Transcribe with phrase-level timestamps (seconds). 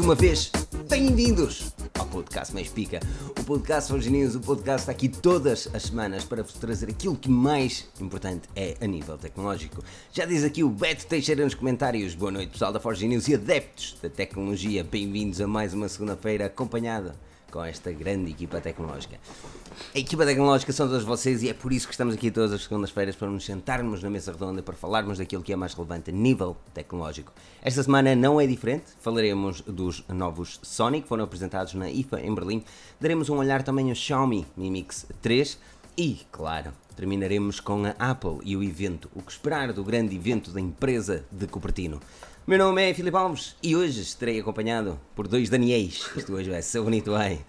[0.00, 0.50] uma vez,
[0.88, 3.00] bem-vindos ao podcast Mais Pica.
[3.38, 7.14] O podcast Forge News, o podcast está aqui todas as semanas para vos trazer aquilo
[7.14, 9.84] que mais importante é a nível tecnológico.
[10.12, 12.14] Já diz aqui o Beto Teixeira nos comentários.
[12.14, 14.82] Boa noite, pessoal da Forge News e adeptos da tecnologia.
[14.82, 17.14] Bem-vindos a mais uma segunda-feira acompanhada
[17.50, 19.18] com esta grande equipa tecnológica.
[19.94, 22.62] A equipa tecnológica são todos vocês e é por isso que estamos aqui todas as
[22.62, 26.12] segundas-feiras para nos sentarmos na mesa redonda para falarmos daquilo que é mais relevante a
[26.12, 27.32] nível tecnológico.
[27.62, 32.34] Esta semana não é diferente, falaremos dos novos Sony que foram apresentados na IFA em
[32.34, 32.64] Berlim,
[33.00, 35.58] daremos um olhar também ao Xiaomi Mi Mix 3
[35.96, 40.50] e, claro, terminaremos com a Apple e o evento, o que esperar do grande evento
[40.50, 42.00] da empresa de Cupertino.
[42.46, 46.10] Meu nome é Filipe Alves e hoje estarei acompanhado por dois Daniels.
[46.16, 47.44] Isto hoje vai ser bonito, bem.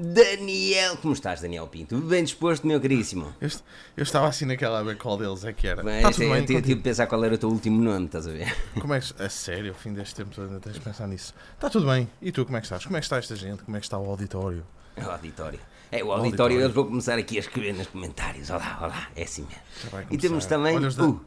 [0.00, 1.98] Daniel, como estás, Daniel Pinto?
[1.98, 3.34] Bem disposto, meu caríssimo.
[3.40, 3.48] Eu,
[3.96, 5.82] eu estava assim naquela a ver qual deles é que era.
[5.82, 8.28] Bem, tá tudo bem, eu tive de pensar qual era o teu último nome, estás
[8.28, 8.56] a ver?
[8.80, 9.20] Como é que.
[9.20, 11.34] A sério, ao fim deste tempo ainda tens de pensar nisso.
[11.52, 12.08] Está tudo bem.
[12.22, 12.84] E tu, como é que estás?
[12.84, 13.64] Como é que está esta gente?
[13.64, 14.64] Como é que está o auditório?
[14.96, 15.58] O auditório.
[15.90, 18.50] É, o auditório, eles vão começar aqui a escrever nos comentários.
[18.50, 20.06] Olá, olá, é assim mesmo.
[20.12, 20.76] E temos também.
[20.76, 21.20] Olha, uh,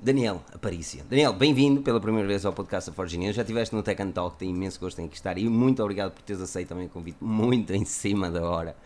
[0.00, 1.04] Daniel Aparícia.
[1.10, 3.20] Daniel, bem-vindo pela primeira vez ao podcast da Forge.
[3.32, 6.12] Já estiveste no Tech and Talk, tenho imenso gosto em aqui estar e muito obrigado
[6.12, 8.76] por teres aceito também o convite, muito em cima da hora.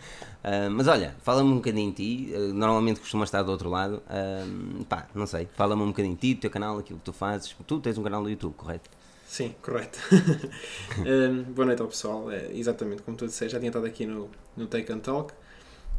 [0.42, 4.02] Uh, mas olha, fala-me um bocadinho de ti, uh, normalmente costumas estar do outro lado,
[4.06, 7.12] uh, pá, não sei, fala-me um bocadinho de ti, do teu canal, aquilo que tu
[7.12, 7.55] fazes.
[7.66, 8.88] Tu tens um canal no YouTube, correto?
[9.27, 9.98] Sim, correto.
[10.98, 14.30] um, boa noite ao pessoal, é exatamente como tu disseste, já tinha estado aqui no,
[14.56, 15.34] no and Talk.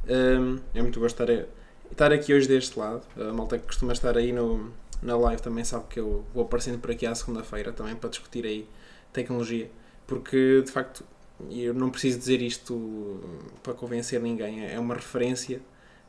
[0.09, 1.45] Um, é muito gosto estar,
[1.91, 4.73] estar aqui hoje deste lado, a malta que costuma estar aí no
[5.03, 8.45] na live também sabe que eu vou aparecendo por aqui à segunda-feira também para discutir
[8.45, 8.67] aí
[9.11, 9.69] tecnologia,
[10.07, 11.03] porque de facto
[11.51, 13.19] eu não preciso dizer isto
[13.61, 15.61] para convencer ninguém, é uma referência,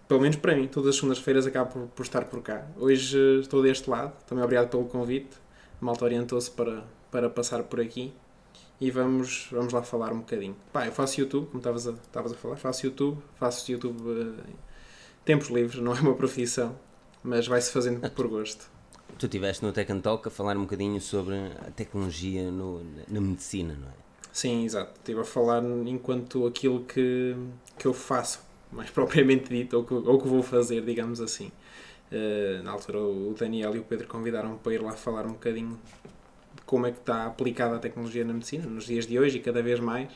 [0.07, 2.67] pelo menos para mim, todas as segundas-feiras acabo por, por, estar por cá.
[2.77, 5.37] Hoje estou deste lado, também obrigado pelo convite,
[5.81, 8.13] a malta orientou-se para, para passar por aqui
[8.81, 10.57] e vamos, vamos lá falar um bocadinho.
[10.73, 14.35] Pá, eu faço YouTube, como estavas a, estavas a falar, faço YouTube, faço YouTube uh,
[15.25, 16.79] tempos livres, não é uma profissão,
[17.23, 18.74] mas vai-se fazendo por gosto.
[19.19, 21.35] Tu estiveste no Tech and Talk a falar um bocadinho sobre
[21.67, 24.05] a tecnologia no, na medicina, não é?
[24.33, 24.93] Sim, exato.
[24.99, 27.37] Estive a falar enquanto aquilo que,
[27.79, 31.53] que eu faço, mais propriamente dito, ou que, ou que vou fazer, digamos assim.
[32.11, 35.79] Uh, na altura, o Daniel e o Pedro convidaram-me para ir lá falar um bocadinho
[36.57, 39.41] de como é que está aplicada a tecnologia na medicina nos dias de hoje e
[39.41, 40.11] cada vez mais.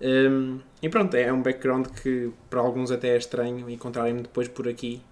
[0.00, 4.46] Um, ehm, e pronto, é um background que para alguns até é estranho encontrarem-me depois
[4.46, 5.02] por aqui,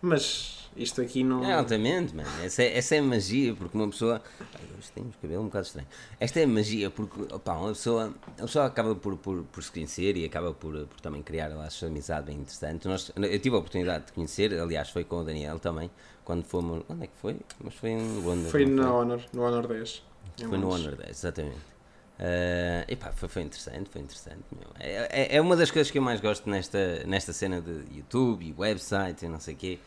[0.00, 1.44] mas isto aqui não.
[1.44, 2.28] É, altamente, mano.
[2.44, 4.22] Essa é, essa é magia, porque uma pessoa.
[4.76, 5.88] Hoje temos cabelo um bocado estranho.
[6.20, 10.16] Esta é magia, porque opa, uma, pessoa, a pessoa acaba por, por, por se conhecer
[10.16, 12.86] e acaba por, por também criar laços de amizade bem interessantes.
[12.86, 15.90] Nós, eu tive a oportunidade de conhecer, aliás, foi com o Daniel também,
[16.24, 16.84] quando fomos.
[16.88, 17.36] Onde é que foi?
[17.62, 18.50] Mas foi em Londres.
[18.50, 20.02] Foi no Honor, no Honor 10.
[20.48, 21.76] Foi no Honor 10, exatamente.
[22.18, 24.40] Uh, epá, foi, foi interessante, foi interessante.
[24.80, 28.42] É, é, é, uma das coisas que eu mais gosto nesta, nesta cena de YouTube
[28.42, 29.78] e website e não sei o quê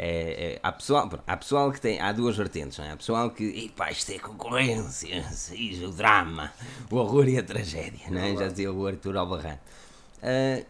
[0.00, 2.00] é, é, há, pessoal, há pessoal que tem.
[2.00, 2.92] Há duas vertentes, não é?
[2.92, 3.64] Há pessoal que.
[3.64, 5.24] Epá, isto é concorrência,
[5.84, 6.52] o drama,
[6.88, 8.36] o horror e a tragédia, não é?
[8.36, 9.58] Já dizia o Arthur Albarrán.
[10.22, 10.64] Uh,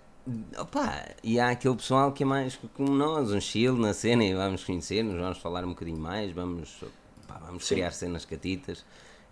[0.59, 4.33] opa, e há aquele pessoal que é mais como nós, um chill na cena e
[4.33, 6.83] vamos conhecer-nos, vamos falar um bocadinho mais, vamos,
[7.25, 8.83] opa, vamos criar cenas catitas.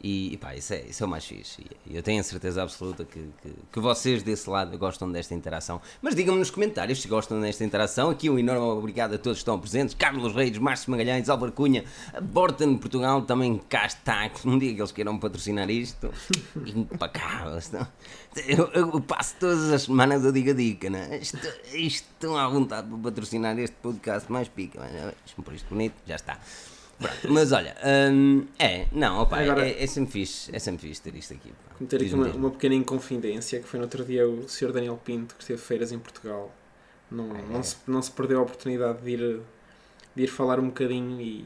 [0.03, 1.65] E, e pá, isso é, isso é o mais fixe.
[1.87, 5.81] E eu tenho a certeza absoluta que, que, que vocês desse lado gostam desta interação.
[6.03, 8.11] Mas digam-me nos comentários se gostam desta interação.
[8.11, 11.85] Aqui um enorme obrigado a todos que estão presentes: Carlos Reis, Márcio Magalhães, Álvaro Cunha,
[12.23, 14.31] Borton Portugal também cá está.
[14.45, 16.13] Um dia que eles queiram patrocinar isto,
[16.57, 17.73] impecáveis.
[18.47, 21.19] Eu, eu, passo todas as semanas a diga dica, né?
[21.19, 21.39] Isto
[21.73, 24.79] estão à vontade para patrocinar este podcast mais pica.
[24.81, 26.39] Mas, por isto bonito, já está.
[26.99, 27.77] Pronto, mas olha,
[28.11, 31.53] hum, é, não, opa, Agora, é, é, sempre fixe, é sempre fixe ter isto aqui.
[31.77, 34.73] Cometer aqui uma, uma, pequena inconfidência que foi no outro dia o Sr.
[34.73, 36.51] Daniel Pinto que esteve feiras em Portugal.
[37.11, 37.43] Não, é.
[37.51, 39.41] não, se, não se perdeu a oportunidade de ir,
[40.15, 41.45] de ir falar um bocadinho e,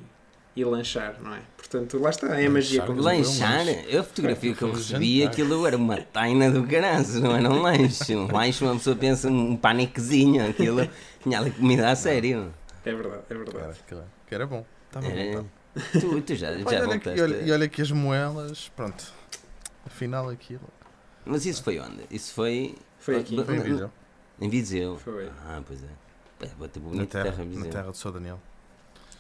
[0.55, 1.41] e lanchar, não é?
[1.57, 2.83] Portanto, lá está, é a magia.
[2.83, 3.67] Como lanchar?
[3.89, 8.15] Eu, fotografia que eu recebi, aquilo era uma taina do caralho, não era um lanche.
[8.15, 10.89] Um lanche, uma pessoa pensa um paniquezinho, aquilo
[11.23, 12.55] tinha ali comida a sério.
[12.85, 13.79] É verdade, é verdade.
[13.91, 14.65] Era, que era bom.
[14.91, 15.37] Estava é.
[15.37, 15.47] bom.
[15.93, 17.11] Tu, tu já, já olha, voltaste.
[17.11, 19.13] Aqui, olha, e olha aqui as moelas, pronto.
[19.87, 20.69] Afinal aquilo.
[21.25, 22.03] Mas isso foi onde?
[22.11, 22.75] Isso foi.
[22.99, 23.43] Foi aqui.
[23.43, 23.91] Foi em Viseu.
[24.41, 24.97] Em Viseu?
[24.99, 25.31] Foi.
[25.47, 25.87] Ah, pois é.
[26.43, 26.49] É,
[26.81, 28.41] bonita na terra, terra Na terra do São Daniel.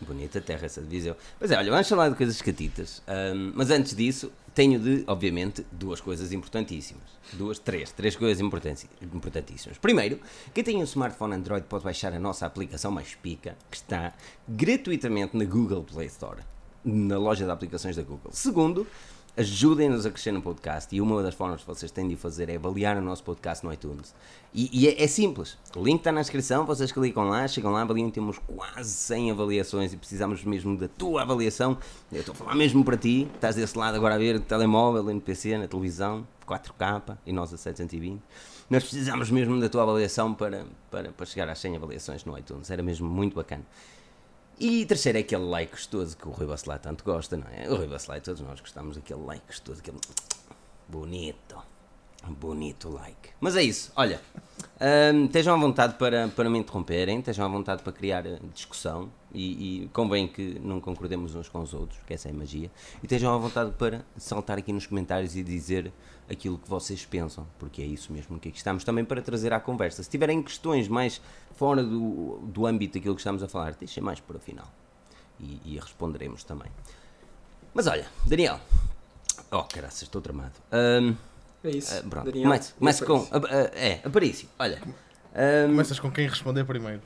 [0.00, 1.16] Bonita terra essa de Viseu.
[1.38, 3.02] Mas é, olha, vamos falar de coisas catitas.
[3.06, 7.04] Um, mas antes disso, tenho de, obviamente, duas coisas importantíssimas.
[7.34, 9.78] Duas, três, três coisas importantíssimas.
[9.78, 10.18] Primeiro,
[10.54, 14.14] quem tem um smartphone Android pode baixar a nossa aplicação mais pica, que está
[14.48, 16.40] gratuitamente na Google Play Store,
[16.84, 18.32] na loja de aplicações da Google.
[18.32, 18.86] Segundo,
[19.36, 22.56] ajudem-nos a crescer no podcast e uma das formas que vocês têm de fazer é
[22.56, 24.14] avaliar o nosso podcast no iTunes.
[24.52, 27.82] E, e é, é, simples, o link está na descrição, vocês clicam lá, chegam lá,
[27.82, 31.78] avaliam, temos quase 100 avaliações e precisamos mesmo da tua avaliação.
[32.12, 35.02] Eu estou a falar mesmo para ti, estás desse lado agora a ver no telemóvel,
[35.02, 38.20] no PC, na televisão, 4K e nós a 720.
[38.68, 42.70] Nós precisamos mesmo da tua avaliação para, para, para chegar às 100 avaliações no iTunes,
[42.70, 43.64] era mesmo muito bacana.
[44.60, 47.66] E terceiro é aquele like gostoso que o Rui Bacelar tanto gosta, não é?
[47.70, 49.96] O Rui Bacelar, todos nós gostamos daquele like gostoso, aquele
[50.86, 51.56] bonito,
[52.28, 53.30] bonito like.
[53.40, 54.20] Mas é isso, olha,
[55.14, 58.22] um, estejam à vontade para, para me interromperem, estejam à vontade para criar
[58.52, 62.34] discussão e, e convém que não concordemos uns com os outros, que essa é a
[62.34, 62.70] magia,
[63.02, 65.92] e estejam à vontade para saltar aqui nos comentários e dizer
[66.30, 69.60] aquilo que vocês pensam, porque é isso mesmo que aqui estamos também para trazer à
[69.60, 70.02] conversa.
[70.02, 71.20] Se tiverem questões mais
[71.56, 74.70] fora do, do âmbito daquilo que estamos a falar, deixem mais para o final
[75.40, 76.70] e, e responderemos também.
[77.74, 78.60] Mas olha, Daniel,
[79.50, 80.54] oh caraças, estou tramado.
[80.72, 81.14] Um,
[81.64, 81.98] é isso.
[81.98, 82.26] Uh, pronto.
[82.26, 83.18] Daniel, começa, começa com.
[83.18, 84.80] Uh, uh, é, Aparício, olha.
[85.32, 87.00] Um, Começas com quem responder primeiro.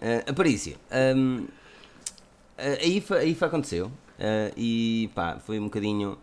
[0.00, 0.76] É, uh, Aparício,
[1.16, 1.46] um,
[2.56, 3.90] a, IFA, a IFA aconteceu
[4.56, 6.18] e pá, foi um bocadinho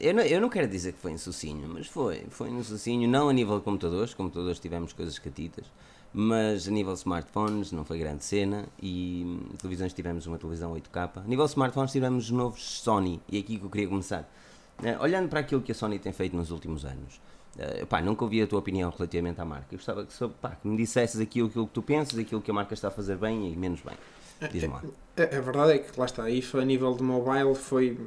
[0.00, 2.24] eu não, eu não quero dizer que foi em Sucinho, mas foi.
[2.30, 5.66] Foi no Sucinho, não a nível de computadores, computadores tivemos coisas catitas,
[6.12, 11.18] mas a nível de smartphones não foi grande cena e televisões tivemos uma televisão 8K.
[11.18, 14.28] A nível de smartphones tivemos os novos Sony, e é aqui que eu queria começar.
[14.78, 17.20] Uh, olhando para aquilo que a Sony tem feito nos últimos anos,
[17.56, 19.66] uh, pá, nunca ouvi a tua opinião relativamente à marca.
[19.72, 22.54] Eu gostava que, pá, que me dissesses aquilo, aquilo que tu pensas, aquilo que a
[22.54, 23.96] marca está a fazer bem e menos bem.
[24.50, 24.74] Diz-me.
[24.74, 27.98] A, a, a verdade é que lá está, a IFA a nível de mobile foi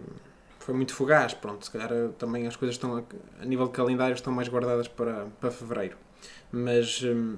[0.70, 1.34] foi muito fugaz.
[1.34, 3.04] Pronto, se calhar eh, também as coisas estão a,
[3.42, 5.98] a nível de calendário estão mais guardadas para, para fevereiro.
[6.52, 7.38] Mas hum,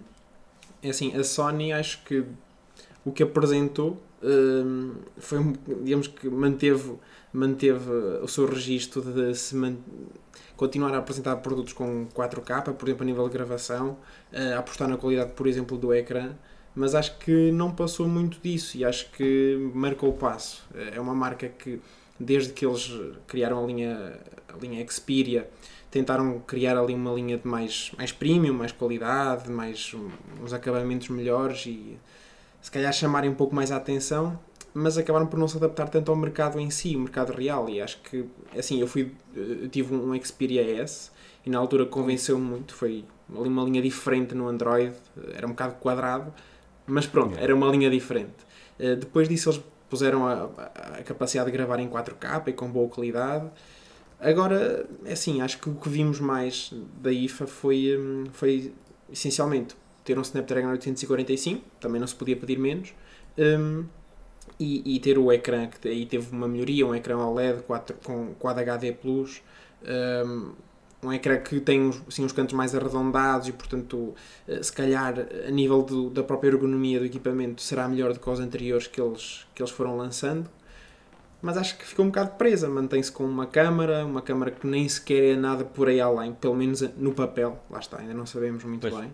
[0.83, 2.25] é assim, a Sony acho que
[3.05, 5.39] o que apresentou hum, foi,
[5.81, 6.95] digamos que manteve,
[7.31, 7.89] manteve
[8.21, 9.55] o seu registro de se
[10.57, 13.97] continuar a apresentar produtos com 4K, por exemplo, a nível de gravação,
[14.31, 16.35] a apostar na qualidade, por exemplo, do ecrã
[16.75, 20.63] mas acho que não passou muito disso e acho que marcou o passo.
[20.93, 21.79] É uma marca que
[22.19, 22.91] desde que eles
[23.27, 25.49] criaram a linha, a linha Xperia,
[25.89, 29.93] tentaram criar ali uma linha de mais, mais premium, mais qualidade, mais
[30.41, 31.97] uns acabamentos melhores e
[32.61, 34.39] se calhar chamarem um pouco mais a atenção,
[34.73, 37.67] mas acabaram por não se adaptar tanto ao mercado em si, o mercado real.
[37.67, 38.25] E acho que,
[38.57, 41.11] assim, eu fui, eu tive um Xperia S
[41.45, 42.73] e na altura convenceu-me muito.
[42.73, 43.03] Foi
[43.35, 44.93] ali uma linha diferente no Android,
[45.33, 46.33] era um bocado quadrado,
[46.87, 48.33] mas pronto, era uma linha diferente.
[48.79, 52.89] Eh, depois disso, eles puseram a, a, capacidade de gravar em 4K e com boa
[52.89, 53.49] qualidade.
[54.19, 58.73] Agora, é assim, acho que o que vimos mais da IFA foi, hum, foi
[59.11, 62.93] essencialmente ter um Snapdragon 845, também não se podia pedir menos,
[63.37, 63.85] um,
[64.59, 68.33] e, e, ter o ecrã, que aí teve uma melhoria, um ecrã OLED 4, com
[68.35, 69.41] Quad HD Plus,
[70.25, 70.53] um,
[71.03, 74.13] um ecrã que tem assim, uns cantos mais arredondados e, portanto,
[74.47, 75.15] eh, se calhar
[75.47, 79.01] a nível do, da própria ergonomia do equipamento será melhor do que os anteriores que
[79.01, 80.49] eles, que eles foram lançando.
[81.41, 84.87] Mas acho que ficou um bocado presa, mantém-se com uma câmara, uma câmara que nem
[84.87, 88.63] sequer é nada por aí além, pelo menos no papel, lá está, ainda não sabemos
[88.63, 88.93] muito pois.
[88.93, 89.11] bem.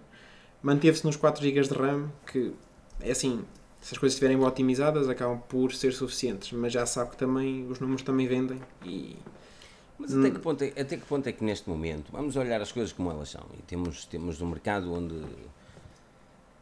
[0.61, 2.53] Manteve-se nos 4 GB de RAM, que
[2.99, 3.45] é assim,
[3.79, 7.79] se as coisas estiverem otimizadas acabam por ser suficientes, mas já sabe que também os
[7.79, 9.15] números também vendem e
[9.97, 12.71] mas até que, ponto é, até que ponto é que neste momento vamos olhar as
[12.71, 15.15] coisas como elas são e temos, temos um mercado onde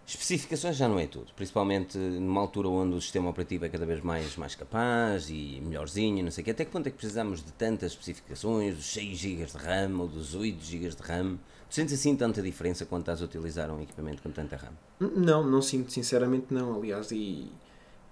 [0.07, 4.01] especificações já não é tudo, principalmente numa altura onde o sistema operativo é cada vez
[4.01, 6.51] mais, mais capaz e melhorzinho, não sei o quê.
[6.51, 10.07] Até que ponto é que precisamos de tantas especificações, dos 6 GB de RAM ou
[10.07, 11.39] dos 8 GB de RAM?
[11.67, 14.73] Tu sentes assim tanta diferença quando estás a utilizar um equipamento com tanta RAM?
[14.99, 17.51] Não, não sinto, sinceramente não, aliás, e,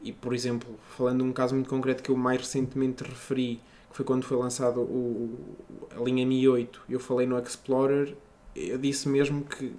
[0.02, 3.62] e por exemplo, falando de um caso muito concreto que eu mais recentemente referi,
[3.94, 5.40] foi quando foi lançado o,
[5.96, 8.16] a linha Mi 8, eu falei no Explorer,
[8.56, 9.74] eu disse mesmo que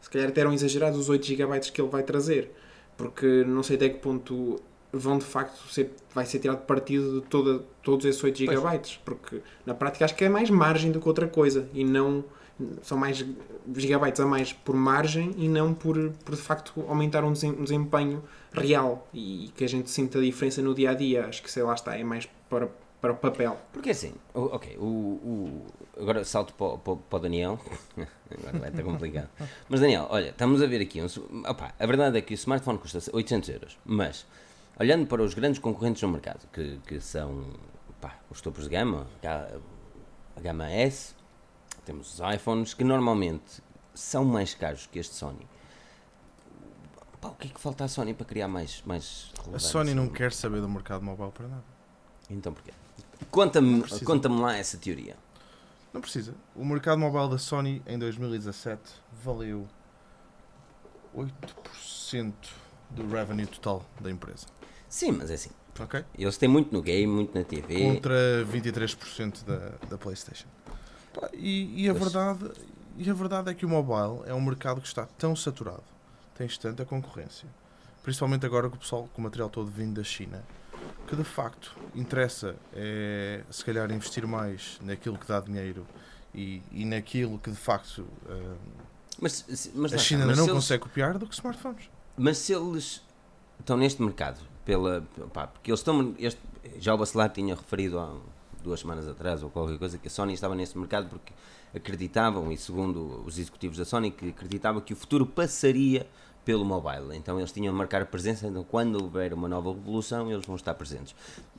[0.00, 2.52] se calhar até eram exagerados os 8 GB que ele vai trazer,
[2.96, 4.60] porque não sei até que ponto
[4.92, 9.40] vão de facto ser, vai ser tirado partido de toda, todos esses 8 GB, porque
[9.64, 12.24] na prática acho que é mais margem do que outra coisa e não
[12.82, 13.24] são mais
[13.74, 18.22] gigabytes a mais por margem e não por, por de facto aumentar um desempenho
[18.52, 21.26] real e que a gente sinta a diferença no dia a dia.
[21.26, 22.68] Acho que sei lá está, é mais para
[23.00, 23.58] para o papel.
[23.72, 25.66] Porque assim, ok, o, o,
[25.98, 27.58] agora salto para, para, para o Daniel,
[28.30, 29.28] agora vai estar complicado.
[29.68, 31.06] Mas Daniel, olha, estamos a ver aqui, um,
[31.48, 34.26] opa, a verdade é que o smartphone custa 800 euros, mas
[34.78, 37.44] olhando para os grandes concorrentes no mercado, que, que são
[37.88, 41.14] opa, os topos de gama, a gama S,
[41.84, 43.62] temos os iPhones, que normalmente
[43.94, 45.48] são mais caros que este Sony.
[47.20, 50.08] Pá, o que é que falta à Sony para criar mais, mais A Sony não
[50.08, 51.64] quer saber do mercado mobile para nada.
[52.30, 52.72] Então porquê?
[53.30, 55.16] Conta-me conta lá essa teoria.
[55.92, 56.34] Não precisa.
[56.54, 58.80] O mercado mobile da Sony em 2017
[59.24, 59.66] valeu
[61.14, 62.32] 8%
[62.90, 64.46] do revenue total da empresa.
[64.88, 65.50] Sim, mas é assim.
[65.78, 66.04] Ok?
[66.18, 67.80] Eles têm muito no game, muito na TV.
[67.80, 70.48] Contra 23% da, da PlayStation.
[71.32, 72.04] E, e, a Pois.
[72.12, 72.50] verdade,
[72.96, 75.82] e a verdade é que o mobile é um mercado que está tão saturado,
[76.36, 77.48] tens tanta concorrência,
[78.02, 80.44] principalmente agora que o pessoal com o material todo vindo da China,
[81.06, 85.86] que de facto interessa é se calhar investir mais naquilo que dá dinheiro
[86.34, 88.54] e, e naquilo que de facto ah,
[89.20, 91.90] Mas, mas a China mas não se eles- consegue copiar do que smartphones.
[92.16, 93.02] Mas se eles
[93.58, 96.14] estão neste mercado, pela, pá, porque eles estão.
[96.18, 96.40] Este,
[96.78, 98.14] já o Bacelar tinha referido há
[98.62, 101.32] duas semanas atrás ou qualquer coisa que a Sony estava neste mercado porque
[101.74, 106.06] acreditavam, e segundo os executivos da Sony, que acreditavam que o futuro passaria
[106.44, 107.16] pelo mobile.
[107.16, 110.74] Então eles tinham de marcar presença, então quando houver uma nova revolução eles vão estar
[110.74, 111.14] presentes.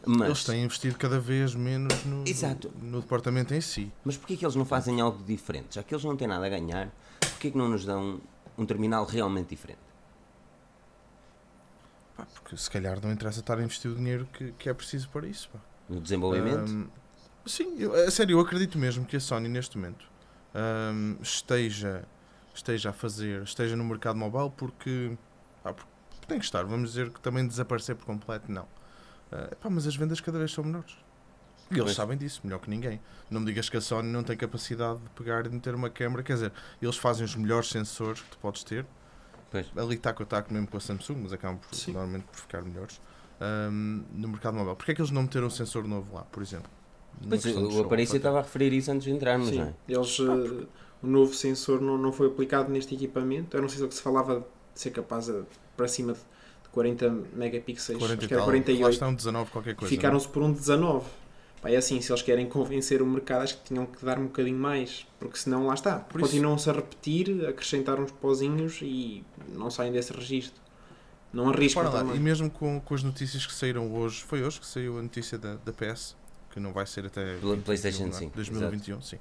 [0.05, 2.71] Mas, Eles têm investido cada vez menos no, Exato.
[2.81, 3.91] no, no departamento em si.
[4.03, 5.75] mas porquê que eles não fazem algo diferente?
[5.75, 8.19] Já que eles não têm nada a ganhar, porquê que não nos dão
[8.57, 9.79] um terminal realmente diferente?
[12.17, 15.09] Pá, porque se calhar não interessa estar a investir o dinheiro que, que é preciso
[15.09, 15.49] para isso.
[15.51, 15.59] pá.
[15.87, 16.69] No desenvolvimento?
[16.71, 16.87] Ahm,
[17.45, 20.05] sim, eu, a sério, eu acredito mesmo que a Sony neste momento
[20.53, 22.03] ahm, esteja,
[22.53, 25.17] esteja a fazer, esteja no mercado mobile porque,
[25.63, 25.89] pá, porque
[26.27, 28.67] tem que estar, vamos dizer que também desaparecer por completo, não.
[29.31, 30.97] Ah, pá, mas as vendas cada vez são menores.
[31.69, 31.95] E eles Pois.
[31.95, 32.99] sabem disso, melhor que ninguém.
[33.29, 35.89] Não me digas que a Sony não tem capacidade de pegar e de meter uma
[35.89, 38.85] câmera, quer dizer, eles fazem os melhores sensores que tu podes ter,
[39.49, 39.65] Pois.
[39.77, 42.99] ali taco a taco mesmo com a Samsung, mas acabam por, normalmente por ficar melhores
[43.39, 44.75] ahm, no mercado mobile.
[44.75, 46.69] Porquê é que eles não meteram um sensor novo lá, por exemplo?
[47.27, 48.03] Pois, o até.
[48.03, 49.73] estava a referir isso antes de entrarmos, não é?
[49.87, 50.65] eles, eh,
[51.03, 53.55] o novo sensor não, não foi aplicado neste equipamento.
[53.57, 55.41] Eu não sei se é o que se falava de ser capaz de,
[55.75, 56.19] para cima de
[56.71, 58.47] 40 megapixels, 40 acho que era tal.
[58.47, 58.93] Lá 48.
[58.93, 59.89] está um 19 qualquer coisa.
[59.93, 61.05] Ficaram-se por um 19.
[61.61, 64.23] Pá, é assim, se eles querem convencer o mercado, acho que tinham que dar um
[64.25, 65.99] bocadinho mais, porque senão lá está.
[65.99, 70.59] Por isso- Continuam-se a repetir, acrescentar uns pozinhos e não saem desse registro.
[71.31, 72.19] Não arriscam Repara lá, também.
[72.19, 75.37] e mesmo com, com as notícias que saíram hoje, foi hoje que saiu a notícia
[75.37, 76.15] da, da PS,
[76.51, 78.19] que não vai ser até 2021, PlayStation não é?
[78.19, 79.17] 5, 2021, sim.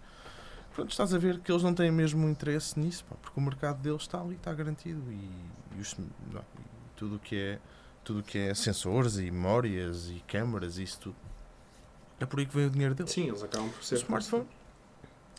[0.74, 3.80] Pronto, estás a ver que eles não têm mesmo interesse nisso, pá, porque o mercado
[3.82, 5.28] deles está ali, está garantido e,
[5.76, 6.64] e os- não, e
[6.96, 7.58] tudo o que é
[8.02, 11.16] tudo o que é sensores e memórias e câmaras e isso tudo.
[12.18, 13.12] É por aí que vem o dinheiro deles.
[13.12, 13.96] Sim, eles acabam por O ser.
[13.96, 14.46] smartphone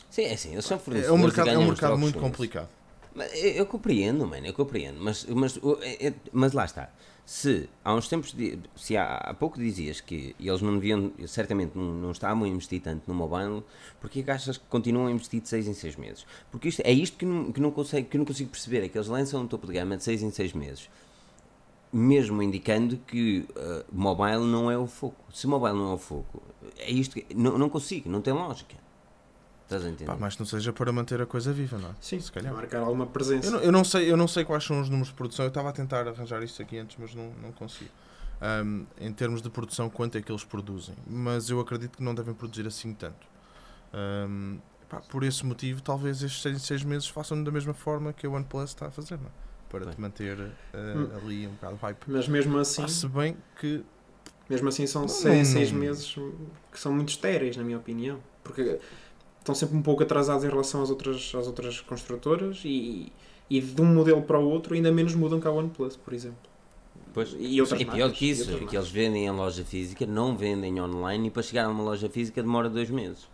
[0.09, 2.69] Sim, é assim, eles são é fornecedores um e mercado, é um mercado muito complicado.
[3.15, 6.89] Eu, eu compreendo, mano, eu compreendo, mas, mas, é- é- mas lá está.
[7.25, 8.35] Se há uns tempos,
[8.75, 12.81] se há, há pouco dizias que eles não deviam, certamente não, não estavam a investir
[12.81, 13.63] tanto no mobile,
[13.99, 16.25] porque é que achas que continuam a investir de 6 em 6 meses?
[16.49, 18.97] Porque isto, é isto que não, que, não consigo, que não consigo perceber, é que
[18.97, 20.89] eles lançam um topo de gama de 6 em 6 meses,
[21.93, 25.23] mesmo indicando que uh, mobile não é o foco.
[25.33, 26.41] Se mobile não é o foco,
[26.77, 28.75] é isto que, não, não consigo, não tem lógica.
[29.71, 30.05] Estás a entender?
[30.11, 31.93] Pá, mas não seja para manter a coisa viva, não é?
[32.01, 32.53] Sim, se calhar.
[32.53, 33.47] marcar alguma presença.
[33.47, 35.45] Eu não, eu não sei, eu não sei quais são os números de produção.
[35.45, 37.89] Eu estava a tentar arranjar isto aqui antes, mas não, não consigo.
[38.41, 40.93] Ahm, em termos de produção, quanto é que eles produzem?
[41.07, 43.25] Mas eu acredito que não devem produzir assim tanto.
[43.93, 44.57] Ahm,
[44.89, 48.29] pá, por esse motivo, talvez estes seis, seis meses façam da mesma forma que a
[48.29, 49.29] OnePlus está a fazer, não é?
[49.69, 49.93] Para Bem.
[49.93, 50.37] te manter
[50.73, 51.07] Hum.
[51.15, 52.03] ali um bocado hype.
[52.07, 53.81] Mas mesmo assim, se bem que
[54.49, 56.13] mesmo assim são Não, 6 não, seis meses
[56.69, 58.19] que são muito estéreis, na minha opinião.
[58.43, 58.79] Porque
[59.41, 63.11] estão sempre um pouco atrasados em relação às outras, às outras construtoras e,
[63.49, 66.49] e de um modelo para o outro ainda menos mudam que a OnePlus, por exemplo.
[67.13, 70.35] Pois, E outras e pior marcas, que isso, que eles vendem em loja física, não
[70.37, 73.27] vendem online e para chegar a uma loja física demora dois meses.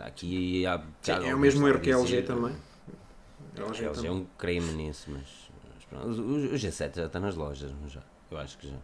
[0.00, 2.54] Aqui há, Sim, é o mesmo erro que a LG também.
[3.56, 5.22] A A LG é um creme nisso, mas,
[5.74, 8.02] mas pronto, o, o- o G7 já está nas lojas, já?
[8.30, 8.76] Eu acho que já.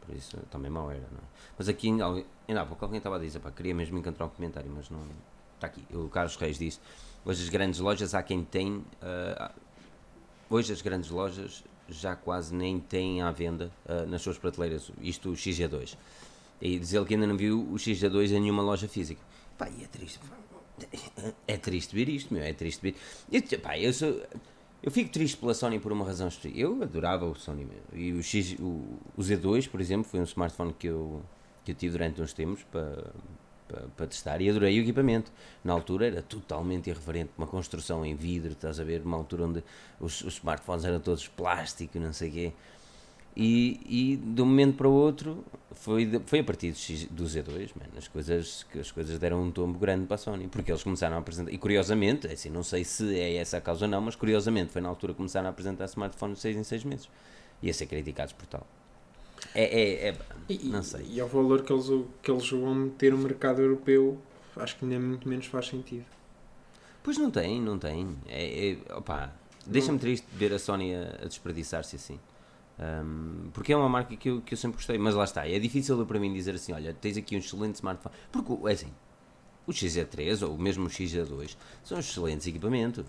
[0.00, 1.28] Por isso também mal era, não é?
[1.58, 2.06] Mas aqui ainda,
[2.60, 5.02] há pouco alguém estava a dizer, pá, queria mesmo encontrar um comentário, mas não.
[5.54, 5.84] Está aqui.
[5.94, 6.80] O Carlos Reis disse:
[7.24, 8.84] hoje as grandes lojas há quem tem.
[9.02, 9.52] ah,
[10.48, 15.30] hoje as grandes lojas já quase nem têm à venda ah, nas suas prateleiras isto
[15.30, 15.96] o XG2.
[16.60, 19.20] E diz ele que ainda não viu o XG2 em nenhuma loja física.
[19.56, 20.18] Pá, e é triste.
[20.18, 20.36] pá.
[21.46, 22.42] É triste ver isto, meu.
[22.42, 22.94] É triste ver.
[23.30, 24.22] Eu, pá, eu, sou,
[24.82, 26.58] eu fico triste pela Sony por uma razão específica.
[26.58, 27.66] Eu adorava o Sony.
[27.92, 31.22] E o, X, o, o Z2, por exemplo, foi um smartphone que eu,
[31.64, 33.12] que eu tive durante uns tempos para,
[33.68, 35.30] para, para testar e adorei o equipamento.
[35.62, 39.64] Na altura era totalmente irreverente, uma construção em vidro, estás a ver, uma altura onde
[40.00, 42.52] os, os smartphones eram todos plástico, não sei o quê.
[43.36, 47.06] E, e de um momento para o outro foi, de- foi a partir do, X-
[47.10, 50.48] do Z2, man, as, coisas, que as coisas deram um tombo grande para a Sony,
[50.48, 53.60] porque eles começaram a apresentar, e curiosamente, é assim, não sei se é essa a
[53.60, 56.56] causa ou não, mas curiosamente foi na altura que começaram a apresentar smartphones de 6
[56.56, 57.08] em 6 meses
[57.62, 58.66] e a ser criticados por tal.
[59.54, 60.16] É, é, é-
[60.48, 61.06] E, não sei.
[61.08, 61.86] E ao valor que eles,
[62.20, 64.18] que eles vão meter no mercado europeu,
[64.56, 66.04] acho que ainda muito menos faz sentido.
[67.02, 68.08] Pois não tem, não tem.
[68.28, 68.76] É, é,
[69.66, 72.18] deixa-me triste ver a Sony a, a desperdiçar-se assim.
[72.82, 75.58] Ahm, porque é uma marca que eu, que eu sempre gostei, mas lá está, é
[75.58, 78.14] difícil para mim dizer assim: olha, tens aqui um excelente smartphone.
[78.32, 78.88] Porque, é assim,
[79.66, 83.04] o XZ3 ou mesmo o XZ2 são excelentes equipamentos.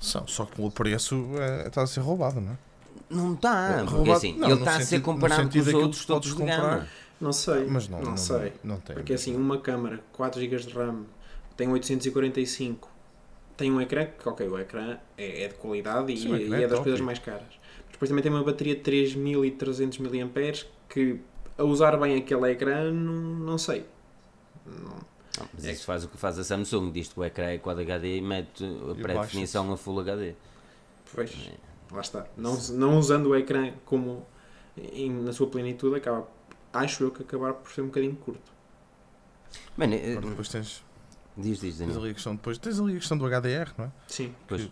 [0.00, 2.58] São, só que o preço é, está a ser roubado, não é?
[3.08, 5.74] Não está, porque Roubado- assim, não, ele está a ser sentido- comparado com sentido os
[5.74, 6.56] outros todos de comprar.
[6.60, 6.88] gama.
[7.20, 7.64] Não sei.
[7.66, 8.52] Mas não, não, não, sei.
[8.64, 8.96] não tem.
[8.96, 11.04] Porque assim, uma câmara, 4 GB de RAM,
[11.56, 12.88] tem 845,
[13.56, 16.58] tem um ecrã, que ok, o ecrã é, é de qualidade e, Sim, e é
[16.58, 16.82] é das top.
[16.82, 17.46] coisas mais caras.
[17.94, 20.10] Depois também tem uma bateria de 3300 mAh
[20.88, 21.20] que
[21.56, 23.86] a usar bem aquele ecrã, não, não sei.
[24.66, 27.46] Não- Não, mas É isso faz o que faz a Samsung, diz que o ecrã
[27.46, 30.34] é Quad HD e mete a pré-definição a Full HD.
[31.12, 31.54] Pois, É.
[31.94, 32.26] lá está.
[32.36, 34.24] Não, não usando o ecrã como
[34.76, 36.28] em- na sua plenitude, acaba,
[36.72, 38.52] acho eu que acabar por ser um bocadinho curto.
[39.76, 40.84] Mano, eh, Agora depois tens,
[41.36, 43.90] diz, diz, tens ali a questão depois, tens ali a questão do HDR, não é?
[44.08, 44.34] Sim.
[44.48, 44.68] Pois.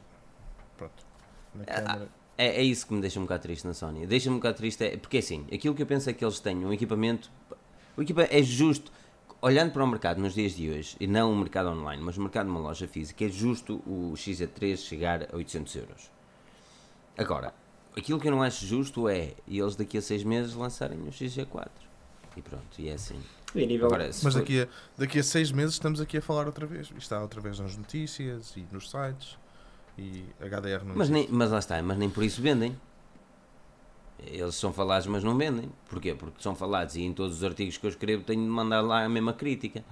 [0.76, 1.05] Pronto.
[1.55, 2.09] Na Ah, câmara.
[2.37, 4.07] É, é isso que me deixa um bocado triste na Sony.
[4.07, 6.65] Deixa-me um bocado triste, é, porque assim, aquilo que eu penso é que eles têm
[6.65, 7.31] um equipamento.
[7.97, 8.91] O equipa é justo,
[9.41, 12.21] olhando para o mercado nos dias de hoje, e não o mercado online, mas o
[12.23, 16.11] mercado numa loja física, é justo o XZ3 chegar a 800 euros.
[17.17, 17.53] Agora,
[17.97, 21.69] aquilo que eu não acho justo é eles daqui a seis meses lançarem o XZ4.
[22.35, 23.21] E pronto, e é assim.
[23.55, 26.47] E nível, Agora, Mas for- daqui a, daqui a seis meses estamos aqui a falar
[26.47, 26.87] outra vez.
[26.87, 29.37] Isto está outra vez nas notícias e nos sites.
[29.99, 31.13] E HDR não Mas, existe.
[31.13, 32.77] nem, mas lá está, mas nem por isso vendem.
[34.25, 35.69] Eles são falados, mas não vendem.
[35.89, 36.15] Porquê?
[36.15, 39.05] Porque são falados e em todos os artigos que eu escrevo tenho de mandar lá
[39.05, 39.85] a mesma crítica.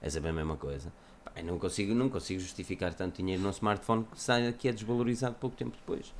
[0.00, 0.92] É sempre a mesma coisa.
[1.34, 5.34] Eu não consigo, não consigo justificar tanto dinheiro num smartphone que, sai, que é desvalorizado
[5.34, 6.14] pouco tempo depois.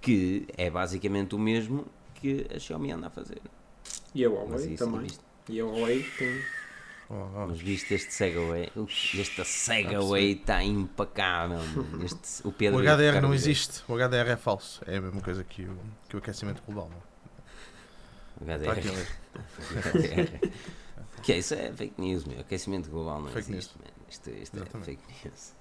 [0.00, 3.40] Que é basicamente o mesmo que a Xiaomi anda a fazer.
[4.14, 5.00] e a Huawei também.
[5.02, 6.40] viste, E a Huawei tem.
[7.10, 7.46] Oh, oh.
[7.48, 8.70] mas viste este Segaway?
[8.76, 11.60] Uf, Este Segaway está impecável.
[12.04, 13.82] Este, o Pedro O HDR não existe.
[13.88, 14.82] O HDR é falso.
[14.86, 15.76] É a mesma coisa que o,
[16.08, 16.90] que o aquecimento global.
[16.90, 18.46] Não?
[18.46, 20.40] O Está aqui HDR.
[20.40, 20.52] ler.
[21.22, 21.54] que é isso?
[21.54, 22.40] É fake news, meu.
[22.40, 23.74] Aquecimento global não Fake existe.
[24.10, 25.52] Isto, isto é fake news.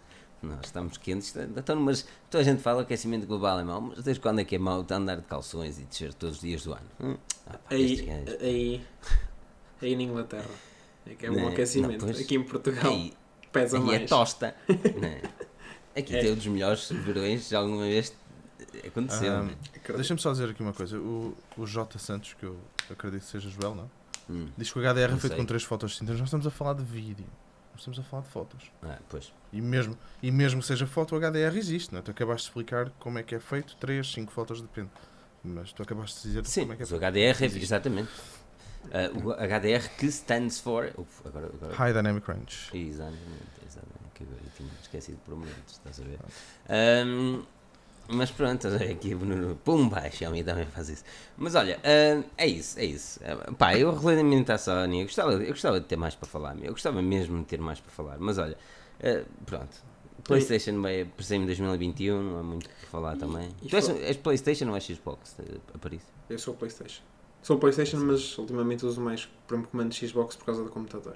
[0.42, 1.36] Nós estamos quentes.
[1.36, 4.44] Então, mas toda a gente fala que aquecimento global é mau, mas desde quando é
[4.46, 6.86] que é mau de andar de calções e descer todos os dias do ano?
[7.00, 7.18] Hum?
[7.48, 8.08] Ah, pá, Aí,
[8.42, 8.82] aí,
[9.82, 10.46] aí na Inglaterra.
[11.10, 12.06] É que é um Não, aquecimento.
[12.06, 12.20] não, pois.
[12.22, 13.14] Aqui em Portugal Aí,
[13.52, 14.02] pesa aí mais.
[14.02, 14.56] é tosta.
[15.00, 15.22] né?
[15.96, 16.22] Aqui É.
[16.22, 18.14] tem um dos melhores verões que alguma vez
[18.86, 19.34] aconteceu.
[19.36, 19.54] Ah, man.
[19.96, 20.98] Deixa-me só dizer aqui uma coisa.
[21.00, 21.98] O, o J.
[21.98, 22.58] Santos, que eu
[22.90, 23.90] acredito que seja Joel, não?
[24.30, 24.50] Hum.
[24.58, 26.18] Diz que o HDR é Não feito com três fotos distintas.
[26.20, 27.26] Nós estamos a falar de vídeo.
[27.72, 28.72] Nós estamos a falar de fotos.
[28.84, 29.32] Ah, pois.
[29.54, 31.94] E mesmo, e mesmo que seja foto, o HDR existe.
[31.94, 32.02] Não é?
[32.02, 33.76] Tu acabaste de explicar como é que é feito.
[33.78, 34.90] Três, cinco fotos, depende.
[35.44, 37.12] Mas tu acabaste de dizer Sim, como é que é mas o feito.
[37.14, 37.64] HDR, é, Existe.
[37.64, 38.10] exatamente.
[38.92, 40.92] Ah, o HDR que stands for.
[40.98, 42.70] Uf, agora, agora, High Dynamic Range.
[42.74, 44.10] Exatamente, exatamente.
[44.14, 46.20] Que eu tinha esquecido por momentos, estás a ver?
[46.70, 47.44] Ahm,
[48.10, 51.04] mas pronto, estás a ver aqui no Pumba, a Xiaomi também faz isso.
[51.38, 53.20] Mas olha, ahm, é isso, é isso.
[53.24, 56.56] Ah, pá, eu relativamente à Sony, eu gostava, eu gostava de ter mais para falar,
[56.64, 58.58] eu gostava mesmo de ter mais para falar, mas olha,
[59.04, 59.86] ah, pronto.
[60.24, 63.50] PlayStation vai aparecer em 2021, não há muito para falar E- também.
[63.62, 65.36] e tu és, és PlayStation ou és Xbox?
[65.40, 66.02] eh, A Paris?
[66.30, 67.02] Eu sou o PlayStation.
[67.42, 71.16] Sou o PlayStation, mas ultimamente uso mais por exemplo, comando Xbox por causa do computador.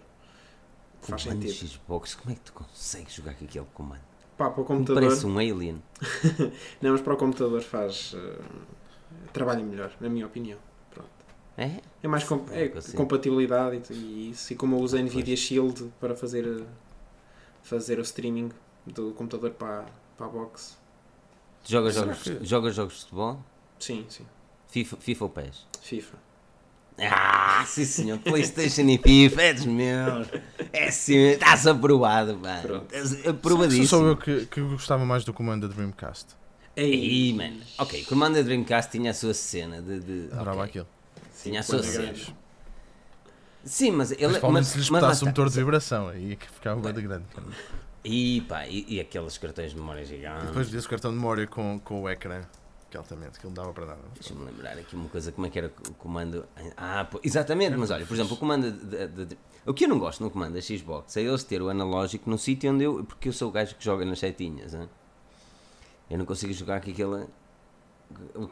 [1.02, 1.68] Faz Comando sentido.
[1.70, 4.02] Xbox, como é que tu consegues jogar com aquele comando?
[4.38, 5.04] Pá, para o Me computador.
[5.04, 5.82] Parece um alien.
[6.82, 8.14] Não, mas para o computador faz.
[8.16, 8.40] eh,
[9.34, 10.58] trabalha melhor, na minha opinião.
[10.92, 11.10] Pronto.
[11.58, 11.82] É?
[12.02, 14.54] É mais com, é compatibilidade e, e isso.
[14.54, 15.02] E como eu uso a.
[15.02, 16.66] Nvidia Shield para fazer, eh,
[17.64, 18.52] fazer o streaming
[18.86, 19.86] do computador para,
[20.18, 20.78] para a box.
[21.64, 23.40] Jogas jogos, que- jogas jogos de futebol?
[23.80, 24.26] Sim, sim.
[24.72, 25.68] FIFA, FIFA ou PES?
[25.82, 26.18] FIFA.
[27.00, 30.28] Ah, sim senhor, Playstation e FIFA, é dos meus.
[30.74, 32.62] É sim, estás aprovado, mano.
[32.62, 32.94] Pronto.
[32.96, 34.06] Estás Sou aprovadíssimo.
[34.08, 36.36] eu que, que gostava mais do comando da Dreamcast.
[36.78, 37.60] Aí, mano.
[37.78, 40.00] Ok, o Commander Dreamcast tinha a sua cena de.
[40.00, 40.70] de Adorava ok.
[40.70, 40.88] aquilo.
[41.42, 42.04] Tinha a sua cena.
[42.04, 42.34] grandes.
[43.64, 44.40] Sim, mas ele.
[44.52, 46.08] Mas, se lhes lá botasse um motor de vibração.
[46.08, 47.26] Aí é que ficava bem de grande.
[48.04, 50.48] E pá, e, e aqueles cartões de memória E gigantes.
[50.48, 52.42] depois desse cartão de memória com, com o ecrã.
[52.92, 54.02] Que altamente, que ele dava para nada.
[54.14, 56.46] Deixa-me lembrar aqui uma coisa, como é que era o comando.
[56.76, 58.70] Ah, pô, exatamente, mas olha, por exemplo, o comando.
[58.70, 61.62] De, de- de- o que eu não gosto no comando da Xbox é eles ter
[61.62, 63.04] o analógico no sítio onde eu.
[63.06, 64.90] Porque eu sou o gajo que joga nas setinhas, hein?
[66.10, 67.26] eu não consigo jogar com aquele.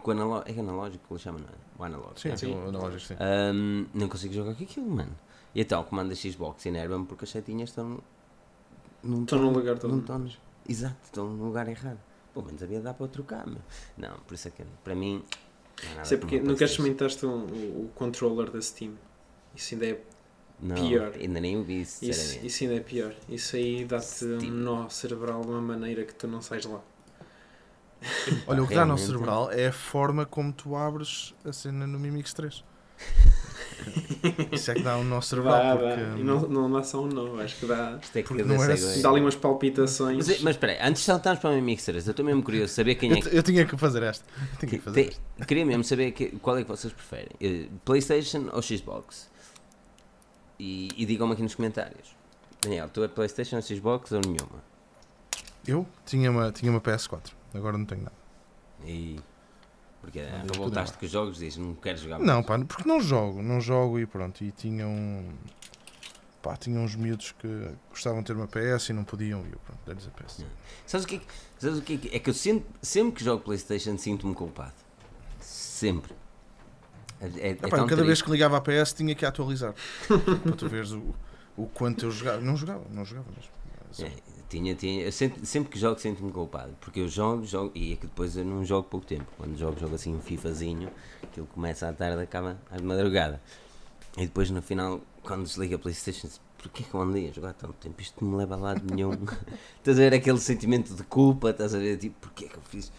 [0.02, 0.50] Com o analógico.
[0.58, 1.52] É analógico que ele chama, não é?
[1.78, 2.20] O analógico.
[2.22, 2.38] Sim, é.
[2.38, 3.16] sim, o analógico, sim.
[3.20, 5.12] Ahm, não consigo jogar com aquilo, mano.
[5.54, 8.00] E então o comando da Xbox enerva-me porque as setinhas estão.
[9.04, 9.94] Não Estão no lugar todo.
[9.98, 10.30] não
[10.68, 12.00] Exato, estão no lugar errado.
[12.42, 13.60] Pelo menos havia de dar para trocar, meu.
[13.98, 15.24] Não, por isso é que para mim
[15.96, 16.74] Não Isso é porque PlayStation.
[16.74, 18.94] experimentaste um- o, o controller da Steam.
[19.56, 20.02] Isso ainda é,
[20.62, 21.14] Não, pior.
[21.20, 22.04] Ainda nem o vi, isso,
[22.46, 23.14] isso ainda é pior.
[23.30, 26.82] Isso aí dá-te um nó cerebral de uma maneira que tu não sais lá.
[28.48, 29.06] Olha, o que dá no Realmente.
[29.06, 32.64] cerebral é a forma como tu abres a cena no Mimix 3.
[34.52, 35.58] Isso é que dá um nó cerebral.
[35.58, 36.16] Dá, porque, dá.
[36.18, 37.98] Não, não dá só um nó, acho que dá.
[38.02, 39.02] Isto é cada não era assim.
[39.02, 40.28] Dá ali umas palpitações.
[40.28, 42.72] Mas, mas espera aí, antes de saltarmos para o 3, eu estou mesmo curioso de
[42.72, 43.36] saber quem é eu, que.
[43.38, 44.26] eu tinha que fazer esta.
[44.60, 45.46] Que fazer Tem- esta.
[45.46, 49.30] queria mesmo saber que- qual é que vocês preferem: eh, PlayStation ou Xbox?
[50.60, 52.16] E, e digam-me aqui nos comentários.
[52.62, 54.62] Daniel, tu é PlayStation ou Xbox ou nenhuma?
[55.66, 58.16] Eu tinha uma, tinha uma PS4, agora não tenho nada.
[58.86, 59.20] E.
[60.02, 62.46] Porque Não, voltaste com os jogos e dizes não quero jogar Não, mais.
[62.46, 64.44] pá, porque não jogo, não jogo e pronto.
[64.44, 65.30] E tinha um.
[66.42, 69.60] Pá, tinha uns miúdos que gostavam de ter uma PS e não podiam, e eu
[69.60, 70.46] pronto, dei-lhes a PS.
[70.88, 71.26] Sabes o que é que,
[71.58, 74.72] sabes o que, é que- é que eu sempre, sempre que jogo PlayStation sinto-me culpado.
[75.42, 76.14] Sempre.
[77.20, 78.24] É, é, é Epá, cada vez triste.
[78.24, 79.74] que ligava a PS tinha que atualizar.
[80.44, 81.14] para tu veres o,
[81.58, 82.40] o quanto eu jogava.
[82.40, 83.52] Não jogava, não jogava mesmo.
[84.00, 87.96] É, tinha, tinha, sempre, sempre que jogo sinto-me culpado, porque eu jogo, jogo, e é
[87.96, 89.26] que depois eu não jogo pouco tempo.
[89.38, 90.90] Quando jogo, jogo assim um FIFAzinho,
[91.24, 93.40] aquilo começa à tarde, acaba à madrugada.
[94.18, 97.74] E depois no final, quando desliga a Playstation, porquê que eu andei a jogar tanto
[97.74, 98.02] tempo?
[98.02, 99.12] Isto não me leva a lado nenhum.
[99.78, 102.92] estás a ver aquele sentimento de culpa, estás a ver, tipo, porquê que eu fiz...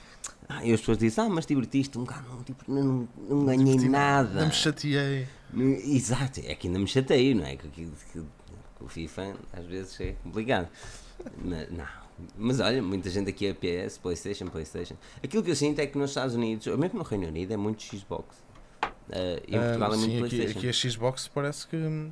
[0.48, 3.44] Ah, e as pessoas dizem, ah, mas divertiste um bocado, não, tipo, não, não, não
[3.46, 4.40] ganhei nada.
[4.40, 5.26] Não me chateei.
[5.52, 7.56] Exato, é que ainda me chateio, não é?
[7.56, 10.68] Que, que, que- que o FIFA às vezes é complicado.
[11.44, 11.86] Mas, não.
[12.36, 14.94] Mas olha, muita gente aqui é PS, Playstation, Playstation.
[15.22, 17.56] Aquilo que eu sinto é que nos Estados Unidos, ou mesmo no Reino Unido, é
[17.56, 18.42] muito Xbox.
[19.48, 20.58] E em Portugal Ah, é muito sim, aqui, Playstation.
[20.58, 22.10] aqui a Xbox parece que,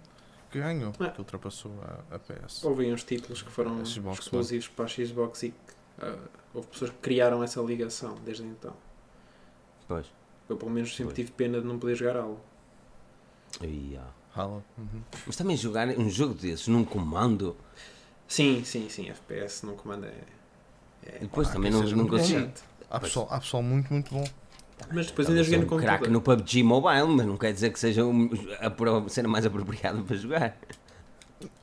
[0.51, 1.09] que ganhou, Ah.
[1.11, 2.65] que ultrapassou a, a PS.
[2.65, 5.57] Houve uns títulos que foram Xbox exclusivos para a Xbox e que,
[6.01, 6.17] ah,
[6.55, 8.75] houve pessoas que criaram essa ligação desde então.
[9.87, 10.07] Pois.
[10.49, 11.17] Eu pelo menos sempre Pois.
[11.17, 12.41] tive pena de não poder jogar algo.
[13.61, 14.09] Ai, ah.
[14.35, 14.63] Halo.
[14.77, 15.03] Uhum.
[15.27, 17.57] Mas também jogar um jogo desses num comando,
[18.29, 21.09] Sim, sim, sim, FPS não comanda é.
[21.09, 22.53] é- depois também não, não consigo.
[22.91, 24.25] Há, pessoal, há pessoal muito, muito bom.
[24.93, 26.11] Mas depois ainda joguei no um craque computador.
[26.11, 30.57] no PUBG Mobile, mas não quer dizer que seja a cena mais apropriada para jogar.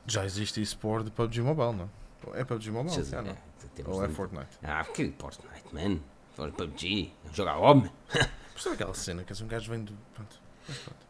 [0.06, 1.90] Já existe eSport de PUBG Mobile, não?
[2.34, 2.94] É PUBG Mobile?
[2.94, 3.36] Já, ver, não?
[3.74, 4.58] temos Ou é Fortnite?
[4.62, 5.98] Ah, que Fortnite, man.
[6.34, 7.90] For PUBG, jogar homem.
[8.52, 9.92] Por ser aquela cena que um gajo vem do.
[10.14, 10.40] Pronto.
[10.66, 11.06] Mas pronto.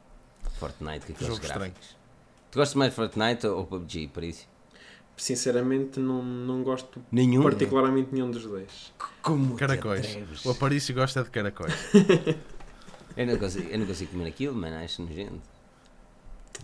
[0.58, 1.96] Fortnite, que aqueles gráficos.
[2.50, 4.46] Tu gostas mais de Fortnite ou PUBG, por isso?
[5.16, 7.42] Sinceramente, não, não gosto Nenhum.
[7.42, 8.92] particularmente nenhum dos dois.
[9.22, 10.16] Como Caracóis.
[10.44, 11.72] O Aparício gosta de caracóis.
[13.16, 15.40] Eu não, consigo, eu não consigo comer aquilo, mano, acho nojento.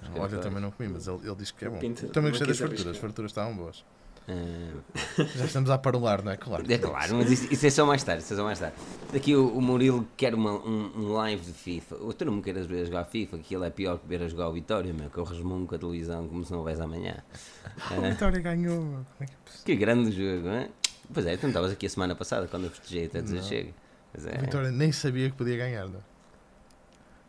[0.03, 0.43] Olha, caracóis.
[0.43, 1.79] também não comi, mas ele, ele diz que é bom.
[1.79, 3.83] Pinta- Também gostei das farturas, as farturas estavam boas.
[4.29, 6.37] Ah, Já estamos a parolar, não é?
[6.37, 6.65] Claro.
[6.73, 8.77] é claro, mas isso, isso é só mais tarde, isso é só mais tarde.
[9.13, 11.97] Daqui o, o Murilo quer uma, um, um live de FIFA.
[11.97, 14.23] Ou tu não me queiras ver a jogar FIFA, que ele é pior que ver
[14.23, 16.81] a jogar o Vitória, meu, que eu resmungo com a televisão como se não houvesse
[16.81, 17.17] amanhã.
[17.91, 19.05] A Ah, Vitória ganhou.
[19.21, 20.69] É que é que grande jogo, não é?
[21.13, 23.71] Pois é, tu não estavas aqui a semana passada quando eu festejei até dizer chega.
[24.13, 24.37] Pois é.
[24.37, 26.01] A Vitória nem sabia que podia ganhar, não?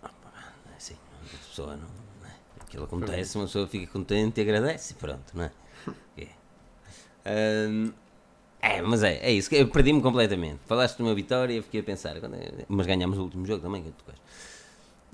[0.03, 0.95] É assim,
[1.33, 1.87] a pessoa não,
[2.21, 2.33] não é?
[2.61, 5.47] Aquilo acontece, uma pessoa fica contente e agradece e pronto, não é?
[5.47, 5.51] É,
[7.25, 7.91] Ahm,
[8.61, 10.59] é mas é, é isso, eu perdi-me completamente.
[10.65, 13.61] Falaste de uma vitória e fiquei a pensar, quando é- mas ganhámos o último jogo
[13.61, 14.19] também, que tu coisa.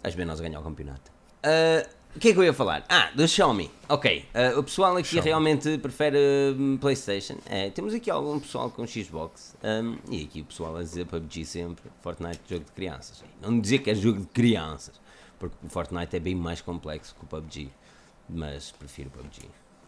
[0.04, 1.12] Às vezes nós ganhar o campeonato.
[1.44, 2.86] Ah, o que é que eu ia falar?
[2.90, 3.70] Ah, do Xiaomi.
[3.88, 5.28] Ok, ah, o pessoal aqui Xiaomi.
[5.30, 6.18] realmente prefere
[6.58, 7.38] hum, Playstation.
[7.48, 9.56] É, temos aqui algum pessoal com Xbox.
[9.64, 13.24] hum, e aqui o pessoal a dizer PUBG sempre, Fortnite jogo de crianças.
[13.42, 15.00] Não dizer que é jogo de crianças,
[15.40, 17.70] porque o Fortnite é bem mais complexo que o PUBG.
[18.30, 19.42] Mas prefiro PUBG.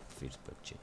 [0.10, 0.76] Prefiro PUBG.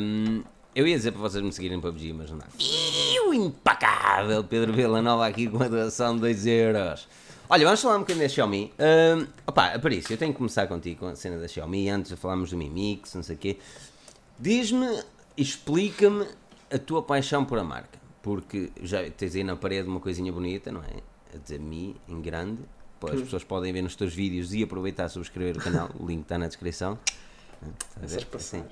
[0.00, 0.42] Hum,
[0.74, 2.46] eu ia dizer para vocês me seguirem no PUBG, mas não dá.
[2.56, 4.44] Fiu, impacável!
[4.44, 7.08] Pedro Vila Nova aqui com a doação de 2 euros.
[7.50, 8.72] Olha, vamos falar um bocadinho da Xiaomi.
[8.78, 11.88] Hum, opa, Aparício, eu tenho que começar contigo com a cena da Xiaomi.
[11.88, 13.58] Antes de falarmos do Mi Mix, não sei o quê.
[14.38, 15.02] Diz-me,
[15.36, 16.26] explica-me
[16.70, 17.98] a tua paixão por a marca.
[18.22, 21.02] Porque já tens aí na parede uma coisinha bonita, não é?
[21.34, 22.60] A dizer Mi em grande.
[23.02, 25.88] As pessoas podem ver nos teus vídeos e aproveitar a subscrever o canal.
[25.98, 26.98] O link está na descrição.
[27.96, 28.28] Estás a ver?
[28.34, 28.64] Assim.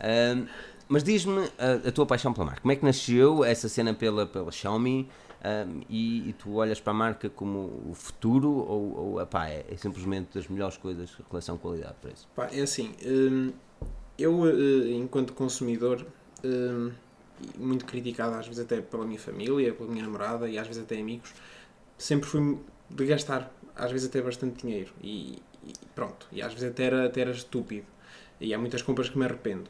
[0.00, 0.46] Ahm,
[0.88, 2.60] mas diz-me a, a tua paixão pela marca.
[2.62, 5.08] Como é que nasceu essa cena pela, pela Xiaomi?
[5.42, 9.64] Ahm, e, e tu olhas para a marca como o futuro ou, ou epá, é,
[9.70, 12.26] é simplesmente das melhores coisas relação qualidade-preço?
[12.52, 12.94] É assim,
[14.18, 16.04] eu, eh, enquanto consumidor,
[17.56, 20.98] muito criticado às vezes até pela minha família, pela minha namorada e às vezes até
[20.98, 21.32] amigos,
[21.96, 22.58] sempre fui
[22.90, 24.92] de gastar, às vezes até bastante dinheiro.
[25.02, 27.86] E, e pronto, e às vezes até era, até era estúpido.
[28.40, 29.68] E há muitas compras que me arrependo.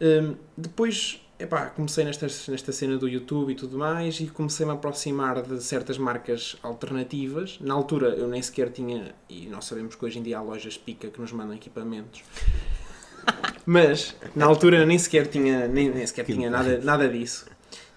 [0.00, 4.74] Hum, depois epá, comecei nesta, nesta cena do YouTube e tudo mais e comecei-me a
[4.74, 7.58] aproximar de certas marcas alternativas.
[7.60, 10.76] Na altura eu nem sequer tinha, e nós sabemos que hoje em dia há lojas
[10.76, 12.22] pica que nos mandam equipamentos.
[13.64, 17.46] Mas na altura eu nem sequer tinha, nem, nem sequer tinha nada, nada disso.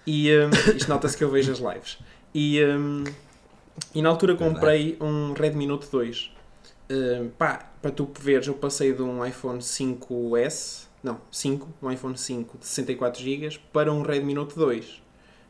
[0.06, 1.98] E um, isto nota-se que eu vejo as lives.
[2.34, 3.04] E, um,
[3.94, 6.30] e na altura comprei um Redmi Note 2.
[6.90, 12.16] Um, pá, para tu veres, eu passei de um iPhone 5S, não, 5, um iPhone
[12.16, 15.02] 5 de 64 GB para um Redmi Note 2.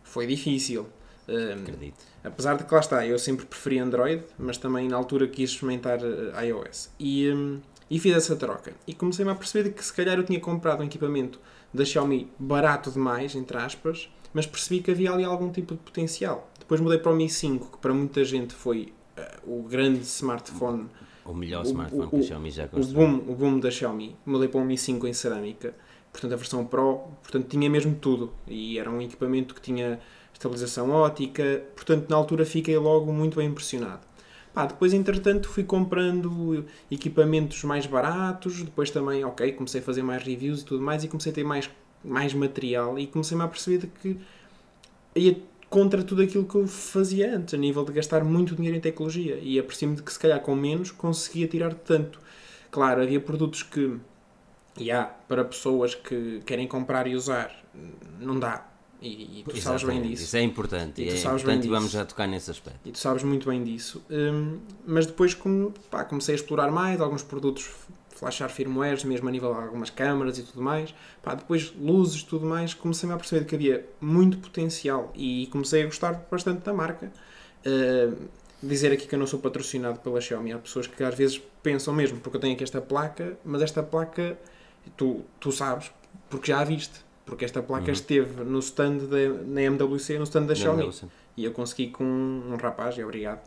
[0.02, 0.86] Foi difícil.
[1.28, 2.04] Um, Acredito.
[2.24, 6.00] apesar de que lá está, eu sempre preferi Android, mas também na altura quis experimentar
[6.00, 6.90] uh, iOS.
[6.98, 8.72] E, um, e fiz essa troca.
[8.86, 11.38] E comecei-me a perceber que se calhar eu tinha comprado um equipamento
[11.72, 16.50] da Xiaomi barato demais, entre aspas, mas percebi que havia ali algum tipo de potencial.
[16.58, 20.88] Depois mudei para o Mi 5, que para muita gente foi uh, o grande smartphone,
[21.24, 23.06] O melhor O- smartphone o- que a Xiaomi já o construiu.
[23.08, 24.16] boom, o boom da Xiaomi.
[24.26, 25.74] Mudei para um Mi 5 em cerâmica,
[26.12, 28.32] portanto a versão Pro, portanto tinha mesmo tudo.
[28.46, 30.00] E era um equipamento que tinha
[30.32, 34.00] estabilização ótica, portanto na altura fiquei logo muito bem impressionado.
[34.52, 38.62] Pá, depois, entretanto, fui comprando equipamentos mais baratos.
[38.62, 41.02] Depois também, ok, comecei a fazer mais reviews e tudo mais.
[41.02, 41.70] E comecei a ter mais,
[42.04, 42.98] mais material.
[42.98, 44.18] E comecei-me a perceber de que
[45.16, 45.38] ia
[45.72, 49.38] contra tudo aquilo que eu fazia antes, a nível de gastar muito dinheiro em tecnologia.
[49.40, 52.20] E apercebi-me de que, se calhar, com menos, conseguia tirar tanto.
[52.70, 53.96] Claro, havia produtos que,
[54.78, 57.50] e há, para pessoas que querem comprar e usar,
[58.20, 58.68] não dá.
[59.00, 60.24] E, e tu sabes bem Exatamente, disso.
[60.24, 61.02] Isso é importante.
[61.02, 61.96] E tu é sabes bem importante e vamos disso.
[61.96, 62.80] já tocar nesse aspecto.
[62.84, 64.02] E tu sabes muito bem disso.
[64.10, 67.70] Hum, mas depois como, pá, comecei a explorar mais alguns produtos,
[68.22, 70.94] flashar firmwares, mesmo a nível de algumas câmaras e tudo mais.
[71.20, 72.72] Pá, depois luzes e tudo mais.
[72.72, 77.10] Comecei-me a perceber que havia muito potencial e comecei a gostar bastante da marca.
[77.66, 78.14] Hum,
[78.62, 80.52] dizer aqui que eu não sou patrocinado pela Xiaomi.
[80.52, 83.82] Há pessoas que às vezes pensam mesmo, porque eu tenho aqui esta placa, mas esta
[83.82, 84.38] placa
[84.96, 85.90] tu, tu sabes,
[86.30, 87.00] porque já a viste.
[87.26, 87.92] Porque esta placa Uhum.
[87.92, 90.92] esteve no stand da, na MWC, no stand da Não, Xiaomi.
[90.92, 91.10] sim.
[91.36, 93.40] E eu consegui com um rapaz, e obrigado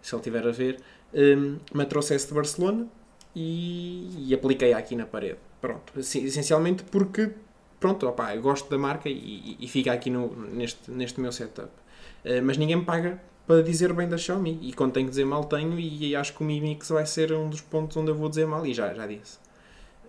[0.00, 0.80] se ele estiver a ver,
[1.14, 2.86] um, me trouxesse de Barcelona
[3.34, 5.38] e, e apliquei aqui na parede.
[5.60, 7.30] Pronto, assim, essencialmente porque,
[7.80, 11.68] pronto, opá, eu gosto da marca e, e- fica aqui no, neste, neste meu setup.
[12.24, 15.24] Uh, mas ninguém me paga para dizer bem da Xiaomi e quando tenho que dizer
[15.24, 18.14] mal tenho e acho que o Mi Mix vai ser um dos pontos onde eu
[18.14, 19.38] vou dizer mal e já, já disse.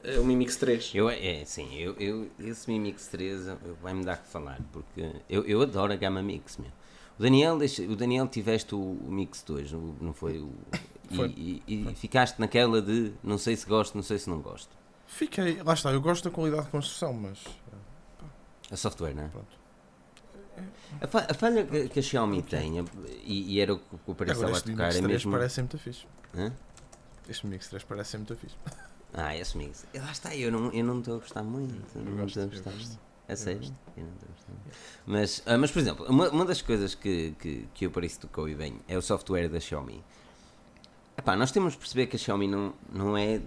[0.04, 0.92] Uh, o Mi Mix 3.
[0.94, 5.02] Eu, é, sim, eu, eu, esse Mi Mix 3 eu- vai-me dar que falar, porque
[5.30, 6.70] eu, eu adoro a gama Mix, meu.
[7.20, 10.40] O Daniel, o Daniel tiveste o, o Mix 2, não foi?
[10.40, 10.52] O,
[11.12, 11.28] e, Foi.
[11.30, 14.70] e- e ficaste naquela de não sei se gosto, não sei se não gosto.
[15.06, 17.44] Fiquei, lá está, eu gosto da qualidade de construção, mas
[18.72, 19.28] A software, não é?
[19.28, 19.64] pronto.
[21.02, 22.80] A, fa- a falha que, que a Xiaomi tem,
[23.24, 25.32] e, e era o que o Paris estava a tocar, Mix é 3 mesmo.
[25.32, 26.06] parece ser muito fixe.
[26.36, 26.52] Hã?
[27.30, 28.56] Este Mix 3 parece ser muito fixe.
[29.14, 29.86] Ah, esse Mix.
[29.94, 31.76] E Lá está, eu não eu não estou a gostar muito.
[31.96, 33.00] Eu não gosto, estou a gostar muito.
[33.34, 33.62] É sério?
[33.98, 34.74] Eu não estou a.
[35.06, 38.48] Mas, ah, mas, por exemplo, uma, uma das coisas que, que, que o Paris tocou
[38.48, 40.04] e bem é o software da Xiaomi.
[41.18, 43.42] Epá, nós temos de perceber que a Xiaomi não, não é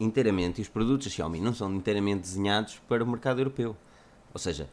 [0.00, 3.76] inteiramente, e os produtos da Xiaomi não são inteiramente desenhados para o mercado europeu.
[4.32, 4.68] Ou seja,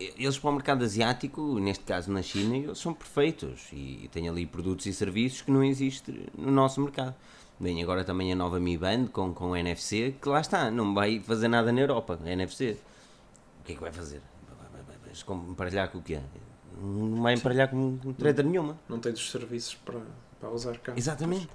[0.00, 4.28] e- eles para o mercado asiático, neste caso na China, eles são perfeitos e têm
[4.28, 7.14] ali produtos e serviços que não existem no nosso mercado.
[7.60, 11.20] Bem, agora também a nova Mi Band com, com NFC, que lá está, não vai
[11.20, 12.76] fazer nada na Europa, NFC.
[13.62, 14.20] O que é que vai fazer?
[14.98, 16.20] Vai emparelhar com o quê?
[16.80, 18.76] Não vai emparelhar com, treta nenhuma.
[18.88, 20.00] Não tens os serviços para,
[20.40, 20.94] para usar cá.
[20.96, 21.48] Exatamente.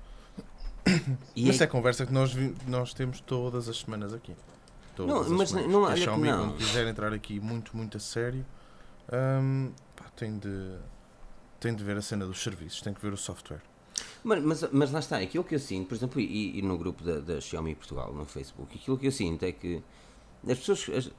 [1.35, 2.33] E Mas é- é conversa que nós,
[2.65, 4.33] nós temos todas as semanas aqui.
[4.95, 5.71] Todas Não, as mas semanas.
[5.71, 6.37] não- E a Xiaomi, não.
[6.49, 8.45] quando quiser entrar aqui muito, muito a sério,
[9.11, 10.77] hum, pá, tem, de,
[11.59, 13.61] tem de ver a cena dos serviços, tem que ver o software.
[14.23, 17.03] Mas, mas, mas lá está, aquilo que eu sinto, por exemplo, e, e no grupo
[17.03, 19.83] da, da Xiaomi Portugal, no Facebook, aquilo que eu sinto é que
[20.47, 20.85] as pessoas.
[20.95, 21.11] as-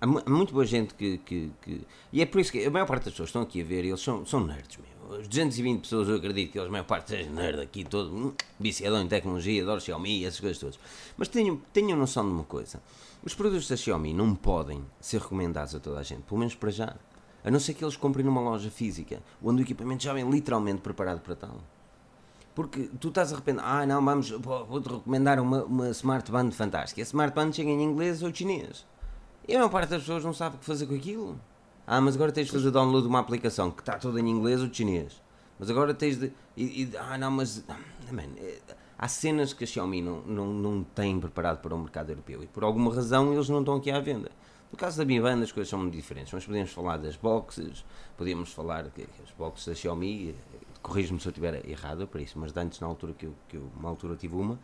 [0.00, 1.80] há, mu- há muito boa gente que, que, que-
[2.12, 4.00] E é por isso que a maior parte das pessoas estão aqui a ver, eles
[4.00, 5.18] são, são nerds, meu.
[5.20, 8.32] As 220 pessoas, eu acredito que eles, a maior parte sejam nerd aqui, todo hum,
[8.60, 10.78] em tecnologia, adoro Xiaomi, essas coisas todas.
[11.16, 12.82] Mas tenham, tenham noção de uma coisa:
[13.24, 16.70] os produtos da Xiaomi não podem ser recomendados a toda a gente, pelo menos para
[16.70, 16.96] já.
[17.44, 20.80] A não ser que eles comprem numa loja física, onde o equipamento já vem literalmente
[20.80, 21.60] preparado para tal.
[22.56, 26.50] Porque tu estás a repente, ah não, vamos, vou- vou-te recomendar uma, uma Smart Band
[26.50, 27.00] fantástica.
[27.02, 28.84] A Smart Band chega em inglês ou chinês.
[29.48, 31.38] E a maior parte das pessoas não sabe o que fazer com aquilo.
[31.86, 34.60] Ah, mas agora tens de fazer download de uma aplicação que está toda em inglês
[34.60, 35.22] ou chinês.
[35.58, 36.32] Mas agora tens de.
[36.56, 37.64] e- e- ah não, mas.
[38.10, 38.58] Man, eh,
[38.98, 42.46] há cenas que a Xiaomi não, não, não tem preparado para o mercado europeu e
[42.46, 44.30] por alguma razão eles não estão aqui à venda.
[44.70, 47.84] No caso da Mi Band as coisas são muito diferentes, mas podemos falar das boxes,
[48.16, 50.34] podemos falar que as boxes da Xiaomi, eh,
[50.82, 53.70] corrijo-me se eu estiver errado para isso, mas antes na altura que eu, que eu
[53.76, 54.58] uma altura tive uma,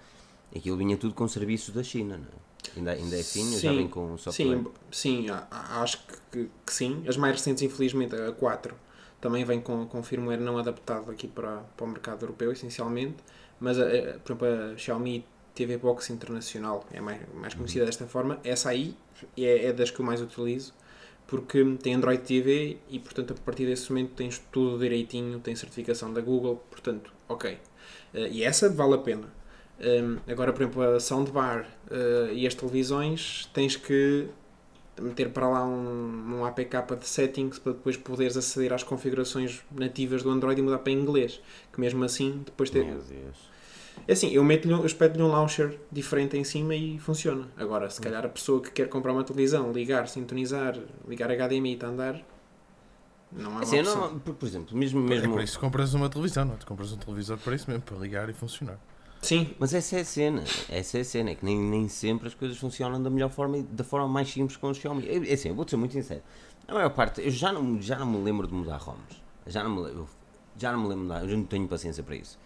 [0.54, 2.42] Aquilo vinha tudo com serviços da China, não é?
[2.76, 4.62] Ainda, ainda é fino, já Sim, vem com software.
[4.90, 7.04] Sim, sim acho que, que- sim.
[7.06, 8.74] As mais recentes, infelizmente, a 4
[9.20, 13.16] também vem com, com firmware não adaptado aqui para, para o mercado europeu, essencialmente.
[13.60, 18.06] Mas, a- a- por exemplo, a Xiaomi TV Box Internacional é mais, mais conhecida desta
[18.06, 18.38] forma.
[18.44, 18.96] Essa aí
[19.36, 20.72] é, é das que eu mais utilizo
[21.26, 26.12] porque tem Android TV e, portanto, a partir desse momento tens tudo direitinho, tem certificação
[26.12, 27.58] da Google, portanto, ok.
[28.14, 29.28] Eh, e essa vale a pena.
[29.82, 34.28] Um, agora, por exemplo, a soundbar uh, e as televisões, tens que
[35.00, 40.22] meter para lá um, um APK de settings para depois poderes aceder às configurações nativas
[40.22, 41.40] do Android e mudar para inglês.
[41.72, 42.84] Que mesmo assim, depois tem.
[42.84, 43.52] Meu Deus.
[44.06, 47.48] É assim, eu, meto eu espeto-lhe um launcher diferente em cima e funciona.
[47.56, 51.84] Agora, se calhar a pessoa que quer comprar uma televisão, ligar, sintonizar, ligar HDMI e
[51.84, 52.22] andar,
[53.30, 54.12] não é uma Assim, opção.
[54.12, 55.00] não, por, por exemplo, mesmo.
[55.06, 56.56] É mesmo por isso que compras uma televisão, não é?
[56.56, 58.78] Tu compras um televisor para isso mesmo, para ligar e funcionar.
[59.22, 62.26] Sim, Mas essa é a cena, essa é a cena, é que nem, nem sempre
[62.26, 65.08] as coisas funcionam da melhor forma e da forma mais simples com o Xiaomi.
[65.08, 66.22] É é assim, eu vou ser muito sincero,
[66.66, 69.70] a maior parte, eu já não, já não me lembro de mudar ROMs, já não
[69.70, 70.08] me lembro,
[70.56, 72.36] já não me lembro de mudar, eu não tenho paciência para isso.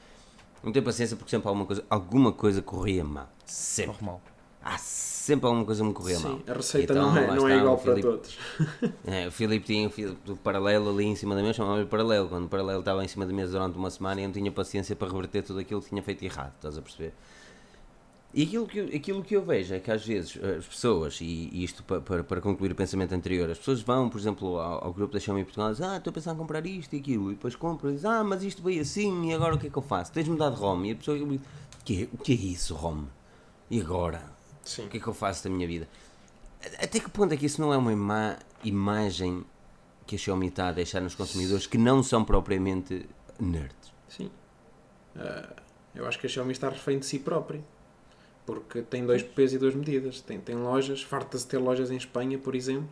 [0.62, 3.92] Não tenho paciência porque sempre alguma coisa, alguma coisa corria mal, sempre.
[3.92, 4.20] Normal.
[4.62, 6.40] Há sempre alguma coisa que me corria mal.
[6.46, 8.38] a receita Então, não é, não é igual o para Filipe- todos.
[9.06, 12.28] É, o Filipe tinha o Filipe paralelo ali em cima da mesa, chamava-lhe paralelo.
[12.28, 14.96] Quando o paralelo estava em cima da mesa durante uma semana, eu não tinha paciência
[14.96, 17.12] para reverter tudo aquilo que tinha feito errado, estás a perceber?
[18.34, 21.48] E aquilo que, eu- aquilo que eu vejo é que às vezes as pessoas, e,
[21.52, 24.84] e isto para, para, para concluir o pensamento anterior, as pessoas vão, por exemplo, ao,
[24.86, 26.98] ao grupo da Xiaomi Portugal e dizem, ah, estou a pensar em comprar isto e
[26.98, 29.68] aquilo, e depois compram e dizem, ah, mas isto veio assim, e agora o que
[29.68, 30.12] é que eu faço?
[30.12, 31.38] Tens-me dado ROM, e a pessoa, o
[31.84, 33.04] que, o que é isso, ROM?
[33.70, 34.35] E agora?
[34.66, 34.86] Sim.
[34.86, 35.88] O que é que eu faço da minha vida?
[36.78, 39.44] Até que ponto é que isso não é uma má imagem
[40.06, 43.92] que a Xiaomi está a deixar nos consumidores que não são propriamente nerds?
[44.08, 44.30] Sim.
[45.16, 45.48] Ah,
[45.94, 47.60] eu acho que a Xiaomi está refém de si própria.
[48.44, 50.20] Porque tem dois pesos e duas medidas.
[50.20, 52.88] Tem, tem lojas, farta-se de ter lojas em Espanha, por exemplo,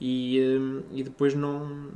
[0.00, 1.90] e, hum, e depois não,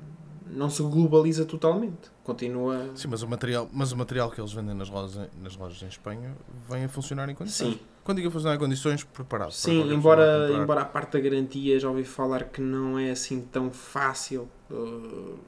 [0.46, 2.10] não se globaliza totalmente.
[2.22, 2.92] Continua.
[2.94, 5.82] Sim, mas o material, mas o material que eles vendem nas lojas, em- nas lojas
[5.82, 6.36] em Espanha
[6.68, 7.74] vem a funcionar em condições.
[7.74, 9.48] Sim, Quando digo funcionar em condições, preparado.
[9.48, 13.42] para sim embora, embora a parte da garantia já ouvi falar que não é assim
[13.42, 14.48] tão fácil.
[14.70, 15.38] uh,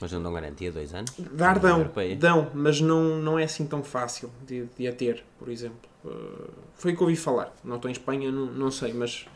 [0.00, 1.12] Mas não dão garantia dois anos?
[1.32, 5.48] Dar dão, dão, mas não, não é assim tão fácil de, de a ter, por
[5.48, 5.76] exemplo.
[6.04, 7.52] Uh, foi o que ouvi falar.
[7.64, 9.26] Não estou em Espanha, não, não sei, mas.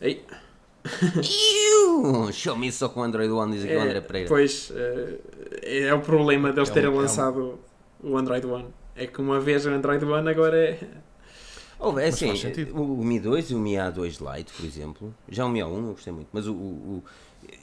[0.00, 0.24] Ei,
[1.16, 2.30] Iu!
[2.32, 4.28] Xiaomi só com Android One, diz aqui o André é, Pereira.
[4.28, 5.18] pois uh,
[5.64, 7.58] é o problema deles É um- terem é um- lançado
[8.00, 8.66] o Android One.
[8.94, 10.78] É que uma vez o Android One agora é.
[11.78, 12.30] Oh, é assim,
[12.72, 15.76] o, o Mi 2 e o Mi A2 Lite, por exemplo, já o Mi A1
[15.86, 17.04] eu gostei muito, mas o, o- o-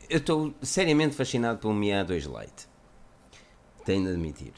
[0.10, 2.67] eu estou seriamente fascinado pelo Mi A2 Lite.
[3.86, 4.54] Tenho de admitir.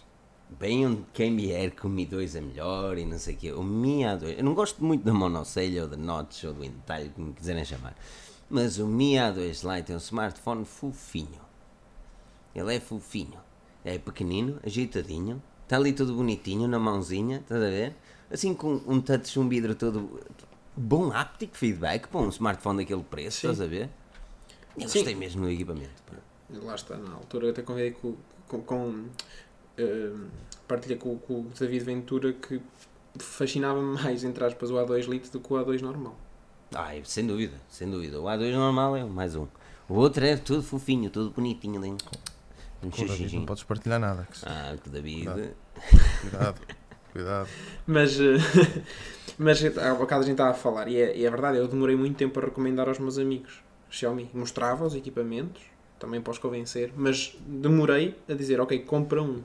[0.59, 3.51] Bem onde quem vier que o Mi 2 é melhor e não sei o quê.
[3.53, 7.09] O Mi A2, eu não gosto muito da monocelha ou da notch ou do entalhe,
[7.09, 7.95] como quiserem chamar.
[8.49, 11.41] Mas o Mi A2 Lite é um smartphone fofinho.
[12.55, 13.39] Ele é fofinho.
[13.83, 15.41] É pequenino, ajeitadinho.
[15.63, 17.95] Está ali tudo bonitinho na mãozinha, estás a ver?
[18.33, 20.19] Assim com um touch, um vidro todo
[20.75, 23.47] bom haptic feedback para um smartphone daquele preço, Sim.
[23.51, 23.89] estás a ver?
[24.75, 24.99] Eu Sim.
[24.99, 26.01] gostei mesmo do equipamento.
[26.09, 26.17] pá.
[26.49, 28.15] Lá está, na altura eu até convidei com.
[28.47, 28.89] com, com
[29.79, 30.27] uh,
[30.67, 32.59] partilha com, com o David Ventura que
[33.19, 36.15] fascinava-me mais, entre aspas, o A2 Lite do que o A2 normal.
[36.73, 38.19] Ai, sem dúvida, sem dúvida.
[38.19, 39.45] O A2 normal é o mais um.
[39.87, 41.95] O outro é tudo fofinho, tudo bonitinho ali.
[42.81, 44.27] Com o David não podes partilhar nada.
[44.29, 45.23] que se- Ah, que David.
[45.25, 45.55] Cuidado.
[46.21, 46.61] Cuidado.
[47.13, 47.49] Cuidado.
[47.87, 48.37] Mas, eh,
[49.37, 51.95] mas há bocado a gente estava a falar, e é, e é verdade, eu demorei
[51.95, 54.29] muito tempo a recomendar aos meus amigos Xiaomi.
[54.33, 55.61] Mostrava os equipamentos,
[55.99, 59.41] também os convencer, mas demorei a dizer, ok, compra um.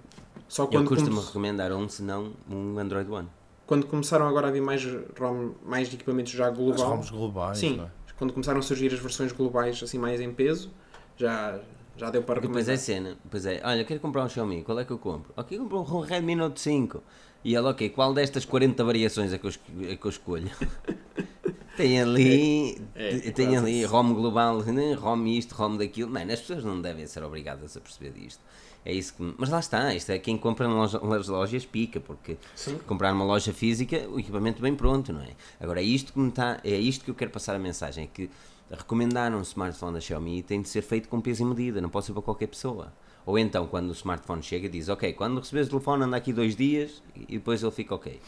[0.49, 3.29] Só Eu quando, costumo come- recomendar um, se não um Android One.
[3.67, 4.83] quando começaram agora a vir mais,
[5.19, 7.59] ROM, mais equipamentos já As global, ROMs globais.
[7.59, 7.91] sim, é?
[8.19, 10.71] quando começaram a surgir as versões globais assim mais em peso,
[11.19, 11.61] já,
[11.97, 12.75] já deu para Porque depois recomendar.
[12.75, 15.33] é cena, depois é, olha, quero comprar um Xiaomi, qual é que eu compro?
[15.37, 17.03] Ok, compro um Redmi Note 5.
[17.45, 19.53] E ela, ok, qual destas 40 variações é que eu,
[19.89, 20.51] é que eu escolho?
[21.77, 23.85] tem ali, É, é, tem ali.
[23.85, 26.11] ROM global, né, ROM isto, ROM daquilo.
[26.11, 28.41] Mano, as pessoas não devem ser obrigadas a perceber disto.
[28.85, 29.35] É isso que.
[29.39, 32.79] Mas lá está, isto é quem compra nas loja- nas lojas pica, porque Sim.
[32.87, 35.31] comprar numa loja física, o equipamento bem pronto, não é?
[35.61, 38.07] Agora é isto que me tá, é isto que eu quero passar a mensagem, é
[38.07, 38.31] que
[38.71, 42.07] recomendar um smartphone da Xiaomi tem de ser feito com peso e medida, não pode
[42.07, 42.93] ser para qualquer pessoa.
[43.29, 46.57] Ou então, quando o smartphone chega, diz, ok, quando receberes o telefone anda aqui dois
[46.57, 48.19] dias e depois ele fica ok.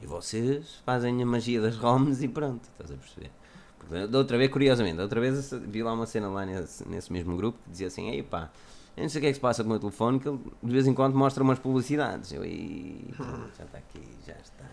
[0.00, 3.30] E vocês fazem a magia das ROMs e pronto, estás a perceber?
[3.78, 7.12] Porque da outra vez, curiosamente, da outra vez vi lá uma cena lá nesse, nesse
[7.12, 8.50] mesmo grupo que dizia assim, ei pá,
[8.96, 10.38] eu não sei o que é que se passa com o meu telefone, que ele
[10.62, 12.32] de vez em quando mostra umas publicidades.
[12.32, 14.64] Eu, e pronto, já está aqui, já está,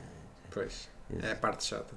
[0.52, 0.88] Pois,
[1.22, 1.94] é a parte chata.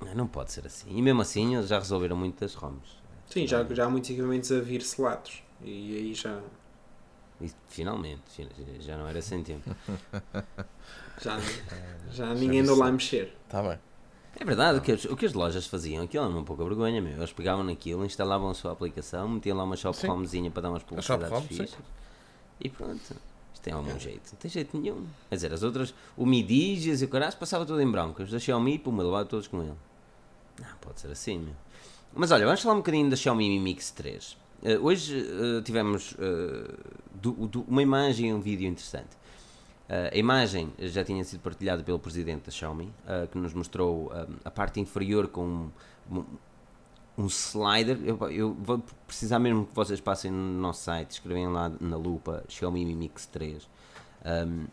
[0.00, 0.96] Não, não pode ser assim.
[0.96, 2.96] E mesmo assim eles já resolveram muito das ROMs.
[3.28, 5.46] Sim, já, já há muitos equipamentos a vir selados.
[5.62, 6.40] E aí já,
[7.40, 8.48] E, finalmente, fin-
[8.80, 9.68] já não era sem tempo.
[11.20, 11.40] já, já
[12.10, 13.36] já ninguém andou lá a mexer.
[13.46, 13.78] Está bem.
[14.40, 17.00] É verdade, o que, as, o que as lojas faziam, aquilo era uma pouca vergonha,
[17.02, 17.16] meu.
[17.16, 20.06] Eles pegavam naquilo, instalavam a sua aplicação, metiam lá uma shop Sim.
[20.06, 21.76] romzinha para dar umas publicidades fixas.
[22.60, 23.00] E pronto.
[23.52, 24.30] Isto tem algum jeito.
[24.32, 25.06] Não tem jeito nenhum.
[25.28, 28.22] Quer dizer, as outras, o Mi Digias e o caralho, passava tudo em branco.
[28.22, 29.74] Os da Xiaomi, puma, levava todos com ele.
[30.60, 31.54] Não, pode ser assim, meu.
[32.14, 34.36] Mas olha, vamos falar um bocadinho da Xiaomi Mi Mix 3.
[34.62, 36.74] Eh, hoje eh, tivemos eh,
[37.14, 39.16] do- do- uma imagem e um vídeo interessante.
[40.12, 42.92] A imagem já tinha sido partilhada pelo presidente da Xiaomi,
[43.32, 44.12] que nos mostrou
[44.44, 45.70] a parte inferior com
[46.12, 46.24] um,
[47.16, 47.98] um- slider.
[48.04, 52.44] Eu, eu vou precisar mesmo que vocês passem no nosso site, escrevem lá na lupa
[52.50, 53.66] Xiaomi Mi Mix 3.
[54.46, 54.66] Um,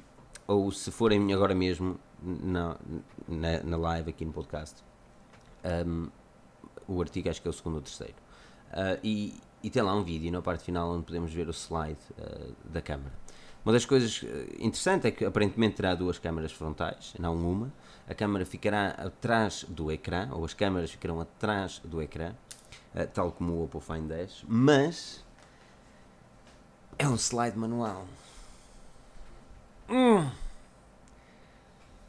[0.45, 2.75] ou se forem agora mesmo na,
[3.25, 4.83] na, na live aqui no podcast,
[5.87, 6.09] um,
[6.89, 8.15] o artigo acho que é o segundo ou terceiro.
[8.73, 9.33] Uh, e,
[9.65, 12.83] e tem lá um vídeo na parte final onde podemos ver o slide uh, da
[12.83, 13.11] câmara.
[13.65, 17.73] Uma das coisas eh, interessantes é que aparentemente terá duas câmaras frontais, não uma.
[18.07, 22.35] A câmara ficará atrás do ecrã, ou as câmaras ficarão atrás do ecrã,
[22.93, 25.25] eh, tal como o Oppo Find 10, mas
[26.99, 28.05] é um slide manual.
[29.89, 30.29] Hum.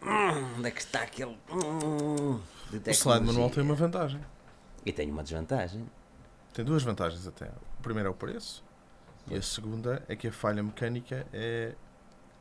[0.02, 1.38] Hum, onde é que está aquele.
[1.50, 2.38] Hum,
[2.70, 4.20] O slide manual tem uma vantagem.
[4.84, 5.88] E tem uma desvantagem.
[6.56, 7.44] Tem duas vantagens até.
[7.44, 8.64] A primeira é o preço
[9.30, 11.74] e a segunda é que a falha mecânica é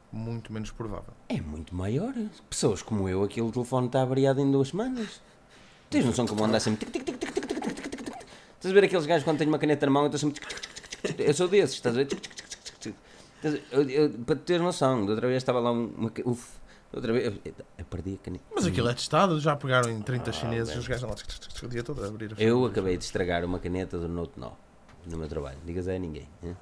[0.09, 1.13] muito menos provável.
[1.27, 2.13] É muito maior.
[2.49, 5.21] Pessoas como eu, aquele telefone está variado em duas semanas.
[5.89, 6.87] Tens noção como anda sempre.
[6.87, 10.41] Estás a ver aqueles gajos quando têm uma caneta na mão, eu estou sempre.
[11.19, 12.07] Eu sou desses, estás a ver?
[14.25, 15.73] Para teres noção, da outra vez estava lá.
[15.73, 16.57] Uma, uf,
[16.93, 17.25] outra vez.
[17.25, 18.43] Eu, eu perdi a caneta.
[18.53, 21.15] Mas aquilo é testado, já pegaram em 30 Ah, chineses e os gajos lá
[21.63, 24.53] o dia todo a abrir a Eu acabei de estragar uma caneta do Note 9
[25.07, 25.57] no meu trabalho.
[25.65, 26.27] Digas a ninguém.
[26.43, 26.55] hein?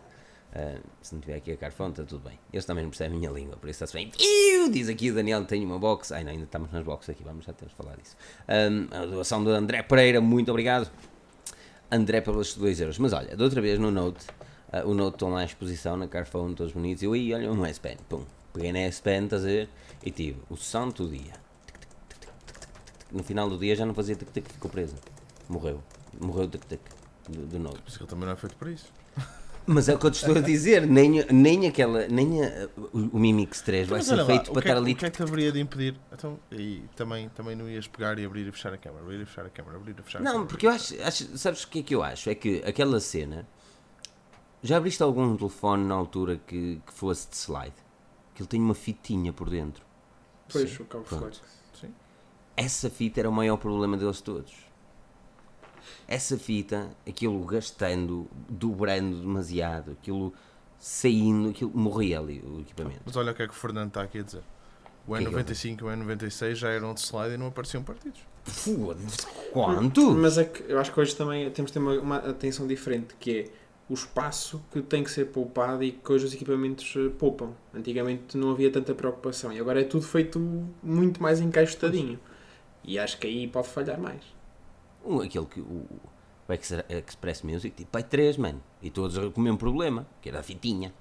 [0.55, 2.38] Ah, se não tiver aqui a Carphone, está tudo bem.
[2.51, 4.11] Eles também não percebem a minha língua, por isso está-se bem.
[4.19, 6.11] Iu, Diz aqui o Daniel: tenho uma box.
[6.11, 8.15] Ai não, ainda estamos nas boxes aqui, vamos já temos de falar disso.
[8.47, 10.89] Ah, a doação do André Pereira, muito obrigado.
[11.91, 12.97] André pelos 2 euros.
[12.99, 14.26] Mas olha, da outra vez no Note,
[14.71, 17.01] ah, o Note estão lá em exposição na Carphone, todos bonitos.
[17.03, 17.97] E eu aí, olha, um S-Pen.
[18.09, 19.69] Pum, peguei na S-Pen, estás a ver?
[20.06, 21.34] E tive o santo dia.
[23.12, 24.95] No final do dia já não fazia tic-tic, ficou preso.
[25.47, 25.84] Morreu.
[26.20, 26.82] Morreu o tic-tic
[27.30, 27.80] do, do Note.
[27.86, 28.91] Mas aquilo também não é feito para isso.
[29.66, 33.16] Mas é o que eu te estou a dizer, nem, nem aquela, nem a- o,
[33.16, 34.91] o Mi Mix 3 vai Mas ser feito para é estar ali.
[34.91, 35.95] O que é que te haveria de impedir?
[36.12, 39.26] Então, e também, também não ias pegar e abrir e fechar a câmara, abrir e
[39.26, 40.49] fechar a câmara, abrir e fechar a Não, câmara.
[40.49, 42.30] porque eu acho, acho- sabes o que é que eu acho?
[42.30, 43.47] É que aquela cena,
[44.62, 47.74] já abriste algum telefone na altura que, que fosse de slide?
[48.36, 49.86] Que ele tem uma fitinha por dentro.
[50.54, 51.22] Pois, Sim, o cabo pronto.
[51.22, 51.41] flex.
[51.80, 51.93] Sim.
[52.56, 54.54] Essa fita era o maior problema deles todos.
[56.08, 60.34] Essa fita, aquilo gastando, dobrando demasiado, aquilo
[60.78, 63.01] saindo, aquilo morria ali o equipamento.
[63.06, 64.43] Mas olha o que é que o Fernando está aqui a dizer.
[65.08, 67.84] O é que ele N95 e o N96 já eram de slide e não apareciam
[67.84, 68.22] partidos.
[68.45, 70.12] Foda-se, quanto?
[70.12, 73.16] Mas é que eu acho que hoje também temos de ter uma, uma atenção diferente,
[73.20, 73.49] que é
[73.89, 77.51] o espaço que tem que ser poupado e que hoje os equipamentos eh, poupam.
[77.73, 80.39] Antigamente não havia tanta preocupação e agora é tudo feito
[80.81, 82.19] muito mais encaixotadinho.
[82.84, 84.21] E acho que aí pode falhar mais.
[85.05, 85.86] Um, aquele que o,
[86.47, 88.61] o Ex- Express Music, tipo, pai 3, mano.
[88.81, 90.93] E todos com o mesmo problema, que era a fitinha.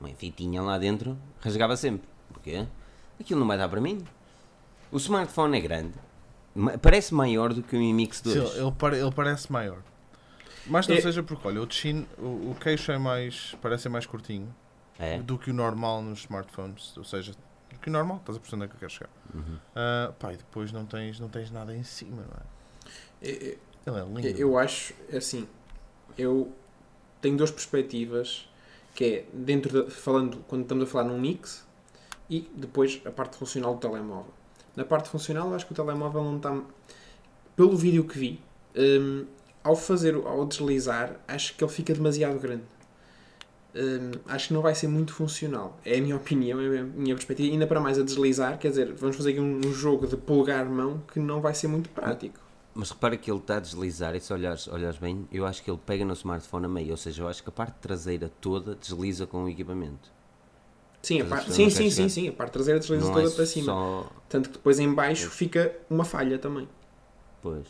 [0.00, 2.08] Uma fitinha lá dentro rasgava sempre.
[2.32, 2.66] Porquê?
[3.18, 4.02] Aquilo não vai dar para mim.
[4.90, 5.92] O smartphone é grande,
[6.82, 8.48] parece maior do que o Mi Mix 2.
[8.50, 9.78] Sim, ele, pare- ele parece maior.
[10.66, 14.06] Mas não É- seja porque, olha, o Chin, o, o queixo é mais, parece mais
[14.06, 14.54] curtinho
[14.98, 15.18] É?
[15.18, 16.96] do que o normal nos smartphones.
[16.96, 17.32] Ou seja,
[17.72, 19.10] do que o normal, estás a perceber onde é que eu quero chegar.
[19.34, 19.56] Uhum.
[19.74, 23.28] Ah, pá, e depois não tens, não tens nada em cima, não é?
[23.86, 24.40] Eu, Ele é lindo.
[24.40, 25.46] eu acho, assim,
[26.18, 26.52] eu
[27.20, 28.48] tenho duas perspectivas,
[28.94, 31.66] que é dentro da, falando, quando estamos a falar num mix,
[32.28, 34.32] e depois a parte funcional do telemóvel.
[34.76, 36.60] Na parte funcional, eu acho que o telemóvel não está.
[37.56, 38.40] Pelo vídeo que vi,
[38.76, 39.26] hum,
[39.62, 42.64] ao fazer, ao deslizar, acho que ele fica demasiado grande.
[43.74, 45.78] Hum, acho que não vai ser muito funcional.
[45.84, 47.52] É a minha opinião, é a minha perspectiva.
[47.52, 51.02] Ainda para mais a deslizar, quer dizer, vamos fazer aqui um, um jogo de polegar-mão
[51.12, 52.40] que não vai ser muito prático.
[52.74, 55.70] Mas repara que ele está a deslizar, e se olhares, olhares bem, eu acho que
[55.70, 58.76] ele pega no smartphone a meio, ou seja, eu acho que a parte traseira toda
[58.76, 60.10] desliza com o equipamento.
[61.02, 64.06] Sim, a parte, sim, sim, sim, sim, a parte traseira desliza toda é para cima.
[64.28, 66.68] Tanto que depois em baixo fica uma falha também.
[67.42, 67.66] Pois.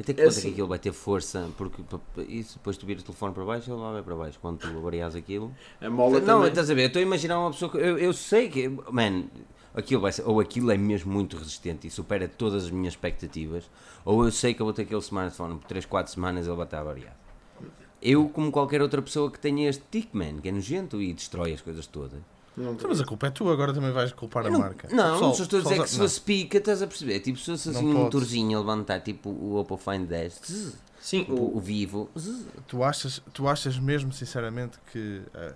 [0.00, 0.50] Até que É é que assim.
[0.52, 1.48] aquilo vai ter força?
[1.56, 1.82] Porque
[2.28, 4.38] isso depois tu viras o telefone para baixo, ele vai para baixo.
[4.40, 5.52] Quando tu varias aquilo.
[5.80, 6.48] A mola não, também.
[6.48, 6.82] estás a ver?
[6.82, 7.78] Eu estou a imaginar uma pessoa que.
[7.78, 8.68] Eu, eu sei que.
[8.90, 9.24] Man,
[9.74, 13.68] aquilo vai ser, ou aquilo é mesmo muito resistente e supera todas as minhas expectativas,
[14.04, 16.64] ou eu sei que eu vou ter aquele smartphone por 3, 4 semanas ele vai
[16.64, 17.16] estar variado.
[18.00, 21.52] Eu, como qualquer outra pessoa que tenha este tic, man, que é nojento e destrói
[21.52, 22.20] as coisas todas.
[22.58, 24.88] Não Então, mas a culpa é tua, agora também vais culpar a não, marca.
[24.90, 27.20] Não, Pessoal, só estou a dizer que se fosse pica, estás a perceber?
[27.20, 28.04] Tipo, se fosse assim Não um pode.
[28.04, 32.46] motorzinho a levantar, tipo o Oppo Find 10, zzz, Sim, tipo, o o, Vivo, zzz.
[32.66, 35.54] Tu achas, tu achas mesmo, sinceramente, que eh,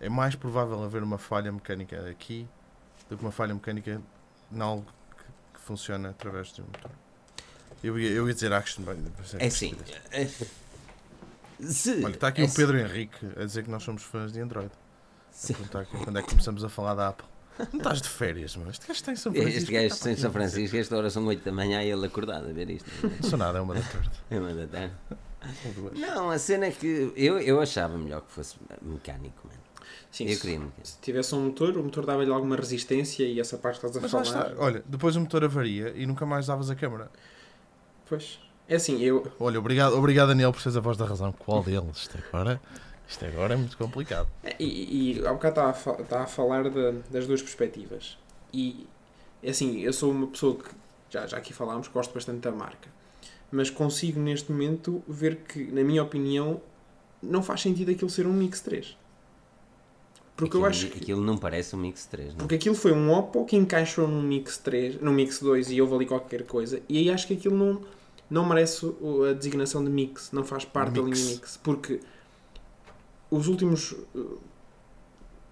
[0.00, 2.46] é mais provável haver uma falha mecânica aqui
[3.10, 4.00] do que uma falha mecânica
[4.52, 4.86] em algo
[5.16, 5.24] que,
[5.54, 6.90] que funciona através de um motor?
[7.82, 8.82] Eu ia, eu ia dizer action.
[8.84, 8.96] bem,
[9.38, 9.74] é assim.
[10.12, 10.28] é-
[11.58, 14.40] Se, Olha, está aqui é o Pedro Henrique a dizer que nós somos fãs de
[14.40, 14.70] Android.
[15.80, 17.26] Aqui quando é que começamos a falar da Apple.
[17.72, 19.58] Não estás de férias, mas este gajo está em São Francisco.
[19.58, 20.16] Este gajo está em.
[20.16, 22.90] São Francisco, esta hora são 8 da manhã e ele acordado a ver isto.
[23.02, 24.10] Não sou nada, é uma da tarde.
[24.30, 24.92] É uma da tarde.
[25.94, 29.60] Não, a cena é que eu, eu achava melhor que fosse mecânico, mano.
[30.10, 30.80] sim, Eu se, queria mecânico.
[30.86, 34.10] se tivesse um motor, o motor dava-lhe alguma resistência e essa parte estás a Mas
[34.10, 34.24] falar.
[34.24, 34.52] está.
[34.58, 37.10] Olha, depois o motor avaria e nunca mais davas a câmara.
[38.08, 38.38] Pois.
[38.68, 41.30] É assim, eu, Olha, obrigado, obrigado Daniel por seres a voz da razão.
[41.32, 41.96] Qual deles?
[41.98, 42.60] Isto agora,
[43.08, 44.28] isto agora é muito complicado.
[44.58, 48.18] E, e há bocado estava a, fa- estava a falar da- das duas perspectivas.
[48.52, 48.86] E
[49.42, 50.70] é assim, eu sou uma pessoa que,
[51.10, 52.88] já, já aqui falámos, gosto bastante da marca.
[53.50, 56.60] Mas consigo neste momento ver que, na minha opinião,
[57.22, 58.96] não faz sentido aquilo ser um Mix 3.
[60.36, 60.98] Porque aquilo, eu acho que.
[60.98, 62.38] aquilo não parece um Mix 3, não?
[62.38, 65.94] Porque aquilo foi um Oppo que encaixou num Mix 3, num Mix 2 e houve
[65.94, 66.82] ali qualquer coisa.
[66.88, 67.80] E aí acho que aquilo não,
[68.28, 68.84] não merece
[69.30, 71.18] a designação de Mix, não faz parte da Mix.
[71.20, 71.56] linha Mix.
[71.62, 72.00] Porque
[73.30, 73.92] os últimos.
[74.14, 74.40] uh,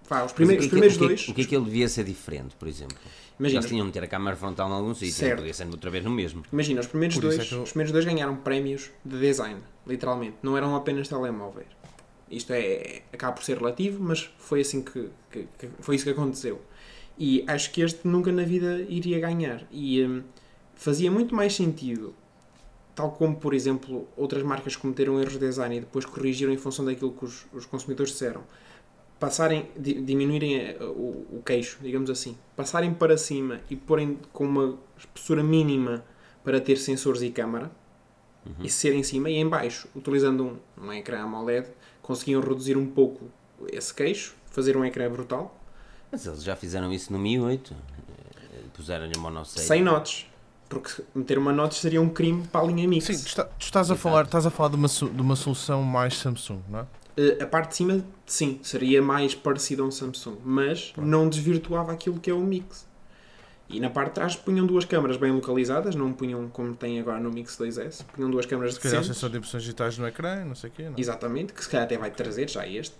[0.07, 1.27] Vá, os primeiros, os é primeiros o que é- dois.
[1.29, 2.95] O que é que ele devia ser diferente, por exemplo?
[3.39, 6.03] Imagina, Eles tinham de ter a câmara frontal em algum sítio, podia ser outra vez
[6.05, 6.43] no mesmo.
[6.53, 9.59] imagina, os primeiros, Por isso dois, é eu- os primeiros dois ganharam prémios de design,
[9.87, 10.37] literalmente.
[10.43, 11.67] Não eram apenas telemóveis.
[12.29, 16.11] Isto é, acaba por ser relativo, mas foi assim que, que- que- foi isso que
[16.11, 16.61] aconteceu.
[17.17, 19.63] E acho que este nunca na vida iria ganhar.
[19.71, 20.21] E hum,
[20.75, 22.13] fazia muito mais sentido,
[22.95, 26.85] tal como, por exemplo, outras marcas cometeram erros de design e depois corrigiram em função
[26.85, 28.41] daquilo que os, os consumidores disseram,
[29.19, 34.45] passarem, di- diminuírem eh, o, o queixo, digamos assim, passarem para cima e porem com
[34.45, 36.03] uma espessura mínima
[36.43, 37.69] para ter sensores e câmara,
[38.59, 40.43] e ser em cima e em baixo, utilizando
[40.77, 41.67] um, um ecrã AMOLED,
[42.03, 43.25] conseguiam reduzir um pouco
[43.73, 45.59] esse queixo, fazer um ecrã brutal,
[46.11, 47.73] Mas eles já fizeram isso no Mi 8.
[47.73, 49.65] Eh, Puseram-lhe monocelha.
[49.65, 50.27] sem notes.
[50.67, 53.05] Porque meter uma notes seria um crime para a linha Mix.
[53.05, 54.01] Sim, tu, está- tu estás, a Exato.
[54.01, 56.85] falar, estás a falar de uma, de uma solução mais Samsung, não é?
[57.17, 61.91] Eh, a parte de cima, sim, seria mais parecido a um Samsung, mas não desvirtuava
[61.93, 62.85] aquilo que é o Mix.
[63.67, 67.19] E na parte de trás punham duas câmaras bem localizadas, não punham como tem agora
[67.19, 70.53] no Mix 2S, punham duas câmaras Se calhar sensor de impressões digitais no ecrã, não
[70.55, 70.83] sei o quê.
[70.83, 70.91] Não?
[70.97, 70.99] é?
[71.01, 72.95] Exatamente, que se calhar até vai trazer já este.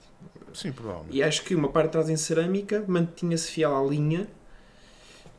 [0.54, 1.16] Sim, provavelmente.
[1.16, 4.28] E acho que uma parte de trás em cerâmica mantinha-se fiel à linha,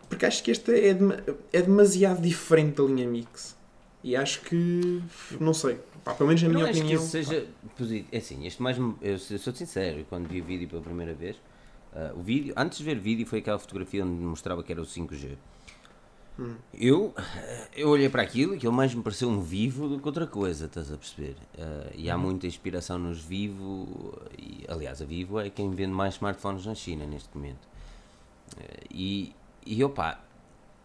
[0.08, 3.56] porque acho que esta é, dema- é demasiado diferente da linha Mix.
[4.04, 5.02] E acho que.
[5.40, 5.78] Não sei.
[6.04, 7.02] Pá, pelo menos na minha não acho opinião.
[7.02, 7.46] que seja
[7.76, 8.08] positivo.
[8.12, 8.76] É assim, este mais.
[9.02, 11.36] Eu, sou sincero, quando vi o vídeo pela primeira vez,
[11.92, 14.84] ah, o vídeo, antes de ver vídeo, foi aquela fotografia onde mostrava que era o
[14.86, 15.36] 5G.
[16.38, 16.54] Hum.
[16.74, 17.14] Eu,
[17.74, 20.66] eu olhei para aquilo e aquilo mais me pareceu um vivo do que outra coisa,
[20.66, 21.34] estás a perceber?
[21.58, 22.14] Ah, e Uhum.
[22.14, 26.74] há muita inspiração nos Vivo, e, aliás, a Vivo é quem vende mais smartphones na
[26.74, 27.66] China neste momento.
[28.58, 29.32] Eh, e,
[29.66, 30.20] e opá,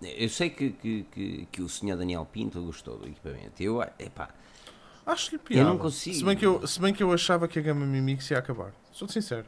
[0.01, 3.61] eu sei que, que, que, que o senhor Daniel Pinto gostou do equipamento.
[3.61, 4.29] Eu, epá,
[5.05, 5.69] Acho-lhe piada.
[5.69, 6.15] não consigo.
[6.17, 8.38] Se bem, que eu, se bem que eu achava que a gama Mi Mix ia
[8.39, 8.73] acabar.
[8.91, 9.45] Sou sincero.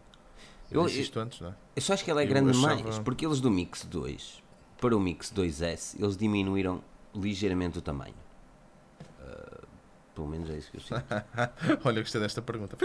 [0.72, 1.54] Eu, Eu- disse isto antes, não é?
[1.76, 4.42] Eu só acho que ela é Eu grande achava- demais, porque eles do Mix 2
[4.82, 6.84] para o Mix 2S, eles diminuíram
[7.16, 8.16] ligeiramente o tamanho.
[9.22, 9.62] Ah,
[10.16, 11.04] pelo menos é isso que eu sinto.
[11.86, 12.76] Olha, eu gostei desta pergunta.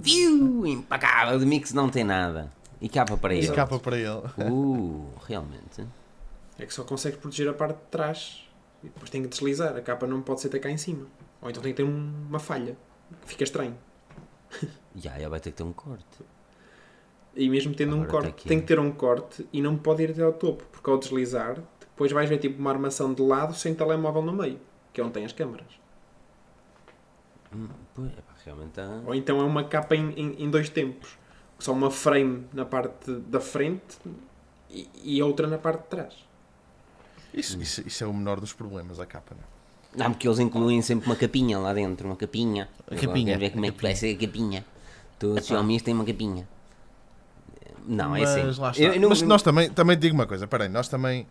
[0.00, 0.66] Viu?
[0.66, 2.52] Impecável, o Mix não tem nada.
[2.82, 3.52] E capa para E ele.
[3.54, 4.50] capa para ele.
[4.50, 5.86] Uh, realmente.
[6.58, 8.46] É que só consegue proteger a parte de trás
[8.82, 9.76] e depois tem que deslizar.
[9.76, 11.06] A capa não pode ser até cá em cima.
[11.40, 12.76] Ou então tem que ter um- uma falha.
[13.24, 13.76] Fica estranho.
[14.96, 16.04] Já, ela vai ter que ter um corte.
[17.34, 19.76] E mesmo tendo um Agora corte, tem que- tem que ter um corte e não
[19.78, 20.64] pode ir até ao topo.
[20.72, 24.58] Porque ao deslizar, depois vais ver tipo uma armação de lado sem telemóvel no meio.
[24.92, 25.80] Que é onde tem as câmaras.
[27.54, 29.00] Hum, pois, epá, realmente está.
[29.06, 31.16] Ou então é uma capa em, em, em dois tempos.
[31.62, 33.96] Só uma frame na parte da frente
[34.68, 36.14] e, e outra na parte de trás.
[37.32, 40.02] Isso, isso, isso é o menor dos problemas, a capa, não é?
[40.04, 42.68] Não, porque eles incluem sempre uma capinha lá dentro, uma capinha.
[42.90, 44.64] A capinha, ver como a é que vai ser a capinha.
[45.20, 46.48] Todos os Xiaomi têm uma capinha.
[47.86, 48.42] Não, é assim.
[48.44, 48.82] Mas lá está.
[48.82, 51.28] Eu- eu não- Mas nós também, também te digo uma coisa, peraí, nós também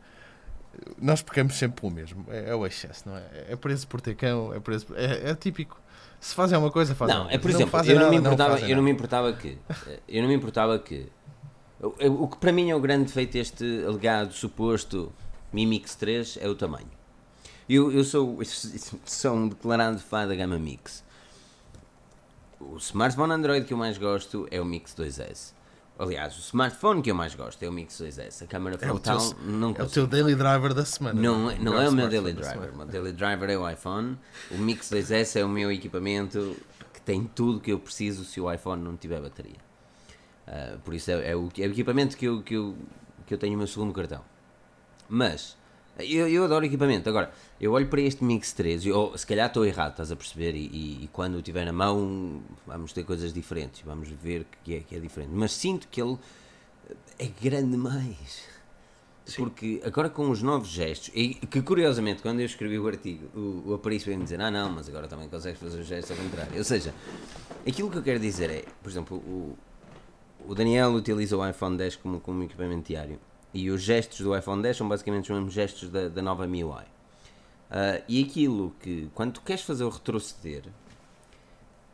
[0.97, 2.25] nós pecamos sempre pelo mesmo.
[2.29, 3.23] É, é o excesso, não é?
[3.49, 5.77] É preço por ter cão, é preço por- é, é típico.
[6.21, 8.53] Se fazem uma coisa, fazem Não, é por exemplo, fazem eu não, me nada, importava,
[8.53, 9.57] fazem eu não me importava que
[9.87, 11.11] eh, eu não me importava que
[11.81, 15.11] O, o que para mim é o grande defeito deste alegado suposto
[15.51, 16.89] Mi Mix 3 é o tamanho.
[17.67, 18.39] Eu, eu sou,
[19.03, 21.03] sou um declarado fã da gama Mix.
[22.59, 25.53] O smartphone Android que eu mais gosto é o Mix 2S.
[26.01, 28.43] Aliás, o smartphone que eu mais gosto é o Mix 2S.
[28.43, 31.21] A câmera É o frontal teu- não É o teu daily driver da semana.
[31.21, 32.73] Não, é- não Melhor é o meu smartphone daily da driver.
[32.73, 34.17] O meu daily driver é o iPhone.
[34.49, 36.55] O Mix 2S é o meu equipamento
[36.93, 39.57] que tem tudo que eu preciso se o iPhone não tiver bateria.
[40.47, 42.75] Ah, por isso é, é o, é o equipamento que eu, que, eu,
[43.27, 44.23] que eu tenho o meu segundo cartão.
[45.07, 45.55] Mas
[46.03, 47.07] eu, eu adoro equipamento.
[47.09, 50.55] Agora, eu olho para este Mix 3 e se calhar estou errado, estás a perceber?
[50.55, 53.81] E, e- e quando o tiver na mão, vamos ter coisas diferentes.
[53.81, 55.31] Vamos ver que é, que é diferente.
[55.33, 56.17] Mas sinto que ele
[57.19, 58.49] é grande demais.
[59.35, 63.69] Porque agora com os novos gestos, e que curiosamente, quando eu escrevi o artigo, o,
[63.69, 66.57] o Aparício veio-me dizer: Ah, não, mas agora também consegues fazer os gestos ao contrário.
[66.57, 66.93] Ou seja,
[67.65, 69.55] aquilo que eu quero dizer é, por exemplo, o,
[70.47, 73.19] o Daniel utiliza o iPhone 10 como, como equipamento diário
[73.53, 76.83] e os gestos do iPhone 10 são basicamente os mesmos gestos da, da nova MIUI.
[77.69, 80.63] Ah, e aquilo que, quando tu queres fazer o retroceder,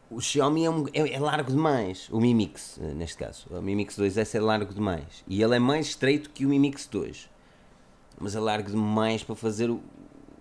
[0.10, 2.08] o Xiaomi é, um- é- é largo demais.
[2.12, 3.46] O Mi Mix, eh, neste caso.
[3.52, 5.24] O Mi Mix 2S é largo demais.
[5.28, 7.30] E ele é mais estreito que o Mi Mix 2.
[8.20, 9.82] Mas é largo demais para fazer o-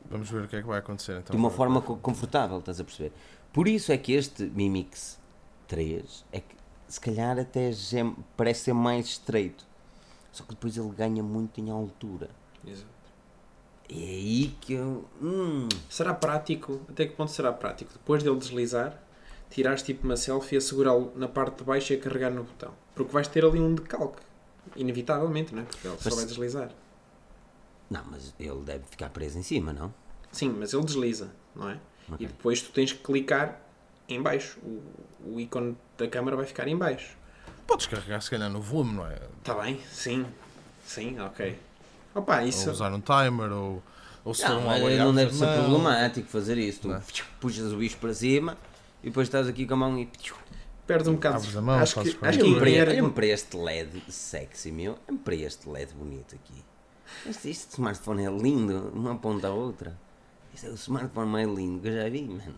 [0.09, 1.33] Vamos ver o que é que vai acontecer então.
[1.35, 3.13] de uma forma co- confortável, estás a perceber?
[3.53, 5.19] Por isso é que este Mi Mix
[5.67, 6.55] 3 é que
[6.87, 9.66] se calhar até é- parece ser mais estreito.
[10.37, 12.29] Só que depois ele ganha muito em altura.
[12.67, 12.87] Exato.
[13.89, 15.05] E é aí que eu.
[15.23, 16.81] Hum, Será prático?
[16.89, 17.93] Até que ponto será prático?
[17.93, 19.01] Depois dele deslizar,
[19.49, 22.75] tirares tipo uma selfie, segurá-lo na parte de baixo e a carregar no botão.
[22.95, 24.21] Porque vais ter ali um decalque.
[24.75, 25.65] Inevitavelmente, não é?
[25.65, 26.71] Porque ele só Mas- vai deslizar.
[27.89, 29.95] não, mas ele deve ficar preso em cima, não?
[30.33, 31.81] Sim, mas ele desliza, não é?
[32.13, 32.17] Ok.
[32.19, 33.61] E depois tu tens que clicar
[34.09, 34.59] em baixo.
[34.63, 34.83] O,
[35.35, 37.17] o ícone da câmara vai ficar em baixo.
[37.67, 39.15] Podes carregar se calhar no volume, não é?
[39.15, 39.81] Está Tá bem?
[39.91, 40.27] Sim.
[40.85, 41.59] Sim, ok.
[42.15, 42.67] Opa, isso...
[42.69, 43.83] Ou usar um timer, ou,
[44.25, 46.83] ou se for Não, um mas não deve ser problemático fazer isso.
[46.83, 47.03] Tu Não é?
[47.41, 48.57] puxas o bicho para cima
[49.03, 50.09] e depois estás aqui com a mão e.
[50.87, 51.37] Perde um bocado.
[51.39, 54.93] Abres a mão, acho que, acho que Olha-me para, este LED sexy, meu.
[55.09, 56.65] Olha-me para este LED bonito aqui.
[57.29, 59.99] Este, este smartphone é lindo, uma ponta à outra.
[60.55, 62.55] Este é o smartphone mais lindo que eu já vi, mano.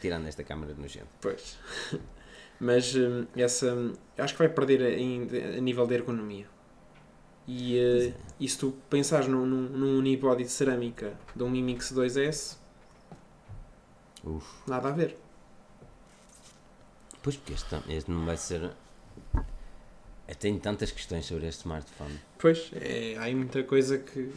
[0.00, 1.08] Tirando esta câmera de nojento.
[1.20, 1.58] Pois.
[2.60, 3.74] Mas hum, essa.
[4.18, 6.46] acho que vai perder em- a nível de ergonomia.
[7.48, 11.62] E, eh, e se tu pensares num, num, num unibody de cerâmica de um Mi
[11.62, 12.58] Mix 2S,
[14.22, 14.46] Uf.
[14.68, 15.16] nada a ver.
[17.22, 18.70] Pois porque este, este não vai ser.
[20.28, 22.18] Eu tenho tantas questões sobre este smartphone.
[22.38, 24.32] Pois, é, há aí muita coisa que.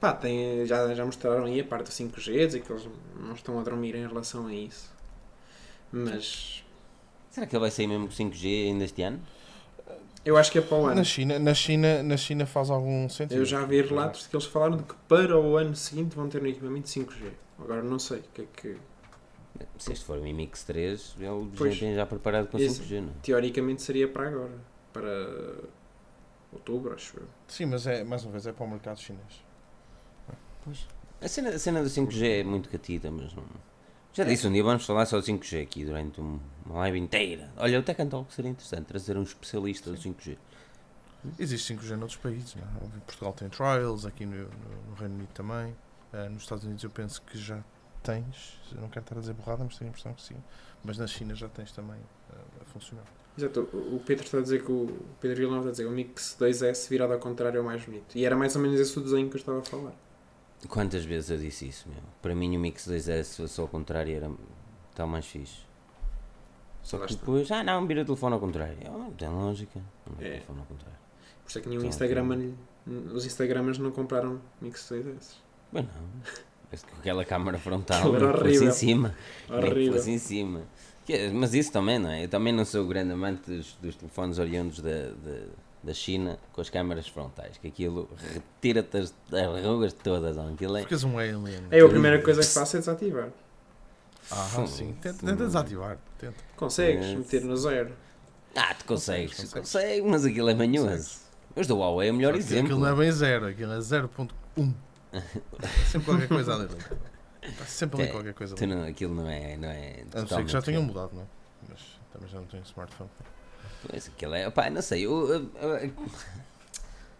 [0.00, 2.88] Pá, tem, já, já mostraram aí a parte do 5G, dizer que eles
[3.18, 4.90] não estão a dormir em relação a isso.
[5.92, 6.64] Mas.
[7.30, 9.20] Será que ele vai sair mesmo com 5G ainda este ano?
[10.24, 10.96] Eu acho que é para o ano.
[10.96, 13.38] Na China, na, China, na China faz algum sentido.
[13.38, 16.28] Eu já vi relatos de que eles falaram de que para o ano seguinte vão
[16.28, 17.30] ter um equipamento 5G.
[17.58, 18.76] Agora não sei o que é que.
[19.78, 21.74] Se este for o Mi Mix 3, ele Pois.
[21.74, 23.12] já tem já preparado com Esse- 5G, não é?
[23.22, 24.58] Teoricamente seria para agora.
[24.92, 25.56] Para
[26.52, 27.26] outubro, acho eu.
[27.48, 29.44] Sim, mas é, mais uma vez, é para o mercado chinês.
[30.64, 30.86] Pois.
[31.20, 33.44] A cena, a cena do 5G é muito catita, mas não.
[34.12, 37.50] Já disse, um dia vamos falar só de 5G aqui durante um- uma live inteira.
[37.56, 40.36] Olha, o Tech and Talk seria interessante trazer um especialista do 5G.
[41.38, 42.54] Existe 5G noutros países.
[42.56, 42.86] Não é?
[42.96, 44.48] Em Portugal tem trials, aqui no, no-
[44.88, 45.76] no Reino Unido também.
[46.12, 47.62] Eh, nos Estados Unidos eu penso que já
[48.02, 48.58] tens.
[48.74, 50.36] Eu não quero estar a dizer borrada, mas tenho a impressão que sim.
[50.82, 52.00] Mas na China já tens também
[52.32, 53.04] eh, a funcionar.
[53.38, 55.88] Exato, o Pedro está a dizer que o o Pedro Villanova está a dizer que
[55.88, 58.16] o Mix 2S virado ao contrário é o mais bonito.
[58.18, 59.92] E era mais ou menos esse o desenho que eu estava a falar.
[60.68, 61.98] Quantas vezes eu disse isso, meu?
[62.20, 64.30] Para mim o Mix 2S, se fosse ao contrário, era
[64.94, 65.58] tão mais fixe.
[66.82, 68.76] Só que depois, ah não, vira o telefone ao contrário.
[68.86, 69.80] Oh, não tem lógica.
[70.06, 70.32] Não vira É.
[70.32, 70.98] o telefone ao contrário.
[71.44, 72.52] Por isso é que nenhum Então, Instagram,
[73.12, 75.34] os Instagramers não compraram Mix 2S.
[75.72, 76.22] Bem, não.
[76.64, 78.68] Parece que com aquela câmara frontal era horrível.
[78.68, 79.14] em cima.
[79.48, 79.92] Horrível.
[79.94, 80.62] fosse em cima.
[81.08, 82.24] É- Mas isso também, não é?
[82.24, 85.46] Eu também não sou grande amante dos, dos telefones oriundos da, da,
[85.82, 90.36] da China com as câmaras frontais, que aquilo retira-te as, as rugas todas.
[90.36, 90.52] Não?
[90.52, 90.80] Aquilo é.
[90.80, 91.62] Porque és um alien.
[91.70, 93.28] É a primeira coisa que faço é desativar.
[94.30, 94.92] Ah, sim.
[95.00, 95.98] Tenta, tenta desativar.
[96.18, 96.36] Tenta.
[96.56, 97.16] Consegues É.
[97.16, 97.92] meter no zero.
[98.54, 99.72] Ah, tu consegues, Consegues, consegues.
[99.72, 101.20] consegue, mas aquilo é manhoso.
[101.56, 102.66] Os da Huawei é o melhor exemplo.
[102.66, 104.74] Aquilo não é bem zero, aquilo é 0.1.
[105.12, 106.68] Está sempre qualquer coisa ali.
[107.42, 108.66] Está sempre ali É, qualquer coisa ali.
[108.66, 109.56] não- aquilo não é.
[109.56, 111.26] Não é A não ser que já tenham mudado, não é?
[111.68, 111.80] Mas
[112.12, 113.10] também já não tenho smartphone.
[113.86, 114.46] Pois, aquilo é.
[114.48, 115.06] Opá, não sei.
[115.06, 115.92] Eu, eu, eu-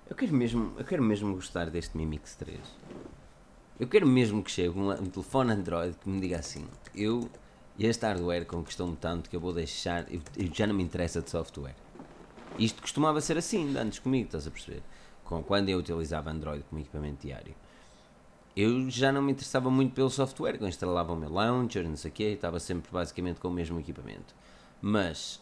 [0.09, 2.59] eu quero mesmo, eu quero mesmo gostar deste Mi Mix 3.
[3.79, 7.29] Eu quero mesmo que chegue um, um telefone Android que me diga assim: eu.
[7.79, 10.05] Este hardware conquistou-me tanto que eu vou deixar.
[10.13, 10.21] Eu,
[10.53, 11.75] já não me interessa de software.
[12.59, 14.83] Isto costumava ser assim, antes comigo, estás a perceber?
[15.25, 17.55] Com, quando eu utilizava Android como equipamento diário,
[18.55, 21.97] eu já não me interessava muito pelo software, que eu instalava o meu launcher, não
[21.97, 24.35] sei o quê, estava sempre basicamente com o mesmo equipamento.
[24.83, 25.41] Mas,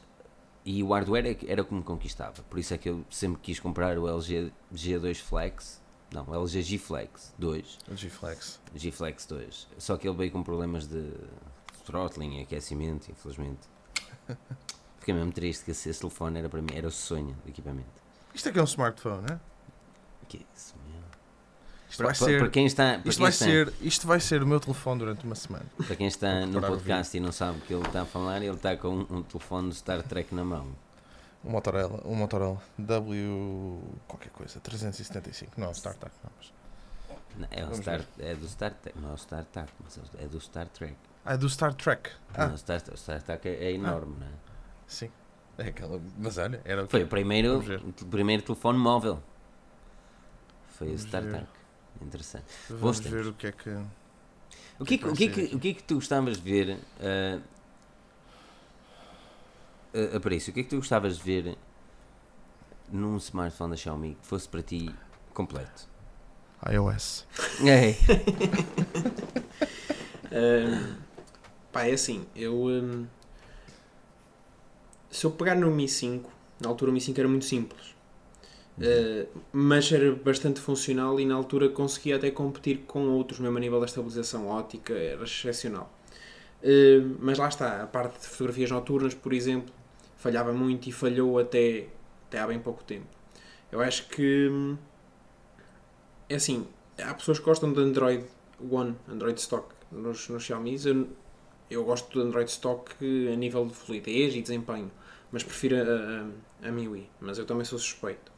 [0.69, 3.97] e o hardware é era como conquistava, por isso é que eu sempre quis comprar
[3.97, 5.81] o LG G2 Flex,
[6.12, 8.61] não, o LG G Flex 2, O G-Flex.
[8.75, 11.11] G Flex 2, só que ele veio com problemas de
[11.87, 13.66] throttling e aquecimento, infelizmente.
[15.01, 18.03] Fiquei mesmo triste que esse, telefone era para mim, era o sonho do equipamento.
[18.35, 19.41] Isto é que é um smartphone, né?
[20.29, 20.75] Que é isso?
[21.89, 22.39] Isto Para, vai ser.
[22.41, 24.99] para quem está, para Isto quem vai, está, ser, isto vai ser o meu telefone
[24.99, 25.64] durante uma semana.
[25.86, 28.43] para quem está no o podcast e não sabe o que ele está a falar,
[28.43, 30.66] ele está com um, um telefone do Star Trek na mão.
[31.45, 33.80] Um Motorola, um Motorola W.
[34.07, 35.53] qualquer coisa, 375.
[35.59, 36.30] Não, StarTAC, não.
[36.36, 36.53] Mas...
[37.39, 40.01] Não, É, o Vamos Star, é do Star Trek, não é o Star Trek, mas
[40.20, 40.97] é do Star Trek.
[41.24, 42.11] Ah, é do Star Trek.
[42.34, 44.30] Ah, Não, o Star, o Star Trek é, é enorme, não é?
[44.86, 45.11] sim.
[45.57, 46.01] É aquela.
[46.18, 47.07] Mas olha, era o Foi que.
[47.07, 49.20] o primeiro, o primeiro telefone móvel.
[50.76, 51.30] Foi o Vamos Star ver.
[51.32, 51.47] Trek.
[52.03, 52.45] Interessante.
[52.69, 53.27] Vamos Bons ver tempos.
[53.29, 53.71] o que é que.
[54.81, 56.43] O que, é que- o, que é que, o que é que tu gostavas de
[56.43, 56.79] ver?
[57.01, 57.43] Uh,
[59.95, 61.59] uh, Aparício, o que é que tu gostavas de ver
[62.91, 64.95] num smartphone da Xiaomi que fosse para ti
[65.35, 65.89] completo?
[66.71, 67.27] iOS.
[67.67, 67.95] É.
[70.31, 70.97] Ahm,
[71.73, 72.69] pá, é assim, eu.
[72.69, 73.07] ahm,
[75.11, 76.31] se eu pegar no Mi 5,
[76.61, 77.95] na altura o Mi 5 era muito simples,
[78.81, 83.61] ah, mas era bastante funcional e na altura conseguia até competir com outros, mesmo a
[83.61, 85.93] nível da estabilização ótica, era excepcional.
[86.62, 89.72] Ah, mas lá está, a parte de fotografias noturnas, por exemplo,
[90.16, 91.87] falhava muito e falhou até,
[92.29, 93.07] até há bem pouco tempo.
[93.70, 94.76] Eu acho que.
[96.29, 96.66] É assim,
[96.99, 98.24] há pessoas que gostam de Android
[98.70, 100.76] One, Android Stock, nos, nos Xiaomi.
[100.85, 101.09] Eu,
[101.70, 102.95] eu gosto do Android Stock
[103.33, 104.91] a nível de fluidez e desempenho,
[105.33, 107.09] mas prefiro a, a, a MIUI.
[107.20, 108.31] Mas eu também sou suspeito.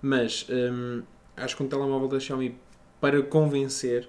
[0.00, 1.02] Mas hum,
[1.36, 2.56] acho que um telemóvel da Xiaomi,
[3.00, 4.08] para convencer,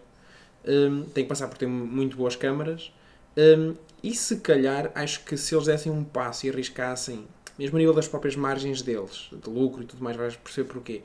[0.67, 2.91] hum, tem que passar por ter muito boas câmaras.
[3.37, 7.27] hum, e se calhar, acho que se eles dessem um passo e arriscassem,
[7.57, 11.01] mesmo a nível das próprias margens deles, de lucro e tudo mais, vais perceber porquê,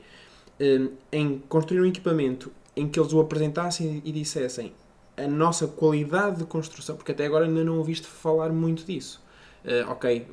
[1.11, 4.73] em construir um equipamento em que eles o apresentassem e dissessem
[5.17, 9.23] a nossa qualidade de construção, porque até agora ainda não ouviste falar muito disso.
[9.63, 10.27] Uh, ok,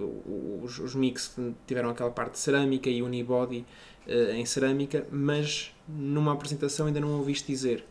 [0.62, 1.34] os, os Mix
[1.66, 3.64] tiveram aquela parte cerâmica e unibody
[4.06, 7.84] uh, em cerâmica, mas numa apresentação ainda não ouviste dizer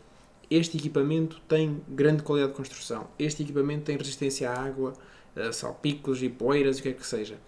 [0.50, 4.92] este equipamento tem grande qualidade de construção, este equipamento tem resistência à água,
[5.34, 7.38] a salpicos e poeiras, o que é que seja.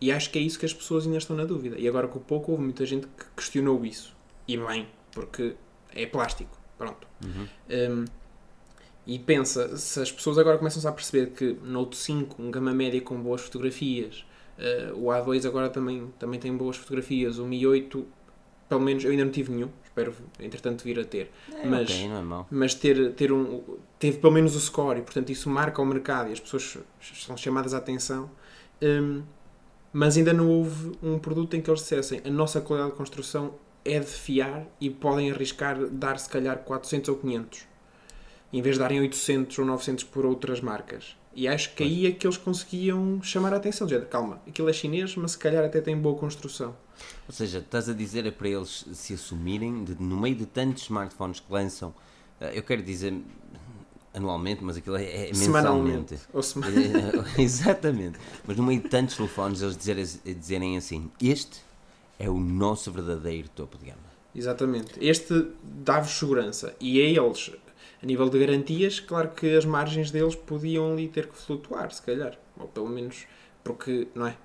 [0.00, 1.78] E acho que é isso que as pessoas ainda estão na dúvida.
[1.78, 4.14] E agora com pouco houve muita gente que questionou isso.
[4.48, 5.54] E bem, porque
[5.94, 6.56] é plástico.
[6.76, 7.06] Pronto.
[7.24, 7.46] Uhum.
[7.70, 8.04] Um,
[9.06, 13.00] e pensa, se as pessoas agora começam a perceber que Note 5, um gama média
[13.00, 14.24] com boas fotografias,
[14.58, 18.06] uh, o A2 agora também, também tem boas fotografias, o Mi 8,
[18.68, 22.08] pelo menos eu ainda não tive nenhum, espero entretanto vir a ter, É, Mas- ok,
[22.08, 22.46] não é mau.
[22.50, 23.62] mas ter, ter um,
[23.98, 26.78] teve pelo menos o score e portanto isso marca o mercado e as pessoas
[27.26, 28.30] são chamadas à atenção.
[28.82, 29.22] Um,
[29.92, 33.54] mas ainda não houve um produto em que eles dissessem a nossa qualidade de construção
[33.84, 37.66] é de fiar e podem arriscar dar se calhar 400 ou 500
[38.54, 41.16] em vez de darem 800 ou 900 por outras marcas.
[41.34, 43.88] E acho que aí é que eles conseguiam chamar a atenção.
[43.88, 46.76] Já, calma, aquilo é chinês, mas se calhar até tem boa construção.
[47.26, 50.82] Ou seja, estás a dizer é para eles se assumirem, de- no meio de tantos
[50.84, 51.94] smartphones que lançam,
[52.40, 53.14] eh, eu quero dizer
[54.14, 56.18] anualmente, mas aquilo é, é mensalmente.
[56.32, 57.12] Ou sema- Eh,
[57.42, 58.18] Exatamente.
[58.46, 60.04] Mas no meio de tantos telefones eles dizerem,
[60.38, 61.60] dizerem assim: este
[62.18, 64.12] é o nosso verdadeiro topo de gama.
[64.34, 64.92] Exatamente.
[65.00, 66.74] Este dá-vos segurança.
[66.80, 67.50] E a eles,
[68.02, 72.02] a nível de garantias, claro que as margens deles podiam ali ter que flutuar, se
[72.02, 72.36] calhar.
[72.58, 73.26] Ou pelo menos
[73.62, 74.36] porque, não é?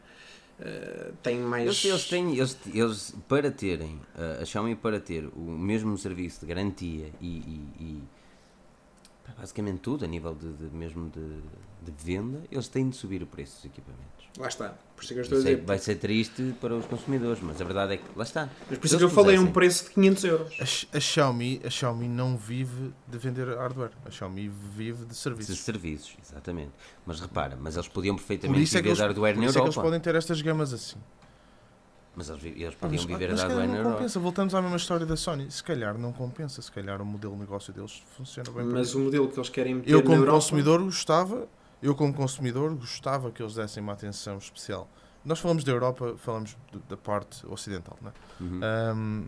[0.60, 1.66] Eh, tem mais.
[1.66, 6.40] Eles, eles têm, eles, eles para terem, eh, a Xiaomi para ter o mesmo serviço
[6.42, 8.04] de garantia e, e- e,
[9.38, 11.42] basicamente tudo a nível de, de- mesmo de,
[11.84, 14.17] de venda, eles têm de subir o preço dos equipamentos.
[14.38, 14.76] Lá está.
[14.96, 15.66] Por isso é que eu estou a é- dizer.
[15.66, 18.50] vai ser triste para os consumidores, mas a verdade é que lá está.
[18.70, 20.58] Mas por isso é que eu falei um preço de 500 euros.
[20.94, 23.92] A, a Xiaomi, a Xiaomi não vive de vender hardware.
[24.06, 25.60] A Xiaomi vive de De serviços.
[25.60, 26.72] serviços, exatamente.
[27.06, 29.58] Mas repara, mas eles podiam Por perfeitamente é viver eles, de hardware por na isso
[29.58, 29.88] é que eles Europa.
[29.88, 30.98] podem ter estas gamas assim.
[32.16, 33.96] Mas eles, eles Ah, podiam mas- viver mas de se calhar hardware na não Europa.
[33.98, 34.20] compensa.
[34.20, 35.52] Voltamos à mesma história da Sony.
[35.52, 36.62] Se calhar não compensa.
[36.62, 38.66] Se calhar o modelo de negócio deles funciona bem.
[38.66, 41.48] Mas o modelo que eles querem meter Eu na como Europa, consumidor gostava,
[41.82, 44.90] eu como consumidor gostava que eles dessem uma atenção especial.
[45.24, 48.14] Nós falamos da Europa, falamos do- da parte ocidental, não é?
[48.44, 48.60] Uhum.
[48.64, 49.28] Ahm,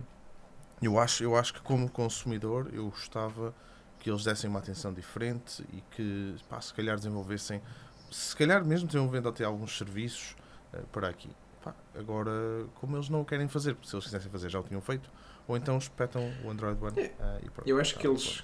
[0.81, 3.53] eu, acho, eu acho que como consumidor eu gostava
[3.99, 7.61] que eles dessem uma atenção diferente e que pá, se calhar desenvolvessem,
[8.09, 10.35] se calhar mesmo desenvolvendo até alguns serviços
[10.73, 11.29] eh, para aqui.
[11.61, 12.31] Pá, agora,
[12.75, 15.09] como eles não o querem fazer, porque se eles quisessem fazer já o tinham feito,
[15.45, 17.67] ou então espetam o Android One ah, e pronto.
[17.67, 18.43] eu acho Tá, que eles-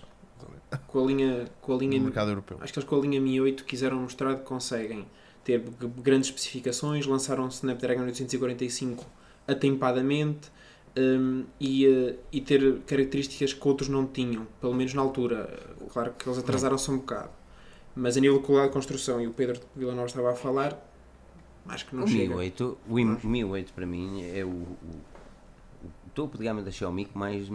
[0.88, 2.58] Com a linha, com a linha No mercado europeu.
[2.62, 5.06] Acho que eles com a linha Mi 8 quiseram mostrar que conseguem
[5.44, 5.64] ter
[6.02, 9.06] grandes especificações, lançaram o Snapdragon 845
[9.48, 10.52] atempadamente
[10.98, 15.48] hum, e, eh, e ter características que outros não tinham, pelo menos na altura.
[15.94, 17.30] Claro que eles atrasaram-se um bocado,
[17.96, 20.78] mas a nível de qualidade de construção, e o Pedro Villanova estava a falar,
[21.68, 22.36] acho que não O Mi chega.
[22.36, 24.52] 8, o Mi- Mi 8 para mim é o, o,
[25.86, 27.48] o topo de gama da Xiaomi que mais.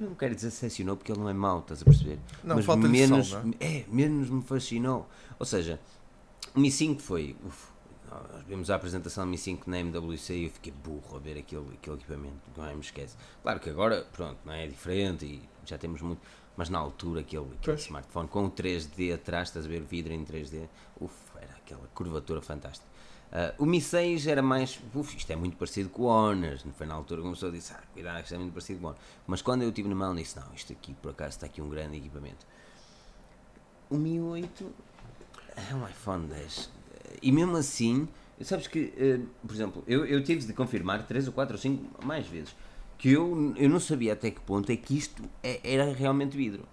[0.00, 2.18] Eu não quero dizer decepcionou porque ele não é mau, estás a perceber?
[2.44, 3.78] Não, Mas falta menos, não é?
[3.78, 5.08] é, menos me fascinou.
[5.38, 5.80] Ou seja,
[6.54, 7.36] o Mi 5 foi.
[7.44, 7.68] uf,
[8.10, 11.38] nós vimos a apresentação do Mi 5 na MWC e eu fiquei burro a ver
[11.38, 13.16] aquele, aquele equipamento, não é, me esquece.
[13.42, 16.20] Claro que agora, pronto, não é diferente e já temos muito.
[16.56, 17.82] Mas na altura, aquele, aquele Pois.
[17.82, 20.66] smartphone com o 3D atrás, estás a ver vidro em 3D,
[21.00, 22.87] uf, era aquela curvatura fantástica.
[23.30, 24.78] Ah, o Mi 6 era mais.
[24.94, 26.58] Uf, isto é muito parecido com o Honor.
[26.76, 28.88] Foi na altura que começou a dizer: ah, cuidado, isto é muito parecido com o
[28.90, 29.00] Honor.
[29.26, 31.68] Mas quando eu tive na mão, disse: não, isto aqui por acaso está aqui um
[31.68, 32.46] grande equipamento.
[33.90, 34.72] O Mi 8
[35.70, 36.70] é um iPhone 10.
[37.22, 38.06] E mesmo assim,
[38.42, 42.04] sabes que, eh, por exemplo, eu, eu tive de confirmar 3 ou 4 ou 5
[42.06, 42.54] mais vezes
[42.98, 46.64] que eu, eu não sabia até que ponto é que isto é- era realmente vidro.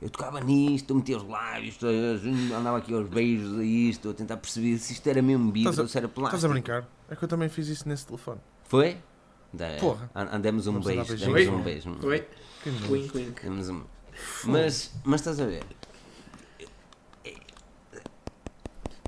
[0.00, 4.14] Eu tocava nisto, eu metia os lábios, eh, andava aqui aos beijos a isto, a
[4.14, 6.36] tentar perceber se isto era mesmo vidro ou se era plástico.
[6.36, 6.88] Estás a brincar?
[7.10, 8.40] É que eu também fiz isso nesse telefone.
[8.64, 8.96] Foi?
[9.52, 10.10] Da- Porra.
[10.14, 11.98] an- Andemos um Vamos beijo, demos um beijo.
[12.06, 12.26] Oi?
[12.62, 12.92] Que nojo.
[12.92, 13.42] Wink, wink.
[13.42, 13.82] Demos um...
[14.44, 15.64] Mas, mas estás a ver?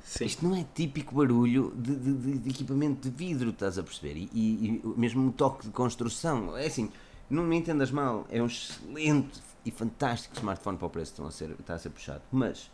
[0.03, 0.25] Sim.
[0.25, 4.15] Isto não é típico barulho de, de- de- de equipamento de vidro, estás a perceber?
[4.15, 6.55] E, e- e mesmo o toque de construção.
[6.55, 6.91] É assim,
[7.29, 11.27] não me entendas mal, é um excelente e fantástico smartphone para o preço que estão
[11.27, 12.21] a ser, está a ser puxado.
[12.31, 12.69] Mas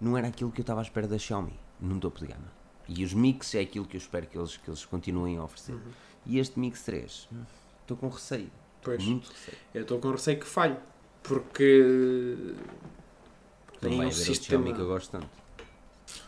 [0.00, 2.50] não era aquilo que eu estava à espera da Xiaomi, num topo de gama.
[2.88, 5.78] E os Mix é aquilo que eu espero que eles, que eles continuem a oferecer.
[6.26, 7.28] E este Mix 3,
[7.82, 8.50] estou com receio.
[8.82, 9.04] Pois.
[9.04, 9.58] Muito receio.
[9.74, 10.76] Eu estou com receio que falhe,
[11.22, 12.54] porque
[13.74, 14.64] Não tem um sistema.
[14.64, 15.28] Xiaomi que eu gosto tanto.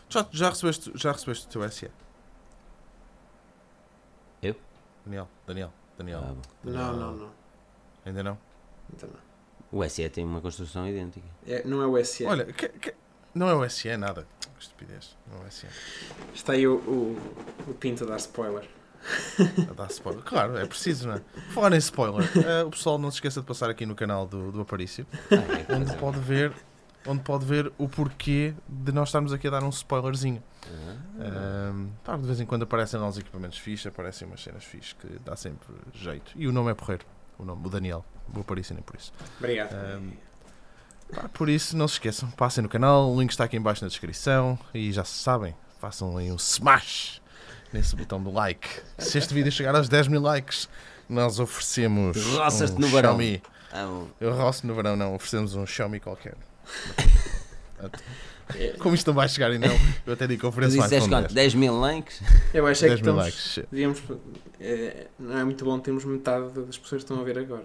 [0.07, 1.89] Já, já, recebeste, já recebeste o teu SE?
[4.41, 4.55] Eu?
[5.03, 6.19] Daniel, Daniel, Daniel.
[6.23, 6.71] Ah, bom.
[6.71, 7.31] Não, não, não.
[8.05, 8.37] Ainda não?
[8.93, 9.32] Então não.
[9.73, 11.25] O SE tem uma construção idêntica.
[11.47, 12.25] É, não é o SE.
[12.25, 12.93] Olha, que- que-
[13.35, 14.27] não é o SE, é nada.
[14.59, 15.17] Estupidez.
[15.31, 15.67] Não é o SE.
[16.33, 17.17] Está aí o, o,
[17.67, 18.69] o Pinto a dar spoiler.
[19.69, 20.23] A dar spoiler.
[20.23, 21.21] Claro, é preciso, não é?
[21.53, 24.49] Falar em spoiler, eh, o pessoal não se esqueça de passar aqui no canal do,
[24.51, 26.53] do Aparício, Ah, é, onde pode ver
[27.05, 30.41] onde pode ver o porquê de nós estarmos aqui a dar um spoilerzinho.
[32.03, 35.07] Claro, de vez em quando aparecem lá uns equipamentos fixos, aparecem umas cenas fixes que
[35.25, 36.31] dá sempre jeito.
[36.35, 37.05] E o nome é porreiro.
[37.43, 38.05] O nome, o Daniel.
[38.29, 39.11] Vou Aparício nem por isso.
[39.37, 39.73] Obrigado.
[39.73, 40.11] Ahm,
[41.13, 43.83] pá, por isso, não se esqueçam, passem no canal, o link está aqui em baixo
[43.83, 47.21] na descrição e já se sabem, façam aí um smash
[47.73, 48.67] nesse botão do like.
[48.97, 50.69] Se este vídeo chegar aos 10 mil likes,
[51.09, 53.17] nós oferecemos Roças-te um no verão.
[53.17, 53.43] Xiaomi.
[53.73, 54.05] Ah.
[54.21, 56.37] Eu roço no verão, não, oferecemos um Xiaomi qualquer.
[58.55, 59.69] É, Como isto não vai chegar e não,
[60.05, 61.33] eu até digo que Tu disseste iPhone quanto?
[61.33, 61.53] 10.
[61.53, 62.21] 10 mil likes?
[62.53, 63.59] eu acho é que 10 mil estamos, likes.
[63.71, 64.03] devíamos,
[64.59, 67.63] é, não é muito bom termos metade das pessoas que estão a ver agora.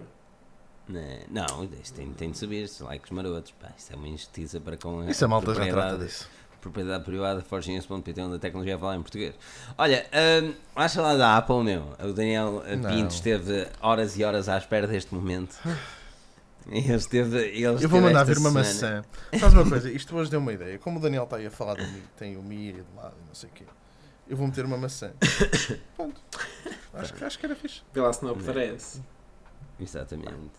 [0.87, 3.53] Né, Não, isto tem, tem de subir, se likes marotos.
[3.61, 6.29] Pá, isso é uma injustiça para com a Isso a malta já trata propriedade, disso.
[6.61, 9.35] propriedade privada forginhas.pt onde a tecnologia vai falar em português.
[9.77, 10.05] Olha,
[10.43, 11.93] hum, vais falar da Apple, meu.
[12.03, 12.89] O Daniel Não.
[12.89, 15.57] Pinto esteve horas e horas à espera deste momento.
[16.71, 19.03] Ele esteve, ele Eu vou mandar vir uma semana- maçã.
[19.39, 19.89] Sabes uma coisa?
[19.91, 20.77] Isto hoje deu uma ideia.
[20.77, 23.27] Como o Daniel está aí a falar do Mi, tem o Mi de lado e
[23.27, 23.63] não sei o quê.
[24.27, 25.11] Eu vou meter uma maçã.
[25.97, 26.21] Pronto.
[26.93, 27.81] Acho, que- acho que era fixe.
[27.95, 29.01] Lá se não aparece.
[29.79, 30.51] Exatamente.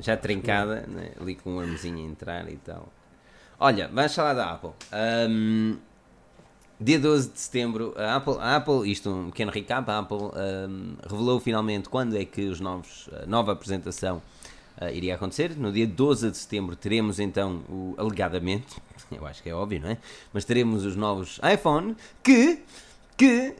[0.00, 1.10] Já trincada, né?
[1.20, 2.88] ali com um armezinho a entrar e tal.
[3.58, 4.70] Olha, vamos falar da Apple.
[4.92, 5.78] Ahm,
[6.78, 10.94] dia 12 de setembro, a Apple, a Apple isto um pequeno recap, a Apple ahm,
[11.08, 14.20] revelou finalmente quando é que os novos, a nova apresentação
[14.78, 15.56] ah, iria acontecer.
[15.56, 18.76] No dia 12 de setembro teremos então, o, alegadamente,
[19.10, 19.98] eu acho que é óbvio, não é?
[20.32, 22.60] Mas teremos os novos iPhone que,
[23.16, 23.54] que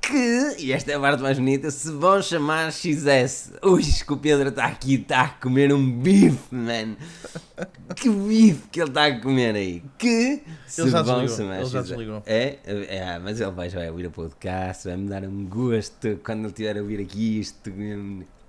[0.00, 3.52] que, e esta é a parte mais bonita, se vão chamar XS.
[3.62, 6.96] Ui, que o Pedro está aqui, está a comer um bife, man.
[7.96, 9.82] Que bife que ele está a comer aí.
[9.98, 11.88] Que se Ele já vão desligou, chamar ele já XS.
[11.90, 12.22] desligou.
[12.26, 12.58] É?
[12.64, 16.40] é, mas ele vai, já vai ouvir o podcast, vai me dar um gosto quando
[16.40, 17.70] ele estiver a ouvir aqui isto.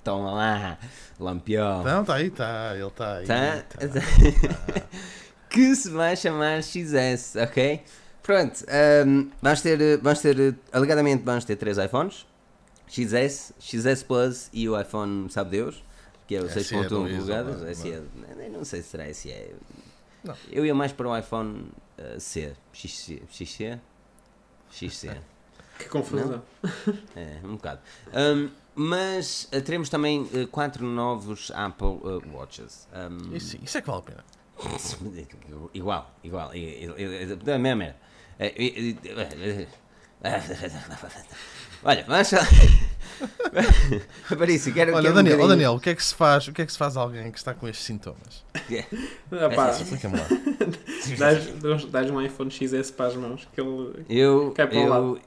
[0.03, 0.77] Toma lá,
[1.19, 1.83] lampião.
[1.83, 2.71] Não, está aí, está.
[2.75, 3.25] Ele está aí.
[3.27, 3.63] Tá?
[3.63, 4.87] tá.
[5.49, 7.83] que se vai chamar XS, ok?
[8.21, 12.27] Pronto, ahm, vamos ter, vamos ter, alegadamente vamos ter três iPhones,
[12.87, 15.83] XS, XS Plus e o iPhone sabe Deus,
[16.27, 18.03] que é o SE 6.1 dois, polegadas, SE,
[18.51, 19.55] não sei se será SE,
[20.23, 20.35] Não.
[20.51, 23.79] eu ia mais para o iPhone eh, C, XC, XC,
[24.71, 25.17] XC,
[25.79, 26.43] Que confusão.
[27.15, 27.81] É, um bocado.
[28.13, 28.49] Um,
[28.81, 32.87] mas uh, teremos também uh, quatro novos Apple uh, Watches.
[32.93, 34.23] Um, Isso, isso é que vale a pena.
[35.73, 36.51] igual, igual.
[37.43, 37.93] Da mesma.
[38.39, 38.53] É,
[41.83, 42.47] Olha, vamos falar.
[44.31, 46.47] Aparício, quero Olha, quero um Daniel, bocadinho- Daniel, o que é que se faz?
[46.47, 48.43] O que é que se faz a alguém que está com estes sintomas?
[49.31, 50.25] Ah, pá, Explica-me lá.
[51.91, 54.05] dás- um iPhone XS para as mãos que ele.
[54.09, 55.19] Eu, Cai para o eu lado.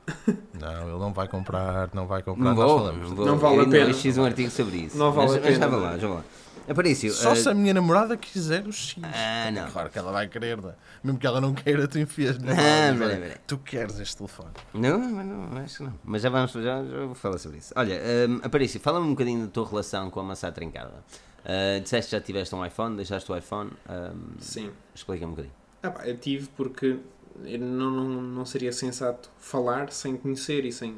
[0.58, 2.44] Não, ele não vai comprar, não vai comprar.
[2.44, 3.08] não nós vou, falamos.
[3.08, 3.26] não vou.
[3.26, 3.94] Não vale eu a pena.
[3.94, 4.96] fiz um artigo sobre isso.
[4.96, 5.68] Não vale mas, a mas já pena.
[5.70, 6.24] vou lá, já vou lá.
[6.68, 7.12] Aparício.
[7.12, 8.96] Só uh, se a minha namorada quiser o X.
[9.02, 9.70] Ah, não.
[9.70, 10.74] Claro que ela vai querer, não é?
[11.02, 13.38] mesmo que ela não queira, tu enfias na Ah.
[13.46, 14.50] Tu queres este telefone.
[14.72, 15.94] Não, mas não, acho que não.
[16.04, 17.72] Mas já vamos, já, já vou falar sobre isso.
[17.76, 21.02] Olha, um, Aparício, fala-me um bocadinho da tua relação com a maçã trincada.
[21.44, 23.70] Uh, disseste que já tiveste um iPhone, deixaste o iPhone.
[23.88, 24.70] Um, Sim.
[24.94, 25.54] Explica-me um bocadinho.
[25.82, 26.98] Ah, pá, eu tive porque
[27.44, 30.96] eu não, não, não seria sensato falar sem conhecer e sem,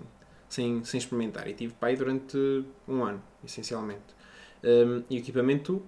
[0.48, 1.48] sem, sem experimentar.
[1.48, 2.36] E tive pai durante
[2.86, 4.14] um ano, essencialmente.
[4.64, 5.82] Um, e o equipamento,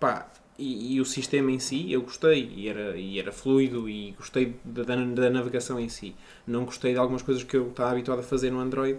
[0.00, 4.12] pá, e, e o sistema em si, eu gostei, e era, e era fluido, e
[4.12, 6.14] gostei da, da, da navegação em si.
[6.46, 8.98] Não gostei de algumas coisas que eu estava habituado a fazer no Android.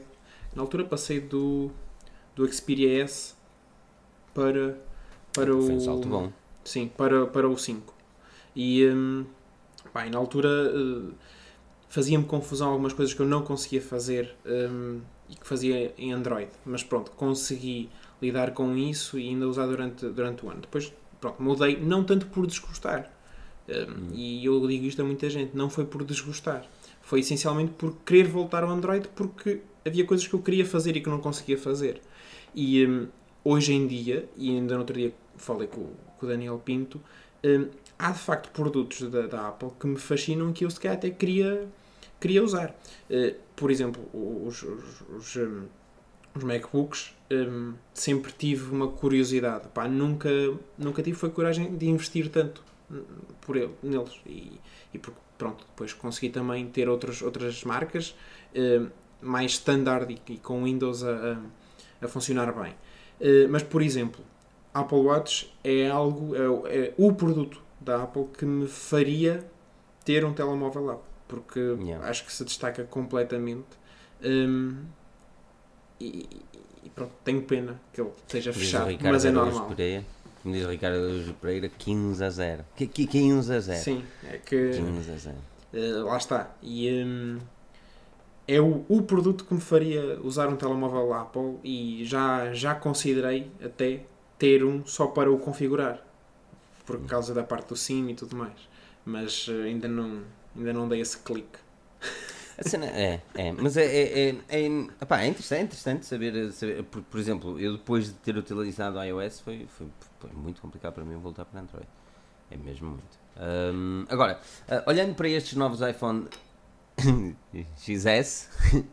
[0.56, 1.72] Na altura passei do,
[2.36, 3.34] do Xperia S
[4.34, 4.78] para,
[5.32, 5.62] para o.
[5.62, 6.32] Foi um salto bom.
[6.64, 7.94] Sim, para, para o 5.
[8.56, 9.26] E, hum,
[9.92, 11.14] pá, e na altura eh,
[11.90, 16.50] fazia-me confusão algumas coisas que eu não conseguia fazer hum, e que fazia em Android.
[16.66, 17.90] Mas pronto, consegui
[18.24, 20.61] lidar com isso e ainda usar durante, durante o ano.
[20.61, 23.11] Depois, pronto, mudei, não tanto por desgostar.
[23.69, 26.65] Hum, E eu digo isto a muita gente, não foi por desgostar.
[27.01, 31.01] Foi essencialmente por querer voltar ao Android porque havia coisas que eu queria fazer e
[31.01, 32.01] que não conseguia fazer.
[32.55, 33.07] E hum,
[33.43, 37.01] hoje em dia, e ainda no outro dia falei com, com o Daniel Pinto,
[37.43, 37.67] hum,
[37.97, 40.97] há de facto produtos da, da Apple que me fascinam e que eu se calhar
[40.97, 41.67] até queria,
[42.19, 42.76] queria usar.
[43.09, 45.65] Eh, por exemplo, os, os, os, hum,
[46.36, 49.68] os MacBooks, hum, sempre tive uma curiosidade.
[49.70, 50.30] Pá, nunca,
[50.78, 53.04] nunca tive foi coragem de investir tanto hum,
[53.42, 54.20] por ele, neles.
[54.26, 54.60] E,
[54.94, 58.16] e porque, pronto, depois consegui também ter outros, outras marcas
[58.56, 58.90] hum,
[59.22, 61.34] mais standard e, e com Windows a,
[62.02, 62.74] a, a funcionar bem.
[63.20, 64.24] Eh, mas, por exemplo,
[64.74, 69.48] Apple Watch é algo, é, é o produto da Apple que me faria
[70.04, 72.06] ter um telemóvel Apple, porque Yeah.
[72.08, 73.78] acho que se destaca completamente.
[74.24, 74.84] Hum,
[76.00, 76.28] e,
[76.84, 79.68] e pronto, tenho pena que ele esteja fechado, Ricardo mas é normal.
[79.70, 80.04] Pereira.
[80.41, 82.66] Como diz Ricardo Araújo Pereira, 15 a 0.
[82.76, 83.80] Que- que- 15 a 0.
[83.82, 85.38] Sim, é que 15 a 0.
[85.74, 86.52] eh, lá está.
[86.62, 87.39] E hum,
[88.46, 93.50] é o, o produto que me faria usar um telemóvel Apple e já, já considerei
[93.64, 94.02] até
[94.38, 96.06] ter um só para o configurar
[96.86, 98.68] por causa da parte do SIM e tudo mais.
[99.06, 100.24] Mas eh, ainda não,
[100.58, 101.62] ainda não dei esse clique.
[102.62, 104.66] Cena é, é, mas é, é, é, é,
[105.01, 108.97] epá, é interessante, é interessante saber, saber por, por exemplo, eu depois de ter utilizado
[108.97, 109.88] o iOS foi, foi,
[110.20, 111.88] foi muito complicado para mim voltar para Android.
[112.51, 113.20] É mesmo muito.
[113.38, 114.39] Ahm, agora,
[114.70, 116.28] ah, olhando para estes novos iPhone
[117.78, 118.49] XS,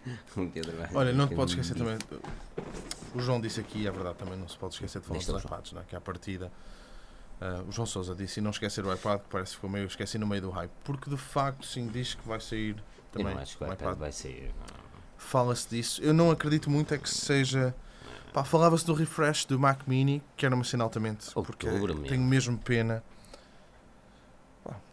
[0.95, 1.99] Olha, não te podes esquecer também.
[3.15, 5.47] O João disse aqui, é verdade, também não se pode esquecer de falar dos é
[5.47, 5.85] iPads, não é?
[5.85, 6.51] que à partida.
[7.41, 9.87] ah, o João Sousa disse e não esquecer o iPad, que parece que ficou meio
[9.87, 10.73] esqueci no meio do hype.
[10.83, 12.83] Porque de facto, sim, diz que vai sair
[13.13, 14.51] Eu também não acho que o um iPad vai sair.
[15.17, 16.03] Fala-se disso.
[16.03, 17.75] Eu não acredito muito é que seja.
[18.33, 21.33] Pá, falava-se do refresh do Mac Mini, que era uma cena altamente.
[21.35, 22.09] Porque Outubro, meu.
[22.09, 23.03] tenho mesmo pena.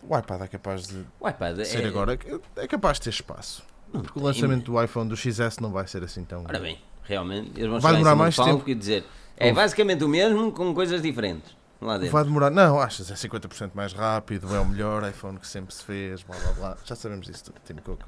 [0.01, 2.17] O iPad é capaz de O iPad ser é, agora.
[2.55, 3.63] É capaz de ter espaço.
[3.93, 6.43] Não Porque o tem, lançamento do iPhone do XS não vai ser assim tão.
[6.43, 8.63] Ora bem, realmente, eles vão Vai demorar mais tempo.
[8.67, 9.05] e dizer
[9.37, 11.55] é basicamente o mesmo com coisas diferentes.
[11.79, 12.11] Lá dentro.
[12.11, 12.49] Vai demorar.
[12.49, 13.11] Não, achas?
[13.11, 16.77] É 50% mais rápido, é o melhor iPhone que sempre se fez, blá blá blá.
[16.83, 17.61] Já sabemos disso tudo.
[17.65, 18.01] Tim Cook.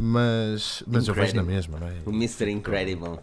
[0.00, 1.94] Mas, mas eu vejo na mesma, não é?
[2.06, 2.50] O Mr.
[2.50, 3.18] Incredible.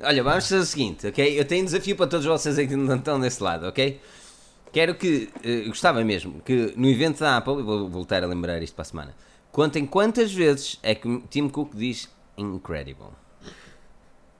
[0.00, 1.38] Olha, vamos fazer o seguinte, ok?
[1.38, 4.00] Eu tenho um desafio para todos vocês aqui que não estão desse lado, ok?
[4.72, 8.74] Quero que, eh, gostava mesmo, que no evento da Apple, vou voltar a lembrar isto
[8.74, 9.14] para a semana,
[9.52, 13.10] contem quantas vezes é que Tim Cook diz Incredible.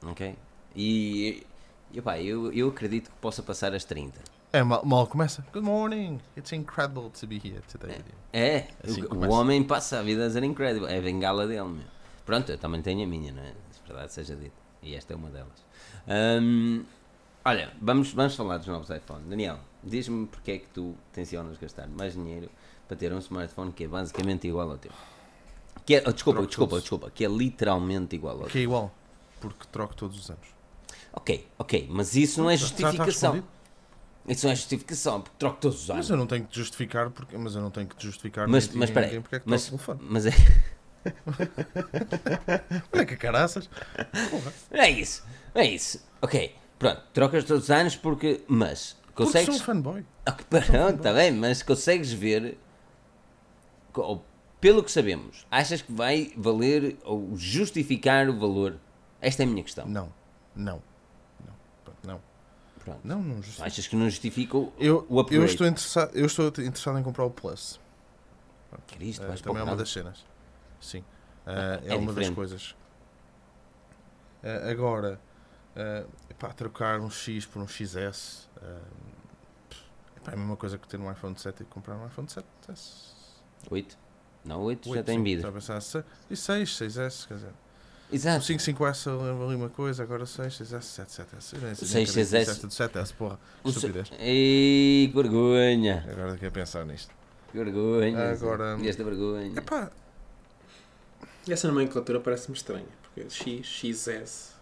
[0.04, 0.34] Ok?
[0.74, 1.46] E,
[1.92, 4.18] e opá, eu, eu acredito que possa passar as 30.
[4.52, 5.44] É, mal, mal começa.
[5.52, 6.20] Good morning.
[6.36, 7.88] It's incredible to be here today.
[7.96, 8.14] with you.
[8.32, 11.62] É, Assim o, o homem passa a vida a dizer Incredible, é a bengala dele,
[11.68, 11.84] meu.
[12.26, 13.52] Pronto, eu também tenho a minha, não é?
[13.70, 14.52] Se verdade seja dito.
[14.82, 15.64] E esta é uma delas.
[16.42, 16.84] Hum,
[17.44, 19.22] olha, vamos, vamos falar dos novos iPhone.
[19.26, 22.50] Daniel, diz-me porque é que tu tensionas gastar mais dinheiro
[22.86, 24.92] para ter um smartphone que é basicamente igual ao teu.
[25.86, 26.82] Que é, oh, desculpa, Troco desculpa, todos.
[26.82, 28.60] desculpa, que é literalmente igual ao Que teu.
[28.60, 28.92] é igual.
[29.40, 30.46] Porque troco todos os anos.
[31.12, 33.42] Ok, ok, mas isso não é justificação.
[34.28, 36.04] Isso não é justificação, porque troco todos os anos.
[36.06, 38.68] Mas eu não tenho que te justificar, porque, mas eu não tenho que justificar Mas-
[38.68, 40.00] mas espera aí, porque é que mas- o telefone.
[40.02, 40.30] Mas é.
[42.92, 43.68] Olha que caraças.
[44.70, 46.04] É isso, é isso.
[46.20, 48.42] Ok, pronto, trocas todos os anos porque.
[48.46, 49.46] Mas, Porque consegues.
[49.46, 50.04] sou um fanboy.
[50.28, 52.56] Ok, pronto, está bem, mas consegues ver.
[53.94, 54.24] ou
[54.60, 58.76] pelo que sabemos, achas que vai valer ou justificar o valor?
[59.20, 59.86] Esta é a minha questão.
[59.88, 60.12] Não,
[60.54, 60.80] não,
[62.84, 63.00] Pronto.
[63.04, 63.66] não, não justifica.
[63.66, 65.42] Achas que não justifica o, Eu, o upgrade?
[65.42, 67.80] eu, estou interessado, eu estou interessado em comprar o Plus.
[68.88, 70.24] Cristo, Eh, vais também é uma das cenas.
[70.80, 71.04] Sim.
[71.46, 72.74] Eh, é, é uma das coisas.
[74.42, 75.20] Eh, agora,
[75.76, 78.78] eh, epá, trocar um X por um XS eh,
[80.16, 82.46] epá, é a mesma coisa que ter um iPhone 7 e comprar um iPhone 7.
[83.70, 83.98] 8?
[84.44, 85.48] Não, 8 já Oito, tem vida.
[85.48, 85.78] a pensar,
[86.28, 87.52] E 6, 6S, quer dizer.
[88.12, 88.44] O Exato.
[88.44, 91.54] 55S eu lembro ali uma coisa, agora 6, 6S, 7, 7S.
[91.54, 92.38] Eu nem sei O nem 6, acredito 6S.
[92.38, 93.38] nisso, é tudo 7S, porra.
[93.64, 94.10] O Estupidez.
[94.18, 96.04] Ei, que vergonha.
[96.10, 97.12] Agora quero pensar nisto.
[97.50, 98.30] Que vergonha.
[98.32, 99.52] Agora- E esta vergonha.
[99.58, 99.90] Epá,
[101.48, 104.52] essa nomenclatura parece-me estranha, porque X, XS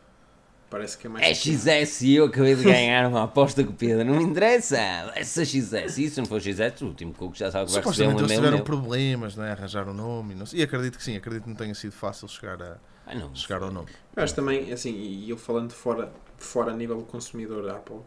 [0.70, 1.26] parece que é mais.
[1.26, 4.04] É XS e eu acabei de ganhar uma aposta com o Pedro.
[4.04, 4.78] Não me interessa.
[5.16, 5.98] Essa XS.
[5.98, 8.20] E se não for XS, o último Coco já sabe que vai receber um supostamente
[8.20, 8.64] eles e-mail tiveram meu.
[8.64, 9.50] problemas, não é?
[9.52, 10.34] Arranjar o nome.
[10.34, 12.76] e não sei- E acredito que sim, acredito que não tenha sido fácil chegar, a,
[13.10, 13.34] Ah, não.
[13.34, 13.88] chegar ao nome.
[14.16, 18.00] Eu acho também, assim, e eu falando fora, fora a nível consumidor da Apple,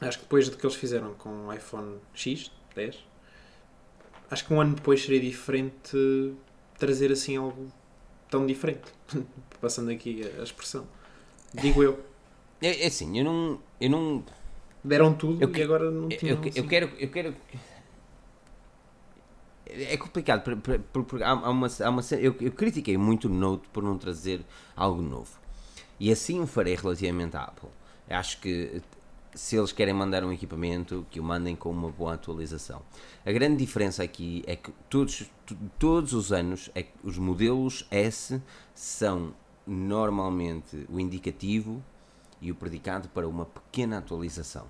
[0.00, 2.96] acho que depois do que eles fizeram com o iPhone X, 10,
[4.30, 6.34] acho que um ano depois seria diferente
[6.78, 7.68] trazer assim algo
[8.30, 8.92] tão diferente.
[9.60, 10.86] Passando aqui a expressão.
[11.54, 11.98] Digo eu.
[12.62, 13.60] É, é assim, eu não.
[13.80, 14.24] Eu não.
[14.84, 16.36] Deram tudo Eu que- e agora não Eu, tinham.
[16.36, 16.68] eu, eu assim.
[16.68, 16.86] quero.
[16.98, 17.34] Eu quero.
[19.70, 20.42] É complicado,
[21.22, 24.44] há, há uma, há uma eu, eu critiquei muito o Note por não trazer
[24.74, 25.38] algo novo.
[26.00, 27.68] E assim o farei relativamente à Apple.
[28.08, 28.80] Eu acho que
[29.34, 32.82] se eles querem mandar um equipamento, que o mandem com uma boa atualização.
[33.26, 38.40] A grande diferença aqui é que todos, to- todos os anos é os modelos S
[38.74, 39.34] são
[39.66, 41.84] normalmente o indicativo
[42.40, 44.66] e o predicado para uma pequena atualização.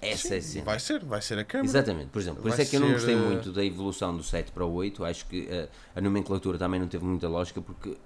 [0.00, 0.64] Essa é a Sim, cena.
[0.64, 1.68] vai ser, vai ser a câmera.
[1.68, 4.16] Exatamente, por exemplo, por Vai isso é que eu não gostei eh, muito da evolução
[4.16, 5.04] do 7 para o 8.
[5.04, 7.96] Acho que eh, a nomenclatura também não teve muita lógica porque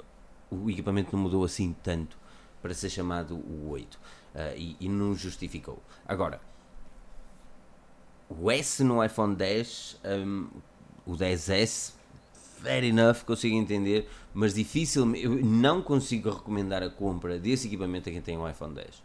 [0.51, 2.17] o equipamento não mudou assim tanto
[2.63, 3.99] para ser chamado o 8
[4.35, 5.83] eh, e, e não justificou.
[6.09, 6.41] Agora,
[8.29, 10.49] o S no iPhone 10, hum,
[11.05, 11.93] o 10S,
[12.63, 18.13] fair enough, consigo entender, mas dificilmente, eu não consigo recomendar a compra desse equipamento a
[18.13, 19.03] quem tem um iPhone 10.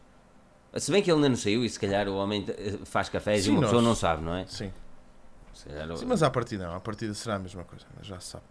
[0.79, 3.45] Se bem que ele ainda não saiu e se calhar o homem eh, faz cafés
[3.45, 4.45] e uma pessoa nós- não sabe, não é?
[4.47, 4.71] Sim.
[5.67, 8.19] Calhar o- Sim, mas à partida não, à partida será a mesma coisa, mas já
[8.19, 8.43] se sabe.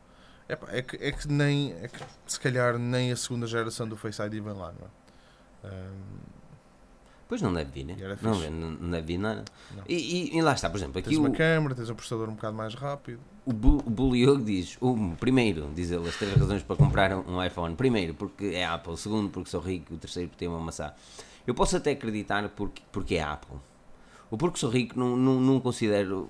[0.48, 3.96] É, é, que, é que nem, é que se calhar nem a segunda geração do
[3.96, 5.68] Face ID vem lá, não é?
[5.74, 6.36] Ahm,
[7.28, 7.96] Pois não deve vir, né?
[8.22, 9.44] Não, não, não deve vir nada.
[9.88, 12.28] E, e- e lá está, por exemplo, aqui tens o, uma câmera, tens um processador
[12.28, 13.18] um bocado mais rápido.
[13.44, 17.34] o, Bu- o Buliogo diz: um, primeiro, diz ele, as três razões para comprar um,
[17.36, 17.74] um iPhone.
[17.74, 18.96] Primeiro, porque é Apple.
[18.96, 19.92] Segundo, porque sou rico.
[19.94, 20.92] O terceiro, porque tem uma maçã.
[21.46, 23.56] Eu posso até acreditar porque, porque é Apple.
[24.30, 26.28] O porque sou rico não, não, não considero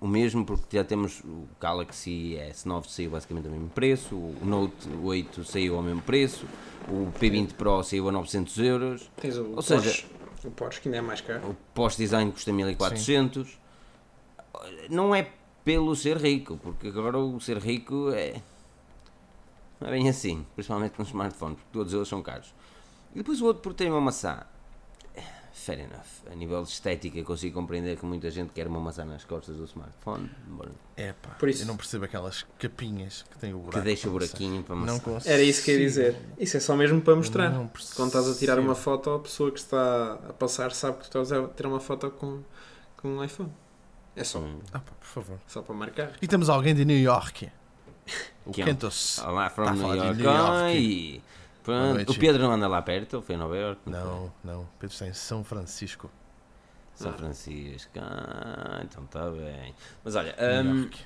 [0.00, 4.86] o mesmo, porque já temos o Galaxy S9 saiu basicamente ao mesmo preço, o Note
[5.02, 6.44] 8 saiu ao mesmo preço,
[6.88, 9.10] o P20 Pro saiu a 900 euros.
[9.16, 10.06] Tens o Ou seja- Porsche,
[10.44, 11.48] o Porsche que ainda é mais caro.
[11.48, 13.58] O post-design custa 1400.
[14.90, 15.30] Não é
[15.64, 18.42] pelo ser rico, porque agora o ser rico é.
[19.80, 22.52] Não é bem assim, principalmente nos smartphones, porque todos eles são caros.
[23.14, 24.42] E depois o outro por ter uma maçã.
[25.52, 26.30] Fair enough.
[26.30, 29.56] A nível de estética, eu consigo compreender que muita gente quer uma maçã nas costas
[29.56, 30.28] do smartphone,
[30.96, 33.78] É pá, Por isso- eu não percebo aquelas capinhas que têm o buraco.
[33.78, 34.98] que deixa o não buraquinho para Não maçã.
[34.98, 35.32] consigo.
[35.32, 36.16] Era isso que eu ia dizer.
[36.38, 37.50] Isso é só mesmo para mostrar.
[37.50, 41.04] Não Quando estás a tirar uma foto, a pessoa que está a passar sabe que
[41.08, 42.42] tu estás a tirar uma foto com,
[42.96, 43.50] com um iPhone.
[44.16, 44.58] É só, Hum.
[44.72, 45.38] Ah, pá, por favor.
[45.46, 46.12] só para marcar.
[46.20, 47.48] E temos alguém de New York.
[48.44, 49.18] O Que é um- Kentos.
[49.20, 50.16] Olá, from Tá New York.
[50.18, 51.22] New York.
[51.64, 52.12] Pronto.
[52.12, 53.80] O Pedro não anda lá perto, ele foi a Nova York.
[53.86, 54.68] Não, não.
[54.78, 56.10] Pedro está em São Francisco.
[56.94, 57.14] São Ah.
[57.14, 57.90] Francisco.
[57.98, 59.74] Ah, então está bem.
[60.04, 60.34] Mas olha,
[60.64, 60.98] hum, York.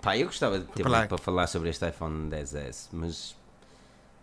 [0.00, 3.36] pá, eu gostava de ter Para falar sobre este iPhone 10S, mas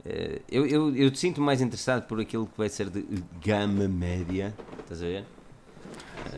[0.05, 3.03] eh, eu, eu, eu te sinto mais interessado por aquilo que vai ser de
[3.45, 4.55] gama média.
[4.79, 5.25] Estás a ver?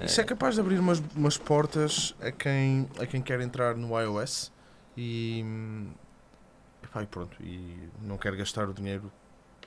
[0.03, 3.99] Isso é capaz de abrir umas, umas portas a quem, a quem quer entrar no
[3.99, 4.51] iOS
[4.97, 5.43] e,
[6.81, 9.11] hum, epá, e pronto, e não quer gastar o dinheiro,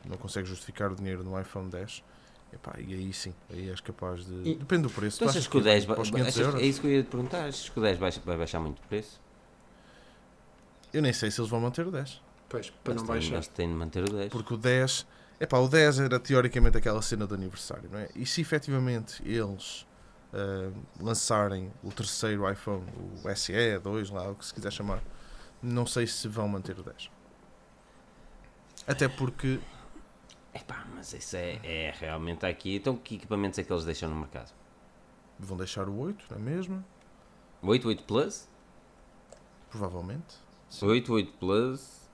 [0.05, 2.03] não consegue justificar o dinheiro no iPhone 10.
[2.53, 4.33] Epá, e aí sim, aí és capaz de.
[4.51, 5.19] E- Depende do preço.
[5.19, 6.55] Tu achas que o 10 para vai, os 500 achas-?
[6.63, 7.45] É isso que eu ia te perguntar.
[7.47, 9.21] Achas que o 10 vai, vai baixar muito o preço?
[10.93, 12.23] Eu nem sei se eles vão manter o 10.
[12.49, 13.35] Pois, para não Eles têm- baixar.
[13.35, 14.31] eles têm de manter o 10.
[14.31, 15.05] Porque o 10,
[15.41, 18.09] epá, o 10 era teoricamente aquela cena do aniversário, não é?
[18.15, 19.85] E se efetivamente eles
[20.33, 20.71] ah,
[21.01, 22.85] lançarem o terceiro iPhone,
[23.25, 25.01] o SE, 2, lá, o que se quiser chamar,
[25.65, 27.11] Não sei se vão manter o 10.
[28.87, 29.59] Até porque
[30.53, 32.77] Epá, mas isso é, é realmente aqui.
[32.77, 34.53] Então, que equipamentos é que eles deixam no mercado?
[35.37, 36.85] vão deixar o 8 na mesma,
[37.61, 38.49] O 8, 8 Plus?
[39.69, 40.37] provavelmente.
[40.81, 42.09] O 8, 8 Plus.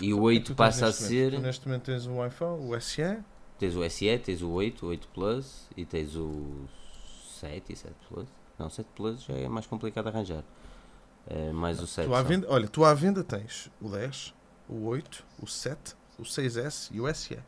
[0.00, 1.38] E o 8 Tu tens passa a momento- ser.
[1.40, 3.02] neste momento tens o iPhone, o SE,
[3.58, 6.66] Tens o SE, tens o 8, o 8 Plus e tens o
[7.40, 8.28] 7 e 7 Plus.
[8.58, 10.44] Não, 7 Plus já é mais complicado arranjar.
[11.30, 12.06] É mais o 7.
[12.06, 14.34] tu à venda, olha, tu à venda tens o 10,
[14.68, 17.38] o 8, o 7, o 6S e o SE.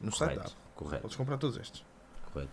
[0.00, 0.56] No site da Correto, Apple.
[0.74, 1.84] correto, Podes comprar todos estes.
[2.32, 2.50] correto.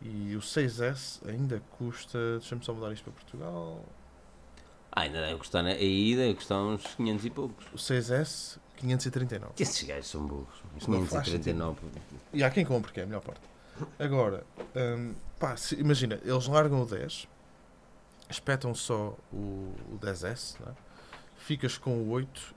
[0.00, 2.38] E o 6S ainda custa.
[2.38, 3.84] Deixa-me só mudar isto para Portugal.
[4.92, 7.66] Ah, ainda deve custar na- aí, deve custar uns 500 e poucos.
[7.72, 9.52] O 6S, 539.
[9.54, 10.62] Que esses gajos são burros.
[10.78, 11.80] Os Não faz 539.
[12.32, 13.40] E há quem compre, que é a melhor parte.
[13.98, 17.26] Agora, hum, pá, se- imagina, eles largam o 10,
[18.28, 20.74] espetam só o, o 10S, não é?
[21.38, 22.54] ficas com o 8.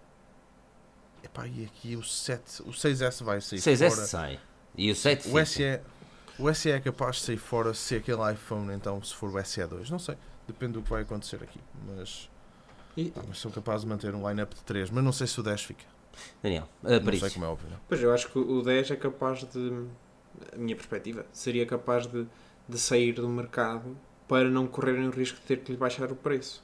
[1.24, 4.08] Epá, e aqui o 7, o 6S vai sair 6S fora.
[4.08, 4.40] sai.
[4.76, 5.46] E o 7 O fica.
[5.46, 5.82] SE,
[6.40, 9.90] o SE é capaz de sair fora se aquele iPhone, então, se for o SE2.
[9.90, 10.16] Não sei,
[10.48, 11.60] depende do que vai acontecer aqui.
[11.86, 12.30] Mas,
[12.96, 15.40] E, pá, mas sou capaz de manter um line-up de 3, mas não sei se
[15.40, 15.86] o 10 fica.
[16.42, 17.70] Daniel, uh, Não sei como é óbvio.
[17.70, 17.80] não.
[17.88, 19.88] pois eu acho que o 10 é capaz de.
[20.54, 22.26] A minha perspectiva seria capaz de,
[22.68, 23.98] de sair do mercado
[24.30, 26.64] para não correrem o risco de ter que lhe baixar o preço.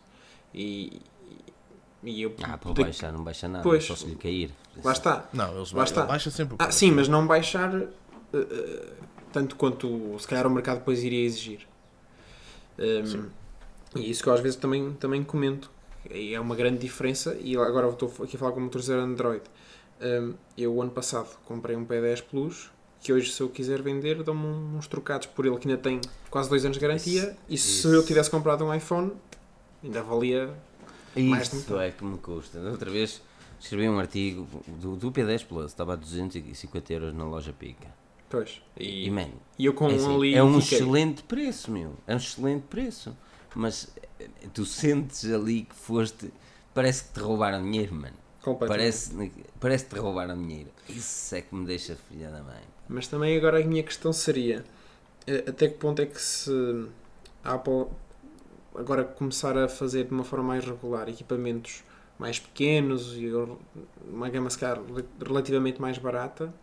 [0.54, 1.02] E,
[2.04, 2.34] e eu.
[2.44, 3.84] Ah, para de- baixar não baixa nada, Pois.
[3.84, 4.52] só se lhe cair.
[4.82, 5.28] Lá está.
[5.34, 6.06] Não, eles Lá está.
[6.06, 7.88] baixam sempre o Ah, sim, mas não baixar eh,
[8.34, 8.94] eh,
[9.34, 11.68] tanto quanto se calhar o mercado depois iria exigir.
[12.78, 13.30] Um, Sim.
[13.96, 15.72] e isso que eu às vezes também, também comento.
[16.12, 17.36] E é uma grande diferença.
[17.42, 19.42] E agora estou aqui a falar com o motorizador Android.
[20.02, 22.70] Um, eu, o ano passado, comprei um P10 Plus.
[23.06, 26.49] Que hoje, se eu quiser vender, dão-me uns trocados por ele que ainda tem quase
[26.49, 27.22] dois anos de garantia.
[27.22, 27.88] Isso- e se isso.
[27.94, 29.11] eu tivesse comprado um iPhone,
[29.84, 30.52] ainda valia.
[31.15, 31.88] Mais de Isso metade.
[31.90, 32.60] é que me custa.
[32.61, 33.22] Outra vez
[33.60, 34.48] escrevi um artigo
[34.82, 37.88] do, do P10 Plus, estava a 250 euros na loja Pica.
[38.27, 38.60] Pois.
[38.76, 39.30] E, E, man,
[39.60, 40.34] e eu com é, um assim, ali.
[40.36, 40.80] é um fiquei.
[40.80, 41.94] excelente preço, meu.
[42.07, 43.15] É um excelente preço.
[43.53, 43.88] Mas
[44.19, 46.34] eh, tu sentes ali que foste.
[46.73, 48.15] Parece que te roubaram dinheiro, mano.
[48.41, 48.68] completamente.
[48.68, 50.72] Parece, parece que te roubaram dinheiro.
[50.90, 52.64] Isso é que me deixa filha da mãe.
[52.88, 54.64] Mas também agora a minha questão seria
[55.28, 56.52] eh, até que ponto é que se
[57.44, 57.88] a Apple
[58.76, 61.84] agora começar a fazer de uma forma mais regular equipamentos
[62.18, 63.30] mais pequenos e
[64.07, 64.82] uma gama se calhar
[65.26, 66.53] relativamente mais barata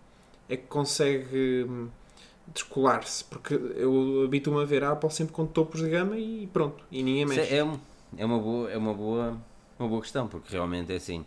[0.49, 1.89] é que consegue hum,
[2.55, 6.82] descolar-se porque eu habituo-me a ver a Apple sempre com topos de gama e pronto,
[6.90, 7.55] e ninguém Isso mexe.
[7.55, 7.78] é, é
[8.16, 9.40] é uma boa, é uma boa,
[9.78, 11.24] uma boa questão, porque realmente é assim.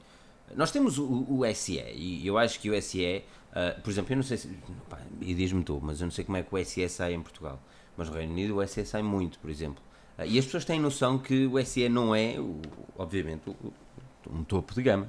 [0.55, 3.23] Nós temos o, o SE e eu acho que o SE,
[3.55, 4.47] ah, por exemplo, eu não sei se.
[4.89, 7.21] pá, e diz-me tu, mas eu não sei como é que o SE sai em
[7.21, 7.59] Portugal.
[7.97, 9.81] Mas no Reino Unido o SE sai muito, por exemplo.
[10.17, 12.61] Ah, e as pessoas têm noção que o SE não é, o-
[12.97, 13.73] obviamente, o-
[14.29, 15.07] um topo de gama.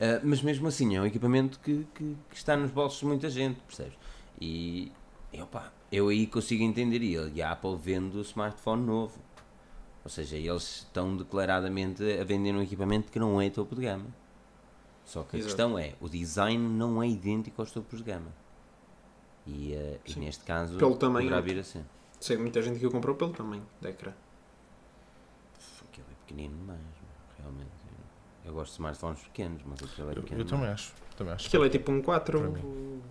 [0.00, 3.30] Ah, mas mesmo assim é um equipamento que, que- que está nos bolsos de muita
[3.30, 3.94] gente, percebes?
[4.40, 4.90] E
[5.32, 9.18] eu, pá, eu aí consigo entender e e a Apple vende o smartphone novo.
[10.04, 14.06] Ou seja, eles estão declaradamente a vender um equipamento que não é topo de gama.
[15.04, 15.54] Só que a Exato.
[15.54, 18.32] questão é, o design não é idêntico aos topos de gama.
[19.46, 21.42] E, eh, e neste caso, Pelo tamanho, poderá não.
[21.42, 21.84] vir a ser.
[22.20, 24.12] Sei muita gente que o comprou pelo tamanho da ecrã.
[25.90, 26.80] Aquilo é pequenino demais,
[27.38, 27.70] realmente.
[28.44, 30.40] Eu gosto de smartphones pequenos, mas aquilo é Eu, pequeno.
[30.40, 30.92] eu também acho.
[31.16, 31.46] Também acho.
[31.48, 32.60] Aquilo é tipo um 4, Para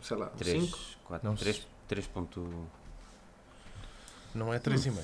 [0.02, 0.80] sei lá, um 3, 5.
[1.06, 2.08] 4, Não 3, 3.
[2.08, 2.68] ponto-
[4.34, 5.04] Não é 3,5.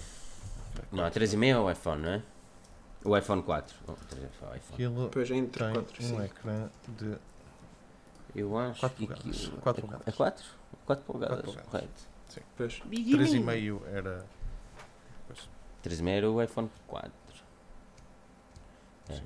[0.91, 2.23] Não, a 3,5 é o iPhone, não é?
[3.07, 3.75] O iPhone 4.
[3.87, 4.59] Oh, 3 é o iPhone.
[4.73, 6.21] Aquilo Depois é entre tem 4 e um 5.
[6.23, 7.17] ecrã de
[8.35, 9.35] Eu acho Quatro que polegadas.
[9.45, 10.07] aquilo- Quatro é- polegadas.
[10.07, 10.45] É 4?
[10.85, 11.69] 4 polegadas, polegadas.
[11.71, 12.07] correto.
[12.57, 12.81] Pois.
[12.89, 14.25] 3,5 era.
[15.81, 17.11] 3,5 era o iPhone 4.
[19.09, 19.13] É.
[19.15, 19.23] Sim.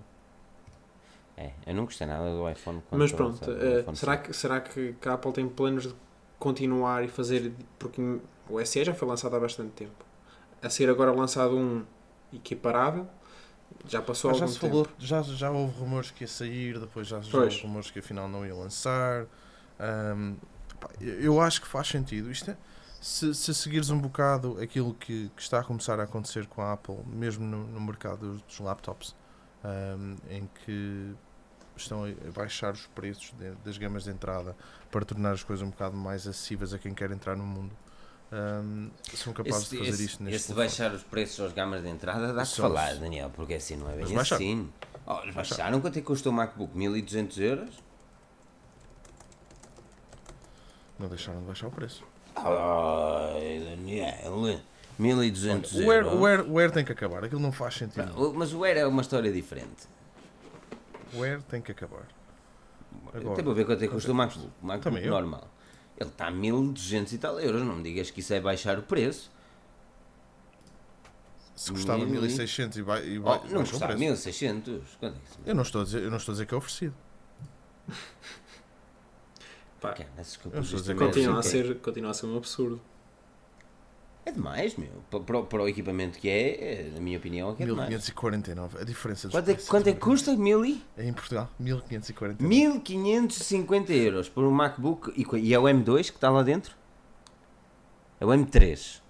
[1.37, 2.97] É, eu não gostei nada do iPhone 4.
[2.99, 4.23] Mas pronto, eh, iPhone será, 5.
[4.27, 5.95] que, será que, que a Apple tem planos de
[6.37, 7.51] continuar e fazer.
[7.79, 10.05] Porque o SE já foi lançado há bastante tempo.
[10.61, 11.83] A ser agora lançado um
[12.31, 13.07] equiparável,
[13.87, 14.59] já passou Ah, algum já tempo.
[14.59, 18.45] falou, já, já houve rumores que ia sair, depois já, houve rumores que afinal não
[18.45, 19.25] ia lançar.
[20.79, 22.31] Pá, eu acho que faz sentido.
[22.31, 22.57] Isto é,
[22.99, 26.73] se, se seguires um bocado aquilo que, que está a começar a acontecer com a
[26.73, 29.15] Apple, mesmo no, no mercado dos, dos laptops,
[29.63, 31.13] ahm, em que
[31.75, 34.55] estão a a baixar os preços de- das gamas de entrada
[34.91, 37.75] para tornar as coisas um bocado mais acessíveis a quem quer entrar no mundo.
[39.15, 40.67] São capazes Esse, de fazer esse, isto neste telefone.
[40.67, 43.89] baixar os preços aos gamas de entrada dá que falar, se- Daniel, porque assim não
[43.89, 44.41] é bem baixaram.
[44.43, 44.69] assim.
[45.05, 46.75] Oh, eles baixaram quanto é que custou o MacBook?
[46.77, 47.83] 1200 euros?
[50.97, 52.03] Não deixaram de baixar o preço.
[52.35, 54.59] Ai, Daniel,
[54.97, 56.13] 1200 O Air, euros.
[56.19, 58.13] o, Air, o Air tem que acabar, aquilo não faz sentido.
[58.13, 59.87] Pá, o- Mas o Air é uma história diferente.
[61.13, 62.07] O Air tem que acabar.
[63.13, 64.49] Agora, Tem para ver quanto é que custa o MacBook.
[64.61, 65.11] MacBook Também eu.
[66.01, 67.61] Ele está a 1200 e tal euros.
[67.63, 69.31] Não me digas que isso é baixar o preço.
[71.55, 73.99] Se custava Mil e- 1600 e vai, e Oh, vai, não baixa o custava preço.
[73.99, 74.81] 1600.
[74.99, 75.39] Quanto é que isso?
[75.45, 76.95] Eu não, estou a dizer, eu não estou a dizer que é oferecido.
[79.79, 82.25] Pá, Cara, essas Eu estou a dizer também continua, a assim, ser, continua a ser
[82.27, 82.81] um absurdo.
[84.25, 84.89] É demais, meu.
[85.09, 87.65] Pa- Para, o- para o equipamento que é, é, na minha opinião, é que é
[87.65, 87.89] demais.
[87.89, 88.77] 1549.
[88.79, 90.35] A diferença dos Quanto é, preços quanto é que custa?
[90.37, 90.83] Mil e?
[90.97, 92.47] É em Portugal, 1549.
[92.47, 96.75] 1550 euros por um MacBook e, e é o M2 que está lá dentro?
[98.19, 99.01] É o M3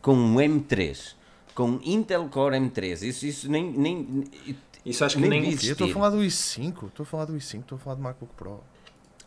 [0.00, 1.14] com um M3
[1.54, 4.24] com um Intel Core M3 isso, isso nem, nem
[4.86, 5.50] Isso acho que Nem nem.
[5.50, 8.02] Eu estou a falar do i5, estou a falar do i5, estou a falar do
[8.02, 8.62] MacBook Pro.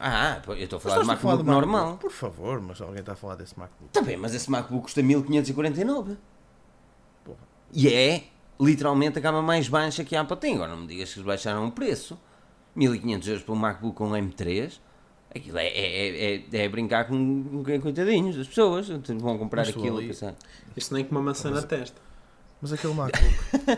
[0.03, 1.71] Ah, eu estou a falar de falar MacBook do MacBook?
[1.71, 3.85] normal Por favor, mas alguém está a falar desse MacBook.
[3.85, 6.17] Está bem, mas esse MacBook custa 1549
[7.23, 7.38] Porra.
[7.71, 8.23] e é
[8.59, 11.25] literalmente a gama mais baixa que a Apple tem agora não me digas que eles
[11.27, 12.19] baixaram o preço
[12.75, 14.80] 1500 euros por um MacBook com M3
[15.35, 18.88] Aquilo é, é, é, é brincar com, com coitadinhos das pessoas.
[18.88, 19.97] Vão comprar Mas aquilo.
[19.97, 20.35] ali- e pensar,
[20.77, 21.99] Isso nem com uma maçã Mas- na testa.
[22.61, 23.35] Mas aquele MacBook,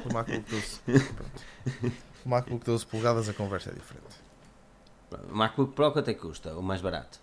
[0.09, 0.79] o MacBook 12,
[1.15, 1.93] pronto.
[2.25, 4.24] O MacBook 12 polegadas, a conversa é diferente.
[5.31, 6.55] O MacBook Pro quanto é que custa?
[6.57, 7.19] O mais barato?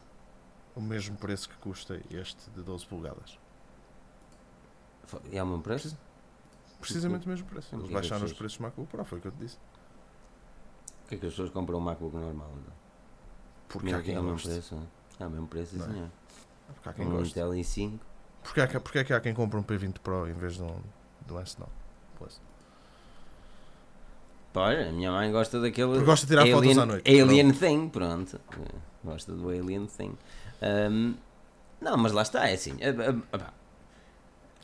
[0.74, 3.38] O mesmo preço que custa este de 12 polegadas.
[5.30, 5.96] E é o mesmo preço?
[6.80, 7.74] Precisamente o mesmo preço.
[7.74, 9.56] Eles é baixaram os preços do MacBook Pro, foi o que eu te disse.
[11.02, 12.50] Por que é que as pessoas compram um MacBook normal?
[12.60, 12.74] Então?
[13.68, 14.86] Porque há quem é o mesmo preço, não é?
[15.22, 15.92] É o mesmo preço, sim, Não é?
[15.92, 16.10] senhor.
[16.74, 17.30] Porque há quem Um goste.
[17.30, 18.00] Intel i5.
[18.42, 20.80] Porque há, porque é que há quem compra um P20 Pro em vez de um,
[21.26, 21.66] do S9
[22.18, 22.40] Plus?
[24.54, 25.88] Olha, a minha mãe gosta daquele.
[25.92, 27.20] Porque gosta de tirar alien, fotos à noite.
[27.22, 28.40] Alien Thing, pronto.
[29.04, 30.12] Gosta do Alien Thing.
[30.60, 31.14] Ahm,
[31.80, 32.76] não, mas lá está, é assim.
[33.30, 33.52] pá,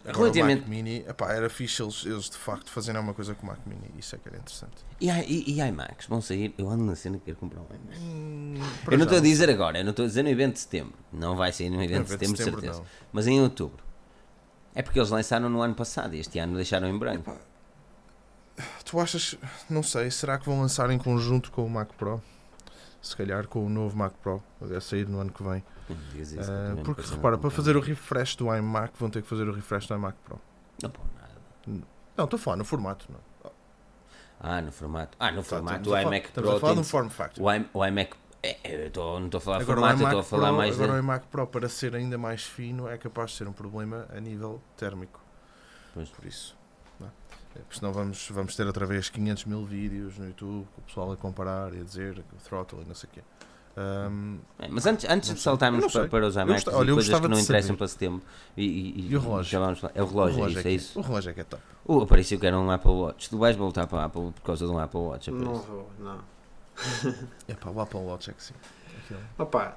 [0.04, 3.34] Agora, Relativamente- o Mac Mini, epá, era fixe eles, eles de facto fazerem alguma coisa
[3.34, 3.90] com o Mac Mini.
[3.98, 4.76] Isso é que era interessante.
[5.00, 6.54] E, e, e iMacs vão sair.
[6.56, 7.98] Eu ando na cena que quero comprar um iMac.
[8.00, 8.54] Hum,
[8.90, 10.94] Eu não estou a dizer agora, eu não estou a dizer no evento de setembro.
[11.12, 12.78] Não vai sair no evento de setembro, de setembro, certeza.
[12.80, 12.86] não.
[13.12, 13.82] Mas em outubro.
[14.74, 17.36] É porque eles lançaram no ano passado e este ano deixaram em branco.
[18.84, 19.36] Tu achas,
[19.68, 22.22] não sei, será que vão lançar em conjunto com o Mac Pro?
[23.00, 24.42] Se calhar com o novo Mac Pro,
[24.76, 25.62] a sair no ano que vem.
[26.14, 26.34] Isso,
[26.74, 29.86] me porque repara, para fazer o refresh do iMac vão ter que fazer o refresh
[29.86, 30.38] do iMac Pro.
[30.82, 31.84] Não nada.
[32.16, 33.06] Não, estou a falar no formato.
[33.10, 33.50] Não.
[34.40, 35.16] Ah, no formato.
[35.18, 36.50] Ah, no formato Estamos do a falar- iMac Pro.
[36.50, 37.44] a falar do de- form factor.
[37.44, 38.16] o, i- o iMac.
[38.42, 40.56] É, é, eu tô- não estou a falar de Agora, formato, estou a falar Pro,
[40.56, 40.96] mais agora de.
[40.98, 44.20] o iMac Pro, para ser ainda mais fino, é capaz de ser um problema a
[44.20, 45.20] nível térmico.
[45.94, 46.08] Pois.
[46.10, 46.57] Por isso.
[47.58, 47.60] É?
[47.60, 50.84] É, Porque senão vamos, vamos ter outra vez 500 mil vídeos no YouTube, com o
[50.84, 53.20] pessoal a comparar e a dizer o throttle e não sei o quê.
[54.58, 57.28] É, mas antes, antes de saltarmos para, para os gosta- e olha, eu coisas que
[57.28, 57.78] não interessam saber.
[57.78, 58.22] para setembro.
[58.56, 59.52] E, e, E o relógio?
[59.52, 59.92] já vamos falar.
[59.94, 60.98] É o relógio, é isso, que é isso.
[60.98, 61.62] O relógio é que é top.
[61.84, 63.30] O apareceu que era um Apple Watch.
[63.30, 65.30] Tu vais voltar para a Apple por causa de um Apple Watch.
[65.30, 66.18] é Não vou, não.
[67.46, 68.54] É pá, o Apple Watch é que sim.
[69.04, 69.20] Aquilo.
[69.38, 69.76] Opa,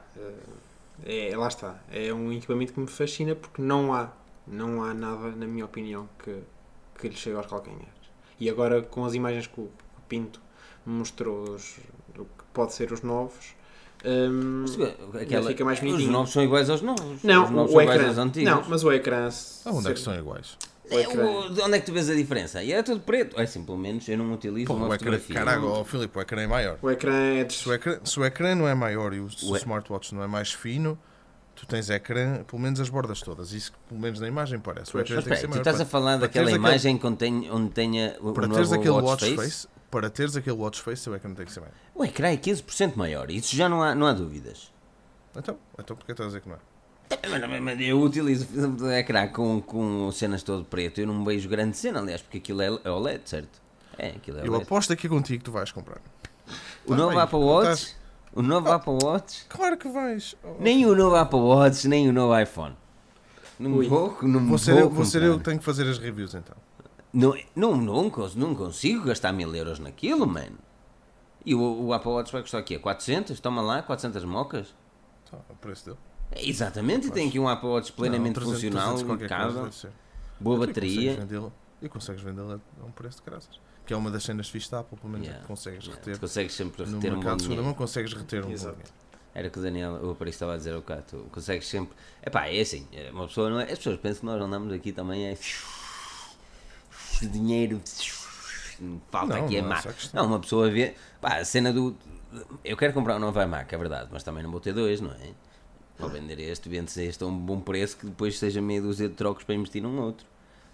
[1.05, 1.75] eh, é, lá está.
[1.91, 4.09] É um equipamento que me fascina porque não há,
[4.47, 6.41] não há nada, na minha opinião, que,
[7.01, 7.87] que lhe chegue aos calcanhares.
[8.39, 9.69] E agora com as imagens que o,
[10.07, 10.41] Pinto
[10.85, 11.75] mostrou os-
[12.13, 13.55] do que pode ser os novos.
[14.03, 14.65] hum,
[15.13, 16.11] Mas, aquela- fica mais os bonitinho.
[16.11, 17.23] novos são iguais aos novos.
[17.23, 18.09] não, os novos o são iguais ecrã.
[18.09, 18.51] aos antigos.
[18.51, 19.29] Não, mas o ecrã.
[19.65, 20.57] Ah, onde é que são iguais?
[20.89, 22.61] É, o- de onde é que tu vês a diferença?
[22.61, 23.39] E é tudo preto.
[23.39, 26.21] É assim, pelo menos eu não utilizo Pô, uma o ecrã, caraca, ó, Filipe, o
[26.21, 26.77] ecrã é maior.
[26.81, 27.53] O ecrã é de.
[27.53, 30.21] Se o ecrã, se o ecrã não é maior e o, o O smartwatch não
[30.23, 30.99] é mais fino,
[31.61, 33.53] tu tens ecrã, pelo menos as bordas todas.
[33.53, 34.89] Isso, pelo menos na imagem, parece.
[34.89, 36.59] O Pois, ecrã Mas tem que espera, ser tu estás a falar para daquela teres
[36.59, 36.99] aquele- imagem
[37.51, 39.35] onde, tenha o, para o teres novo aquele watch watch face?
[39.37, 41.73] face, para teres aquele watch face, o ecrã tem que ser maior.
[41.93, 43.29] O ecrã é 15% maior.
[43.29, 44.71] Isso já não há, não há dúvidas.
[45.35, 46.59] Então, então porquê estás a dizer que não é?
[47.29, 48.47] Mas, mas- mas eu utilizo
[48.81, 50.99] o ecrã com, com cenas todo preto.
[51.01, 53.61] Eu não vejo grande cena, aliás, porque aquilo é, é OLED, certo?
[53.97, 54.63] É, aquilo é Eu OLED.
[54.63, 55.99] aposto aqui contigo que tu vais comprar.
[56.85, 57.95] O novo Vai, Apple Watch?
[58.33, 59.45] O novo Apple Watch?
[59.49, 60.35] Claro que vais.
[60.43, 62.75] Oh, Nem o novo Apple Watch, nem o novo iPhone.
[63.59, 63.87] Não Ui.
[63.87, 66.33] vou, não Vou vou, ser, eu, vou ser eu que tenho que fazer as reviews
[66.33, 66.55] então.
[67.13, 70.57] Não, não, não, não consigo gastar mil euros naquilo, mano.
[71.45, 72.79] E o, o Apple Watch vai custar o quê?
[72.79, 73.39] 400?
[73.39, 74.73] Toma lá, 400 mocas?
[75.29, 75.97] Tá, o preço dele.
[76.33, 79.91] Exatamente, e tem aqui um Apple Watch plenamente Não, 300, funcional, 300 qualquer coisa impecável,
[80.39, 81.15] boa E consegues bateria.
[81.17, 83.59] vendê-lo- E consegues vendê-lo a um preço de graças.
[83.85, 85.99] Que é uma das cenas fixe da Apple, pelo menos é Yeah, que consegues yeah,
[85.99, 86.15] reter.
[86.15, 87.63] tu consegues sempre No reter um mercado dinheiro.
[87.63, 88.77] mão consegues reter um Exato.
[89.33, 91.95] Era o que o Daniel, o Paris estava a dizer ao cá, tu consegues sempre.
[92.25, 93.63] Epá, é assim, é uma pessoa não é.
[93.63, 95.37] As pessoas pensam que nós andamos aqui também é.
[97.21, 97.81] Dinheiro.
[99.11, 100.21] Falta Não, aqui a não é essa a questão.
[100.23, 100.95] Não, uma pessoa vê.
[101.21, 101.95] Pá, a cena do.
[102.63, 105.11] Eu quero comprar um novo iMac, é verdade, mas também não vou ter dois, não
[105.11, 105.31] é?
[105.99, 109.13] Vou vender este, vende-se este a um bom preço que depois seja meia dúzia de
[109.15, 110.25] trocos para investir num outro.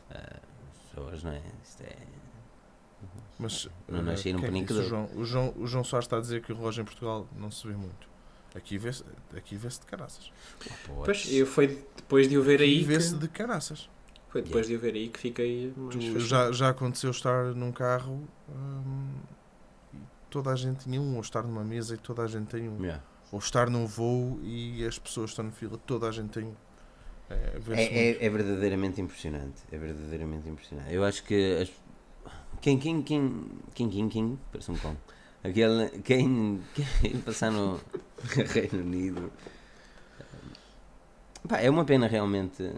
[0.09, 0.37] Ah,
[0.71, 1.41] as pessoas, não é?
[1.63, 1.95] Isto é.
[3.39, 4.73] Mas Não nasci num disse?
[4.73, 7.27] o João, o, João, o João Soares está a dizer que o relógio em Portugal
[7.35, 8.07] não se vê muito.
[8.55, 9.03] Aqui vê-se
[9.35, 10.31] aqui vê de caraças.
[11.05, 13.87] Pois, eu foi depois de o ver aí Aqui vê-se que, de caraças.
[14.29, 18.27] foi depois de o ver aí que fiquei Tu- já, já aconteceu estar num carro
[18.49, 19.13] hum,
[19.93, 19.97] e
[20.31, 22.81] toda a gente tinha um, ou estar numa mesa e toda a gente tem um.
[22.81, 23.03] Yeah.
[23.31, 26.55] Ou estar num voo e as pessoas estão na fila, toda a gente tem um.
[27.29, 27.59] É.
[27.75, 29.61] É, é, é verdadeiramente impressionante.
[29.71, 30.91] É verdadeiramente impressionante.
[30.93, 31.71] Eu acho que as...
[32.61, 34.97] quem, quem, quem, quem, quem, quem, parece um cão.
[35.43, 37.79] Aquele, quem, quem passar no
[38.53, 39.31] Reino Unido.
[41.47, 42.71] Pá, é uma pena realmente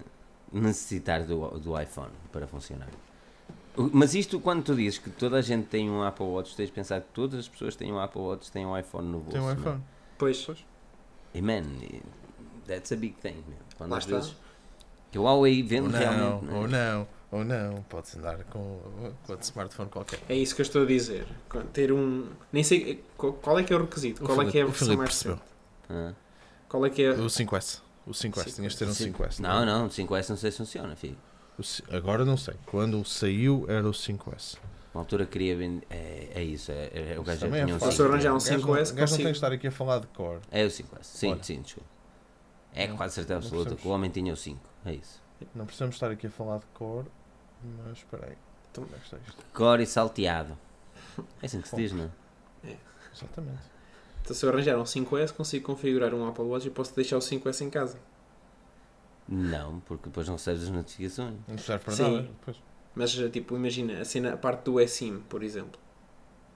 [0.52, 2.90] necessitar do, do iPhone para funcionar.
[3.94, 6.74] Mas isto, quando tu dizes que toda a gente tem um Apple Watch, tens de
[6.74, 9.32] pensar que todas as pessoas têm um Apple Watch, têm um iPhone no bolso.
[9.32, 9.56] Tem um não é?
[9.56, 9.84] iPhone.
[10.18, 10.48] Pois,
[11.34, 11.64] E man,
[12.68, 13.42] that's a big thing.
[13.78, 14.18] Quando Lá às está.
[14.18, 14.36] vezes
[15.12, 16.46] que o Huawei Ou vende não, realmente.
[16.46, 16.60] não é?
[16.60, 17.82] ou não, ou não.
[17.84, 18.80] Pode-se andar com,
[19.26, 20.20] com outro smartphone qualquer.
[20.28, 21.28] é isso que eu estou a dizer.
[21.74, 22.28] Ter um.
[22.52, 23.04] Nem sei.
[23.18, 24.24] qual- é que é o requisito?
[24.24, 25.42] O Qual é que é a versão mais recente?
[25.90, 26.14] Ah.
[26.68, 27.12] Qual é que é.
[27.12, 27.82] O 5S.
[28.06, 28.56] O 5S.
[28.56, 29.12] Tinhas de ter um Sim.
[29.14, 29.40] 5S.
[29.40, 31.18] Não, não, o 5S não sei se funciona, filho.
[31.92, 32.56] Agora não sei.
[32.66, 34.58] Quando saiu era o 5S.
[34.94, 35.86] Na altura queria vender.
[35.90, 37.96] É, é isso, é, é, o gajo já Também é tinha um fácil.
[37.96, 38.48] Se eu arranjar um 5S.
[38.64, 40.40] O gajo não- 5S, O gajo não tem que estar aqui a falar de cor.
[40.52, 41.44] É o 5S, sim, Olha.
[41.44, 41.90] sim, desculpa.
[42.74, 44.60] É Não, quase certeza não absoluta que o homem tinha o 5.
[44.86, 45.22] É isso.
[45.54, 47.06] Não precisamos estar aqui a falar de cor,
[47.64, 48.38] mas espera aí.
[48.72, 49.44] Então- Onde é que está isto?
[49.54, 50.58] Core e salteado.
[51.42, 52.06] É assim que se diz, não
[52.64, 52.76] é?
[53.14, 53.62] Exatamente.
[54.22, 57.22] Então, se eu arranjar um 5S, consigo configurar um Apple Watch e posso deixar o
[57.22, 57.98] 5S em casa.
[59.28, 61.36] Não, porque depois não recebes as notificações.
[61.48, 62.16] Não serve para Sim.
[62.16, 62.30] nada.
[62.44, 62.58] Pois.
[62.96, 65.80] Mas, eh, tipo, imagina a, cena, a parte do eSIM, por exemplo.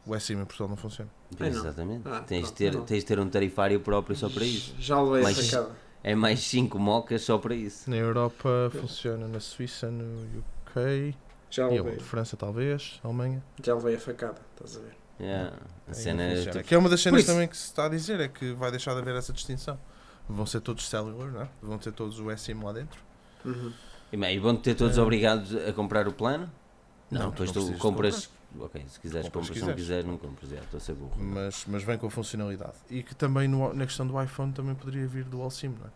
[0.06, 1.10] O S em Portugal não funciona.
[1.40, 1.48] Não.
[1.48, 2.08] Exatamente.
[2.08, 2.86] Ah, tens, de pronto, ter, não.
[2.86, 4.76] tens de ter um tarifário próprio só para isso.
[4.80, 5.76] Já levei a sacada.
[6.04, 7.90] É mais 5 mocas só para isso.
[7.90, 10.44] Na Europa funciona, na Suíça, no
[11.50, 12.04] Já e levei, onde?
[12.04, 13.44] França talvez, Alemanha.
[13.64, 14.96] já levei a facada, estás a ver?
[15.20, 15.56] Yeah.
[15.88, 16.42] A cena é.
[16.42, 18.72] tipo, Que é uma das cenas também que se está a dizer, é que vai
[18.72, 19.78] deixar de haver essa distinção.
[20.28, 21.50] Vão ser todos cellular, não é?
[21.62, 23.00] Vão ter todos o SIM lá dentro.
[23.46, 23.72] Uhum.
[24.12, 25.02] E bem, e vão ter todos É.
[25.02, 26.50] obrigados a comprar o plano?
[27.12, 28.30] Não, Não, depois não tu compras.
[28.60, 30.06] Ok, se quiseres Compras compras, se não quiseres.
[30.06, 30.50] não compras.
[30.50, 31.16] Já, estou a ser burro.
[31.18, 32.74] Mas, mas vem com a funcionalidade.
[32.90, 35.90] E que também no- na questão do iPhone também poderia vir dual SIM, não é?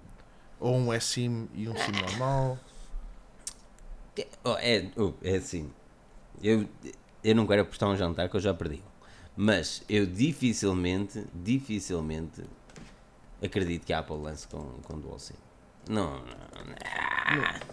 [0.60, 2.58] Ou um eSIM e um SIM normal.
[4.22, 5.70] É, oh, é, oh, é assim.
[6.42, 6.68] Eu,
[7.24, 8.82] eu não quero apostar um jantar que eu já perdi.
[9.36, 12.44] Mas eu dificilmente, dificilmente
[13.44, 15.36] acredito que a Apple lance com, com Dual SIM.
[15.90, 17.68] Não, não, não.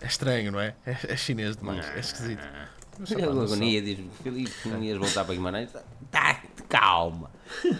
[0.00, 0.74] É estranho, não é?
[0.86, 2.42] É, é chinês demais, é esquisito.
[2.98, 5.70] Não agonia diz Filipe, não ias voltar para Guimarães.
[6.10, 7.30] Tá, calma,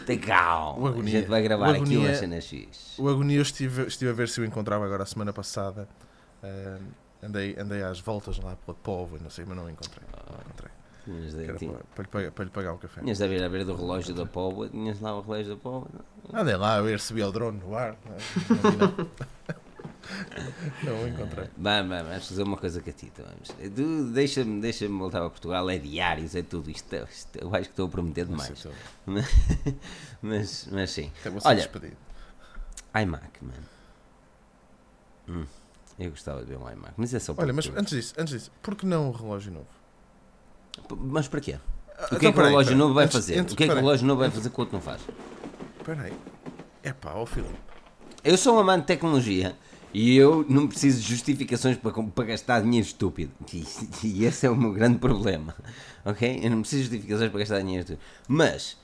[0.06, 0.90] tá calma.
[0.92, 2.96] O A gente vai gravar o aqui uma cena X.
[2.98, 5.88] O Agonia eu estive, estive a ver se eu encontrava agora a semana passada.
[6.42, 6.78] Ah,
[7.22, 10.04] andei, andei às voltas lá pela Povo e não sei, mas não encontrei.
[10.30, 10.70] Não encontrei.
[11.06, 13.00] De, era tinha- para, lhe pagar, para lhe pagar um café.
[13.00, 14.68] tinhas de a ver do relógio da Póvoa.
[14.68, 15.88] Tinhas lá o relógio da Póvoa.
[16.34, 17.96] Andei lá a ver se via o drone no ar.
[18.04, 18.12] Não,
[18.56, 19.06] não, vi nada.
[20.82, 21.48] não o encontrei.
[21.56, 23.22] Vamos, vamos, vamos fazer uma coisa catita.
[23.22, 23.48] Vamos.
[23.74, 26.70] Tu Deixa-me deixa voltar para Portugal, é diários, é tudo.
[26.70, 28.62] Isto, isto eu acho que estou a prometer demais.
[28.66, 28.72] eu-
[30.20, 31.10] Mas, mas sim.
[31.20, 31.96] Até vou ser Olha, despedido.
[33.00, 33.64] iMac, mano.
[35.28, 35.46] Hum,
[35.98, 38.50] eu gostava de ver um iMac, mas é só Olha, mas antes disso, antes disso,
[38.62, 39.66] por que não o relógio novo?
[40.88, 41.58] P- Mas para quê?
[41.98, 43.38] O Então, que é que o relógio novo vai Antes- fazer?
[43.38, 45.00] antes- o que é que o relógio novo vai fazer que o outro não faz?
[45.78, 46.12] Espera aí.
[46.82, 47.54] É pá, ó Filipe.
[48.22, 49.56] Eu sou um amante de tecnologia
[49.92, 53.32] e eu não preciso de justificações para, para gastar dinheiro estúpido.
[53.52, 55.54] E, e esse é o meu grande problema.
[56.04, 56.40] Ok?
[56.42, 58.02] Eu não preciso de justificações para gastar dinheiro estúpido.
[58.28, 58.76] Mas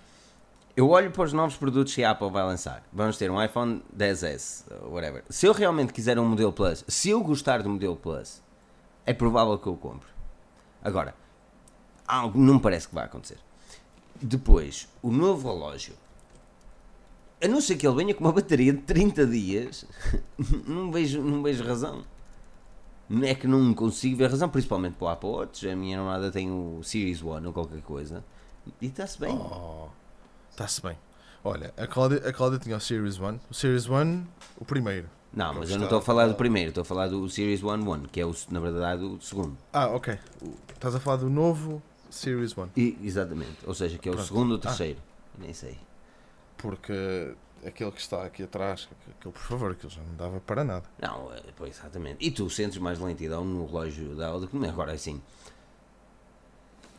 [0.76, 2.82] eu olho para os novos produtos que a Apple vai lançar.
[2.92, 5.22] Vamos ter um iPhone 10S, whatever.
[5.28, 8.42] Se eu realmente quiser um modelo Plus, se eu gostar do modelo Plus,
[9.06, 10.08] é provável que eu compre.
[10.82, 11.14] Agora,
[12.06, 13.38] algo não parece que vai acontecer.
[14.20, 15.94] Depois, o novo relógio.
[17.42, 19.84] A não ser que ele venha com uma bateria de 30 dias,
[20.66, 22.04] não vejo, não vejo razão.
[23.08, 25.68] Não é que não consigo ver razão, principalmente para o Apple Watch.
[25.68, 28.24] A minha namorada tem o Series One ou qualquer coisa
[28.80, 29.30] e está-se bem.
[29.30, 29.88] Oh,
[30.54, 30.96] está-se bem.
[31.42, 33.38] Olha, a Cláudia, a Cláudia tinha o Series 1.
[33.50, 34.24] O Series 1,
[34.56, 35.10] o primeiro.
[35.32, 37.86] Não, mas eu não estou a falar do primeiro, estou a falar do Series One
[37.86, 39.58] One, que é o, na verdade o segundo.
[39.72, 40.16] Ah, ok.
[40.72, 42.68] Estás a falar do novo Series 1.
[42.76, 44.26] E, exatamente, ou seja, que é o Pronto.
[44.28, 44.60] segundo ou Ah.
[44.60, 45.00] terceiro.
[45.38, 45.76] Nem sei.
[46.56, 47.34] Porque
[47.66, 50.84] aquele que está aqui atrás, aquele, por favor, aquilo já não dava para nada.
[51.02, 52.24] Não, eh, pois exatamente.
[52.24, 55.20] E tu sentes mais lentidão no relógio da Audi que é agora assim.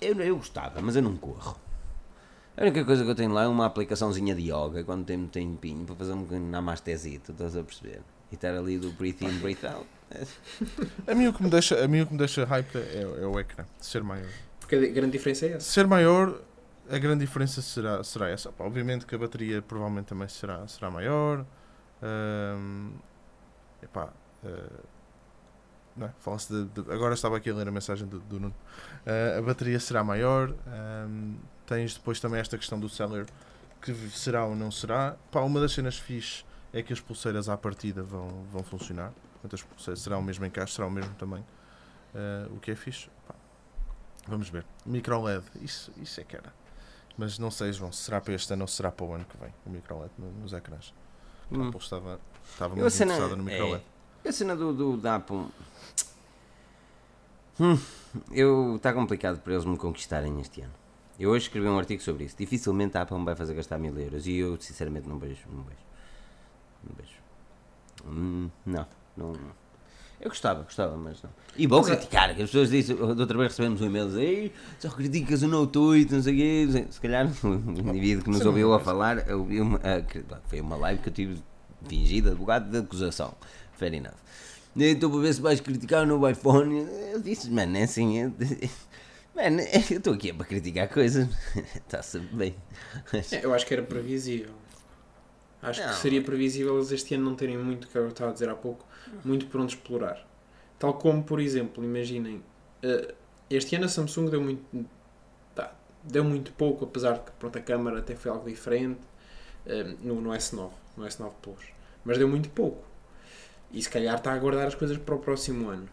[0.02, 1.58] Eu, eu gostava, mas eu não corro.
[2.58, 5.28] A única coisa que eu tenho lá é uma aplicaçãozinha de yoga quando tenho um
[5.28, 8.02] tempinho para fazer um namastezito, estás a perceber?
[8.32, 9.86] E estar ali do breathe in, breathe out.
[11.08, 13.26] A mim o que me deixa, a mim o que me deixa hype é, é
[13.28, 14.30] o ecrã, ser maior.
[14.60, 15.72] Porque a grande diferença é essa.
[15.72, 16.40] Ser maior,
[16.90, 18.54] a grande diferença será, será essa.
[18.60, 21.46] Obviamente que a bateria provavelmente também será, será maior.
[22.02, 22.92] Ahm,
[23.84, 24.14] epá,
[24.46, 24.80] ah,
[25.98, 26.12] não é?
[26.20, 28.56] Fala-se de, de- Agora estava aqui a ler a mensagem do, do Nuno.
[29.06, 30.54] Ah, a bateria será maior.
[30.68, 31.36] ahm,
[31.66, 33.26] tens depois também esta questão do seller
[33.82, 35.16] que será ou não será.
[35.32, 36.44] Pá, uma das cenas fixe
[36.74, 39.12] é que as pulseiras à partida vão, vão funcionar.
[39.34, 41.46] Portanto, as pulseiras serão o mesmo encaixe, será o mesmo tamanho.
[42.14, 43.10] Ah, o que é fixe.
[43.28, 43.36] Pá,
[44.28, 44.66] vamos ver.
[44.86, 46.54] Micro LED, isso, isso é que era.
[47.18, 49.38] Mas não sei, João, se será para este ano ou será para o ano que
[49.38, 50.94] vem o micro LED no- nos ecrãs.
[51.52, 51.68] A Hum.
[51.68, 52.20] Apple estava,
[52.52, 53.72] estava muito a cena- interessada no micro é.
[53.72, 53.84] LED.
[54.28, 55.46] A cena do, do da Apple.
[57.60, 57.80] Hum,
[58.32, 60.74] eu está complicado para eles me conquistarem este ano.
[61.20, 62.36] Eu hoje escrevi um artigo sobre isso.
[62.38, 65.42] Dificilmente a Apple me vai fazer gastar mil euros e eu sinceramente não vejo.
[65.52, 65.80] Não vejo.
[66.84, 67.16] Não vejo.
[68.20, 68.86] Hum, não,
[69.16, 69.34] não.
[70.20, 71.30] Eu gostava, gostava, mas não.
[71.58, 74.90] E é- criticar, que as pessoas dizem, da outra vez recebemos um e-mail Ei, só
[74.90, 76.88] criticas o Note 8, não sei o quê.
[76.90, 77.48] Se calhar o
[77.90, 81.14] indivíduo que nos é ouviu a falar ouviu uma, que- foi uma live que eu
[81.14, 81.44] tive
[81.88, 83.34] fingida, advogado de acusação.
[83.74, 84.14] Fair enough.
[84.76, 86.88] Estou para ver se vais criticar o novo iPhone.
[87.12, 88.20] Eu disse, mano, é assim.
[88.20, 88.32] é-
[89.36, 91.28] Mano, eu estou aqui para criticar coisas.
[91.76, 92.56] Está-se bem.
[93.12, 94.54] Mas- É, eu acho que era previsível.
[95.62, 95.90] Acho Não.
[95.90, 98.56] que seria previsível eles este ano não terem muito, que eu estava a dizer há
[98.56, 98.86] pouco,
[99.24, 100.26] muito por onde explorar.
[100.78, 102.44] Tal como, por exemplo, imaginem,
[102.84, 103.16] eh,
[103.50, 104.88] este ano a Samsung deu muito,
[105.56, 109.00] tá, deu muito pouco, apesar de que pronto, a câmara até foi algo diferente
[109.66, 111.64] eh, no, no S9, no S9 Plus.
[112.04, 112.84] Mas deu muito pouco.
[113.72, 115.90] E se calhar está a guardar as coisas para o próximo ano.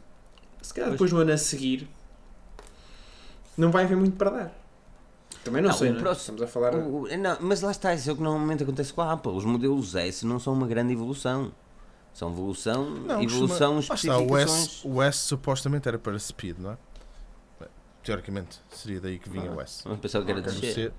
[0.61, 0.99] Se calhar Pois.
[0.99, 1.89] depois no ano a seguir
[3.57, 4.53] não vai haver muito para dar.
[5.45, 6.03] Também não, Não, sei, o não é?
[6.03, 6.75] próximo- Estamos a falar.
[6.77, 9.33] O- o- não, mas lá está, isso é o que normalmente acontece com a Apple.
[9.33, 11.53] Os modelos S não são uma grande evolução.
[12.15, 14.37] São evolução, Não, evolução costuma- o.
[14.37, 16.77] S, o S supostamente era para Speed, não é?
[18.05, 19.85] Teoricamente, seria daí que vinha Ah, o S.
[19.85, 20.75] Vamos pensar que era descer.
[20.75, 20.93] C...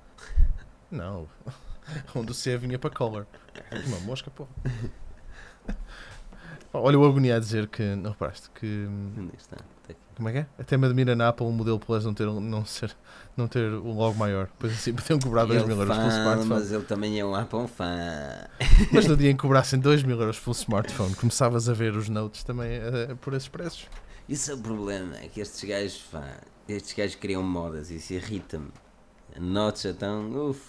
[0.89, 1.27] Não.
[2.15, 3.27] Onde o C vinha para Color.
[3.87, 4.49] Uma mosca, porra.
[6.73, 7.83] Olha o Agonia a dizer que.
[7.95, 8.49] Não reparaste?
[8.51, 8.87] Que.
[8.87, 9.57] Onde é que está?
[10.15, 10.47] Como é que é?
[10.59, 12.95] Até me admira na Apple o modelo Plus não ter, não ser,
[13.35, 14.47] não ter um logo maior.
[14.59, 16.49] Pois assim podiam cobrar 2 Ele mil euros pelo smartphone.
[16.49, 18.47] mas ele também é um Apple fã.
[18.91, 22.09] Mas no dia em que cobrassem 2 mil euros pelo smartphone, começavas a ver os
[22.09, 23.87] notes também eh, por esses preços.
[24.29, 26.37] Isso é o problema, é que estes gajos, pá,
[26.67, 28.69] estes gajos criam modas e isso irrita-me.
[29.39, 30.61] Notes então, uff,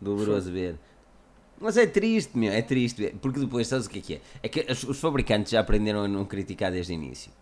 [0.00, 0.78] doloroso ver.
[1.60, 4.20] Mas é triste, meu, é triste porque depois, sabes o que é que é?
[4.42, 7.32] É que os fabricantes já aprenderam a não criticar desde o início.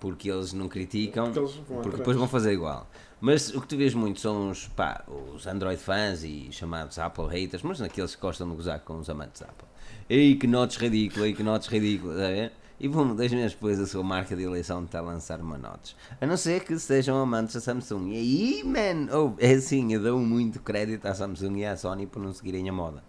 [0.00, 2.88] Porque eles não criticam, Porque eles porque depois vão fazer igual.
[3.20, 5.04] Mas o que tu vês muito são os, pá,
[5.34, 9.10] os Android fãs e chamados Apple haters, mas naqueles que gostam de gozar com os
[9.10, 9.68] amantes Apple.
[10.08, 12.52] Ei, que notes ridículo, ei, que notes ridículo, está a ver?
[12.80, 15.94] E bom, dois meses depois a sua marca de eleição está a lançar uma notes.
[16.18, 18.08] A não ser que sejam amantes da Samsung.
[18.08, 22.06] E aí, man, oh, é assim, eu dou muito crédito à Samsung e à Sony
[22.06, 23.04] por não seguirem a moda.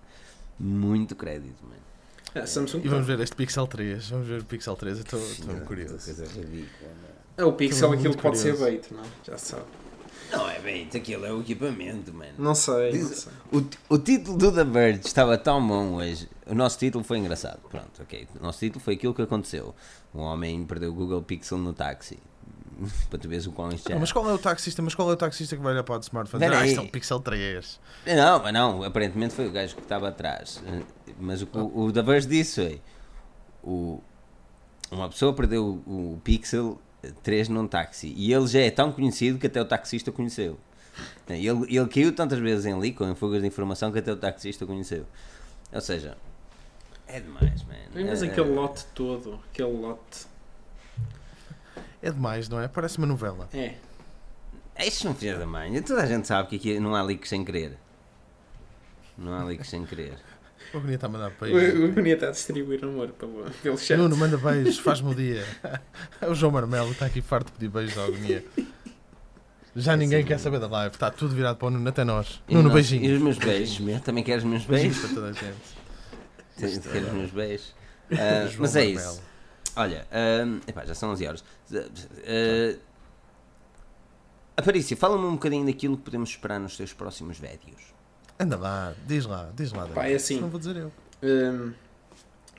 [0.60, 1.91] Muito crédito, man.
[2.36, 4.10] A Samsung E vamos ver este Pixel 3.
[4.10, 4.98] Vamos ver o Pixel 3.
[4.98, 5.20] Eu estou
[5.54, 5.94] Não, curioso.
[6.06, 7.10] Coisa ridícula, man.
[7.38, 8.64] É o Pixel, aquilo pode ser curioso.
[8.64, 9.08] bait, não é?
[9.26, 9.64] Já se sabe.
[10.32, 12.26] Não é bem, aquilo é o equipamento, man.
[12.38, 13.34] Não sei, não Diz- sei.
[13.90, 16.30] O, o título do The Verge estava tão bom hoje.
[16.48, 17.60] O nosso título foi engraçado.
[17.70, 18.28] Pronto, ok.
[18.40, 19.76] O nosso título foi aquilo que aconteceu.
[20.16, 22.18] Um homem perdeu o Google Pixel no táxi.
[23.10, 23.92] para tu veres o quão isto.
[23.92, 24.82] Ah, mas qual é o taxista?
[24.82, 26.46] Mas qual é o taxista que vai olhar para o smartphone?
[26.46, 27.80] Ah, isto é um Pixel 3.
[28.08, 30.64] Não, mas não, aparentemente foi o gajo que estava atrás.
[31.20, 32.82] Mas o, que o, o The Verge disse foi:
[33.64, 34.02] o,
[34.92, 36.80] uma pessoa perdeu o, o Pixel
[37.24, 40.58] 3 num táxi e ele já é tão conhecido que até o taxista o conheceu.
[41.30, 44.66] Ele, ele caiu tantas vezes em Lico, em fugas de informação, que até o taxista
[44.66, 45.06] o conheceu.
[45.72, 46.18] Ou seja,
[47.08, 47.76] é demais, man.
[47.94, 50.26] Mas É- aquele lote todo, aquele lote.
[52.02, 52.68] É demais, não é?
[52.68, 53.48] Parece uma novela.
[53.54, 53.76] É.
[54.76, 55.82] É Isto não filha da mãe.
[55.82, 57.78] Toda a gente sabe que aqui não há leaks sem querer.
[59.18, 60.18] Não há leaks sem querer.
[60.74, 61.80] O Agonia está a mandar O, beijos.
[61.84, 63.98] o Bonito está a distribuir amor pelo, pelo chat.
[63.98, 65.44] Nuno, manda beijos, faz-me o dia.
[66.30, 68.44] O João Marmelo está aqui farto de pedir beijos ao Agonia.
[69.76, 70.28] Já ninguém Sim.
[70.28, 72.42] quer saber da live, está tudo virado para o Nuno, até nós.
[72.48, 73.08] E Nuno, nós- beijinhos.
[73.10, 74.00] E os meus beijos, meu?
[74.02, 75.12] Também queres os meus Beijinhos beijos?
[75.14, 75.82] para toda a gente.
[76.82, 77.76] Te- Queres os meus beijos?
[78.12, 79.00] João mas é Marmelo.
[79.12, 79.22] isso.
[79.76, 81.44] Olha, ah, epá, já são 11 horas.
[81.72, 82.78] Uh,
[84.58, 87.91] Aparícia, fala-me um bocadinho daquilo que podemos esperar nos teus próximos vídeos.
[88.42, 89.88] Anda lá, diz lá, diz lá.
[89.88, 90.40] Pá, é assim.
[90.40, 90.92] Não vou dizer eu.
[91.24, 91.74] Hum,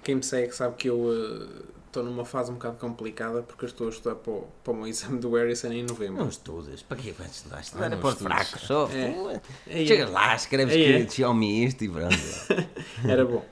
[0.04, 3.68] quem me segue sabe que eu eh, estou numa fase um bocado complicada porque eu
[3.68, 6.22] estou a estudar para o, para o meu exame do Harrison em novembro.
[6.22, 7.60] Não estudas, para que vais estudar?
[7.60, 8.88] Estudar Ah, é não para os fracos, só.
[8.92, 9.40] É.
[9.66, 11.04] É, Chegas lá, escreves É, é.
[11.04, 12.16] que Xiaomi isto e pronto.
[13.08, 13.44] Era bom.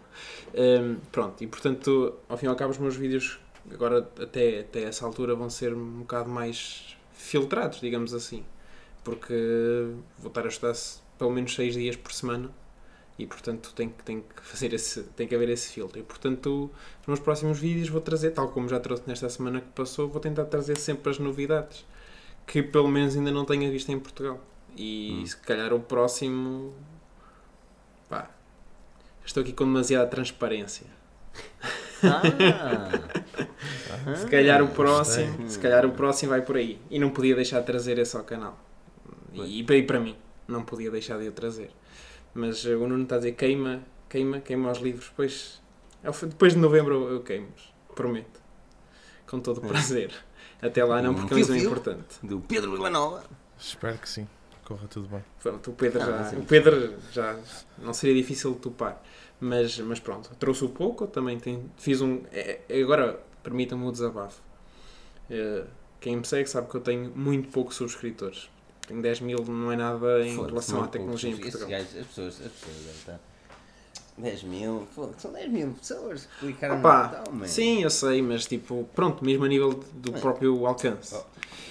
[0.55, 3.39] Hum, pronto, e portanto, ao fim e ao cabo, os meus vídeos
[3.73, 8.45] agora até, até essa altura vão ser um bocado mais filtrados, digamos assim.
[9.05, 9.35] porque
[10.19, 10.75] vou estar a estudar
[11.21, 12.51] pelo menos 6 dias por semana
[13.19, 15.99] e portanto tem que, tem que fazer esse, tem que haver esse filtro.
[15.99, 16.71] E portanto,
[17.01, 20.21] nos meus próximos vídeos vou trazer, tal como já trouxe nesta semana que passou, vou
[20.21, 21.85] tentar trazer sempre as novidades
[22.47, 24.41] que pelo menos ainda não tenha visto em Portugal.
[24.77, 25.27] E Hum.
[25.27, 26.73] se calhar o próximo
[28.09, 28.31] pá,
[29.25, 30.87] estou aqui com demasiada transparência.
[32.03, 32.91] Ah,
[34.17, 36.81] Se calhar o Ah, próximo, se calhar o próximo vai por aí.
[36.91, 38.59] E não podia deixar de trazer esse ao canal.
[39.35, 40.17] E, e para mim,
[40.51, 41.71] não podia deixar de o trazer.
[42.35, 45.13] Mas eh, o Nuno está a dizer queima, queima, queima os livros.
[45.17, 45.61] Pois,
[46.29, 47.73] depois de novembro eu- queimo-os.
[47.95, 48.41] Prometo.
[49.27, 49.69] Com todo o É.
[49.69, 50.13] prazer.
[50.63, 52.19] Até lá não, Um porque é uma importante.
[52.23, 53.25] do Pedro Villanova.
[53.59, 54.27] Espero que sim.
[54.65, 55.25] Corra tudo bem.
[55.43, 56.25] Pronto, o Pedro Ah, já.
[56.25, 56.37] sim.
[56.37, 57.37] O Pedro já
[57.79, 59.03] não seria difícil de topar.
[59.41, 62.23] Mas, mas pronto, trouxe o pouco, também tem, fiz um.
[62.31, 64.41] é- é- agora, permitam-me o desabafo.
[65.31, 65.65] Eh,
[65.99, 68.51] quem me segue sabe que eu tenho muito poucos subscritores.
[68.91, 71.71] Tenho 10 mil, não é nada em relação à não, tecnologia em esses Portugal.
[71.71, 73.21] gajos, as pessoas, as pessoas devem estar.
[74.19, 78.21] 10 mil, foda-se, são 10 mil pessoas que clicaram Opa, no botão, sim, eu sei,
[78.21, 80.21] mas tipo, pronto, mesmo a nível do É.
[80.21, 81.15] próprio alcance.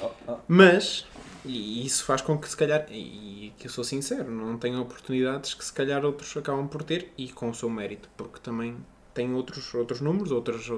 [0.01, 0.35] Oh, oh.
[0.47, 1.05] Mas,
[1.43, 5.53] e isso faz com que se calhar, e que eu sou sincero, não tenho oportunidades
[5.53, 8.77] que se calhar outros acabam por ter e com o seu mérito, porque também
[9.13, 10.71] tem outros, outros números outros,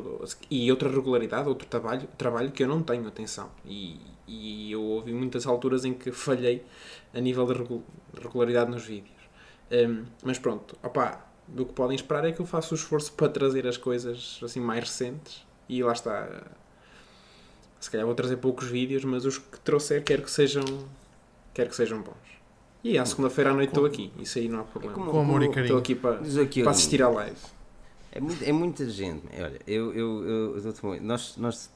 [0.49, 3.49] e outra regularidade, outro trabalho, trabalho que eu não tenho, atenção.
[3.63, 3.99] E,
[4.31, 6.63] e eu houve muitas alturas em que falhei
[7.13, 7.83] a nível de regu-
[8.21, 9.15] regularidade nos vídeos.
[9.71, 13.29] Hum, mas pronto, opá, do que podem esperar é que eu faço o esforço para
[13.29, 16.43] trazer as coisas assim mais recentes e lá está.
[17.79, 20.63] Se calhar vou trazer poucos vídeos, mas os que trouxer quero que sejam
[21.53, 22.15] quero que sejam bons.
[22.83, 24.93] E à segunda-feira à noite estou aqui, isso aí não há problema.
[24.95, 25.63] como- Com amor e carinho.
[25.65, 27.37] Estou aqui para, aqui, para assistir à live.
[28.11, 29.23] É, muito- é muita gente.
[29.41, 31.69] Olha, eu, eu, eu, eu nós, nós,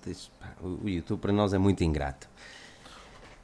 [0.61, 2.27] o YouTube para nós é muito ingrato.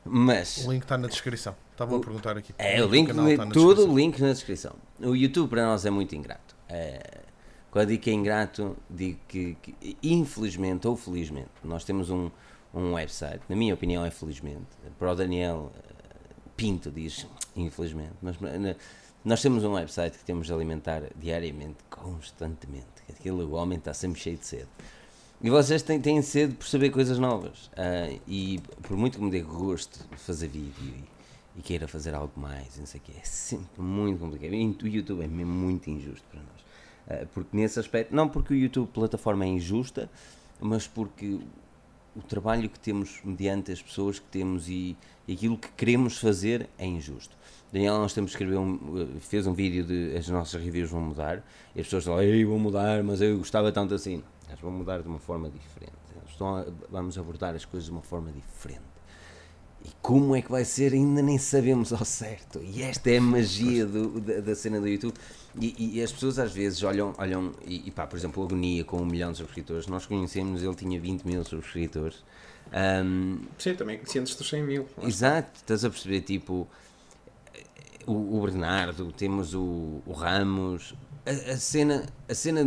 [0.04, 0.66] Mas.
[0.66, 1.56] O link está na descrição.
[1.72, 2.54] Estavam a O- perguntar aqui.
[2.58, 3.94] É, o link, está na tudo descrição.
[3.94, 4.76] o link na descrição.
[5.00, 6.56] O YouTube para nós é muito ingrato.
[6.68, 7.22] É,
[7.70, 12.30] quando digo que é ingrato, digo que, que, infelizmente ou felizmente, nós temos um,
[12.74, 18.40] um website, na minha opinião é felizmente, para o Daniel eh, Pinto diz infelizmente, mas
[18.40, 18.76] na-
[19.24, 22.88] nós temos um website que temos de alimentar diariamente, constantemente.
[23.08, 24.68] Aquele homem está sempre cheio de sede.
[25.44, 27.70] E vocês têm, têm sede por saber coisas novas.
[27.78, 31.04] Ah, e por muito que me dê gosto de fazer vídeo e,
[31.60, 34.54] e queira fazer algo mais, não sei o quê, é sempre muito complicado.
[34.54, 36.66] E O YouTube é mesmo muito injusto para nós.
[37.08, 40.10] Ah, porque nesse aspecto, não porque o YouTube plataforma é injusta,
[40.60, 41.40] mas porque
[42.16, 46.70] o trabalho que temos mediante as pessoas que temos e, e aquilo que queremos fazer
[46.78, 47.36] é injusto.
[47.72, 51.02] Daniel, nós temos que escrever um, eh, fez um vídeo de as nossas reviews vão
[51.02, 51.38] mudar
[51.76, 54.22] e as pessoas falam, ei, vão mudar, mas eu gostava tanto assim.
[54.48, 55.94] Elas vão mudar de uma forma diferente.
[56.42, 58.82] A- vamos abordar as coisas de uma forma diferente.
[59.86, 62.60] E como é que vai ser, ainda nem sabemos ao certo.
[62.64, 65.14] E esta é a magia do- da, da cena do YouTube.
[65.60, 68.98] E, e as pessoas às vezes olham, olham e, e pá, por exemplo, Agonia com
[68.98, 72.24] um milhão de subscritores, nós conhecemos, ele tinha 20 mil subscritores.
[72.72, 74.88] Ahm, Sim, também conheci antes dos 100 mil.
[75.04, 76.68] Exato, estás a perceber, tipo,
[78.08, 80.94] o, o Bernardo, temos o, o Ramos,
[81.26, 82.64] a, a cena, a cena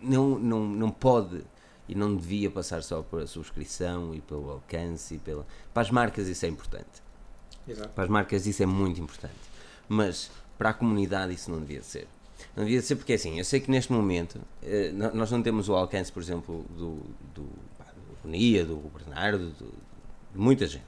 [0.00, 1.42] não, não, não pode
[1.88, 5.46] e não devia passar só pela subscrição e pelo alcance e pela...
[5.74, 7.02] Para as marcas isso é importante,
[7.68, 7.90] Exato.
[7.90, 9.34] para as marcas isso é muito importante,
[9.88, 12.06] mas para a comunidade isso não devia ser.
[12.56, 15.74] Não devia ser porque assim, eu sei que neste momento eh, nós não temos o
[15.74, 17.00] alcance, por exemplo, do,
[17.34, 17.86] do, pá,
[18.24, 18.28] do
[18.64, 19.66] do Bernardo, do-
[20.32, 20.84] de muita gente.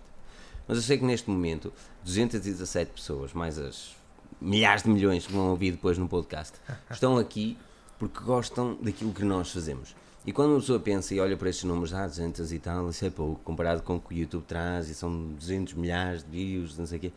[0.66, 1.72] Mas eu sei que neste momento
[2.04, 3.94] 217 pessoas, mais as
[4.40, 6.58] milhares de milhões que vão ouvir depois no podcast,
[6.90, 7.56] estão aqui
[7.98, 9.94] porque gostam daquilo que nós fazemos.
[10.26, 13.04] E quando uma pessoa pensa e olha para estes números, ah, 200 e tal, isso
[13.04, 16.78] é pouco, comparado com o que o YouTube traz, e são 200 milhares de views,
[16.78, 17.12] não sei o quê.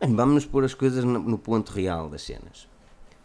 [0.00, 2.68] Vamos nos pôr as coisas no, no ponto real das cenas.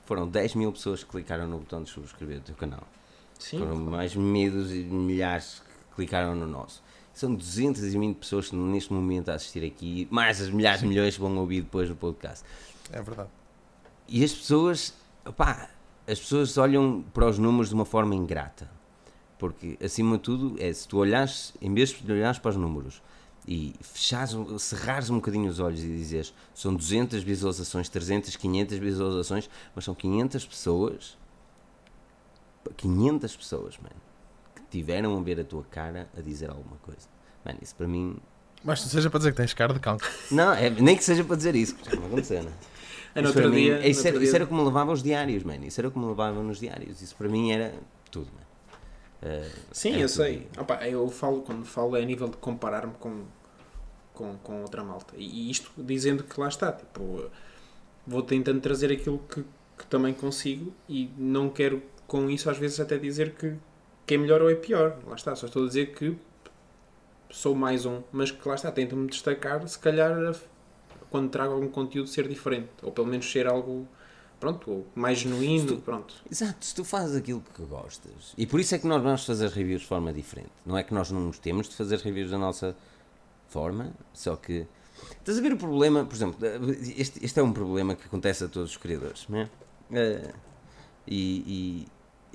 [0.05, 2.84] Foram 10 mil pessoas que clicaram no botão de subscrever do teu canal.
[3.39, 6.84] Sim, Foram mais medos e milhares que clicaram no nosso.
[7.15, 11.35] São 220 pessoas neste momento a assistir aqui, mais as milhares de milhões que vão
[11.37, 12.45] ouvir depois no podcast.
[12.91, 13.29] É verdade.
[14.05, 14.93] E as pessoas,
[15.25, 15.69] opá,
[16.05, 18.69] as pessoas olham para os números de uma forma ingrata.
[19.39, 23.01] Porque, acima de tudo, é se tu olhares, em vez de olhares para os números
[23.47, 29.49] e fechares, cerrares um bocadinho os olhos e dizes são 200 visualizações, 300, 500 visualizações,
[29.73, 31.17] mas são 500 pessoas,
[32.75, 33.95] 500 pessoas, mano,
[34.77, 37.07] tiveram a ver a tua cara a dizer alguma coisa.
[37.43, 38.18] Mano, isso para mim.
[38.64, 40.10] Mas não seja para dizer que tens cara de cancro.
[40.31, 42.52] Não, é, nem que seja para dizer isso, porque já não aconteceu, né?
[43.14, 43.88] É Isso para mim- dia.
[43.88, 45.65] isso, era, isso era como levava os diários, mano.
[45.65, 47.02] Isso era como levava nos diários.
[47.02, 47.73] Isso para mim era
[48.11, 48.45] tudo, mano.
[49.22, 50.47] Eh, Sim, eu sei.
[50.57, 53.23] Opa, eu falo, quando falo é a nível de comparar-me com
[54.14, 55.14] com, com outra malta.
[55.18, 57.30] E, e isto dizendo que lá está, tipo,
[58.07, 59.43] vou tentando trazer aquilo que,
[59.77, 63.53] que também consigo e não quero com isso às vezes até dizer que,
[64.06, 64.98] que é melhor ou é pior.
[65.07, 66.15] Lá está, só estou a dizer que
[67.30, 70.36] sou mais um, mas que lá está, tento-me destacar, se calhar
[71.10, 73.88] quando trago algum conteúdo ser diferente, ou pelo menos ser algo
[74.40, 76.14] pronto, mais genuíno, tu, pronto.
[76.30, 79.49] Exato, se tu fazes aquilo que gostas, e por isso é que nós vamos fazer
[79.49, 82.38] reviews de forma diferente, não é que nós não nos temos de fazer reviews da
[82.38, 82.76] nossa
[83.48, 84.68] forma, só que
[85.19, 86.38] estás a ver o problema, por exemplo,
[86.98, 89.49] este, este é um problema que acontece a todos os criadores, não é?
[89.91, 90.34] Uh,
[91.07, 91.88] e,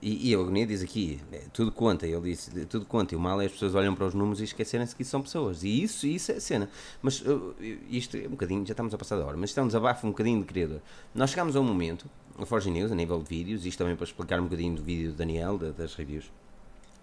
[0.03, 3.21] e, e a Agonia diz aqui, é, tudo conta, ele disse, tudo conta, e o
[3.21, 6.07] mal é as pessoas olham para os números e esquecerem-se que são pessoas, e isso,
[6.07, 6.71] isso é a cena.
[7.03, 7.55] Mas uh,
[7.91, 10.07] isto é um bocadinho, já estamos a passar da hora, mas isto é um desabafo
[10.07, 10.81] um bocadinho de criador.
[11.15, 12.09] Nós chegamos a um momento,
[12.39, 15.13] a Forge News, a nível de vídeos, isto também para explicar um bocadinho do vídeo
[15.13, 16.31] do Daniel, das reviews,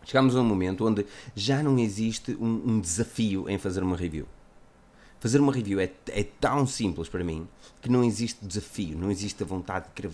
[0.03, 1.05] chegamos a um momento onde
[1.35, 4.25] já não existe um, um desafio em fazer uma review.
[5.19, 7.47] Fazer uma review é, é tão simples para mim
[7.81, 10.09] que não existe desafio, não existe a vontade de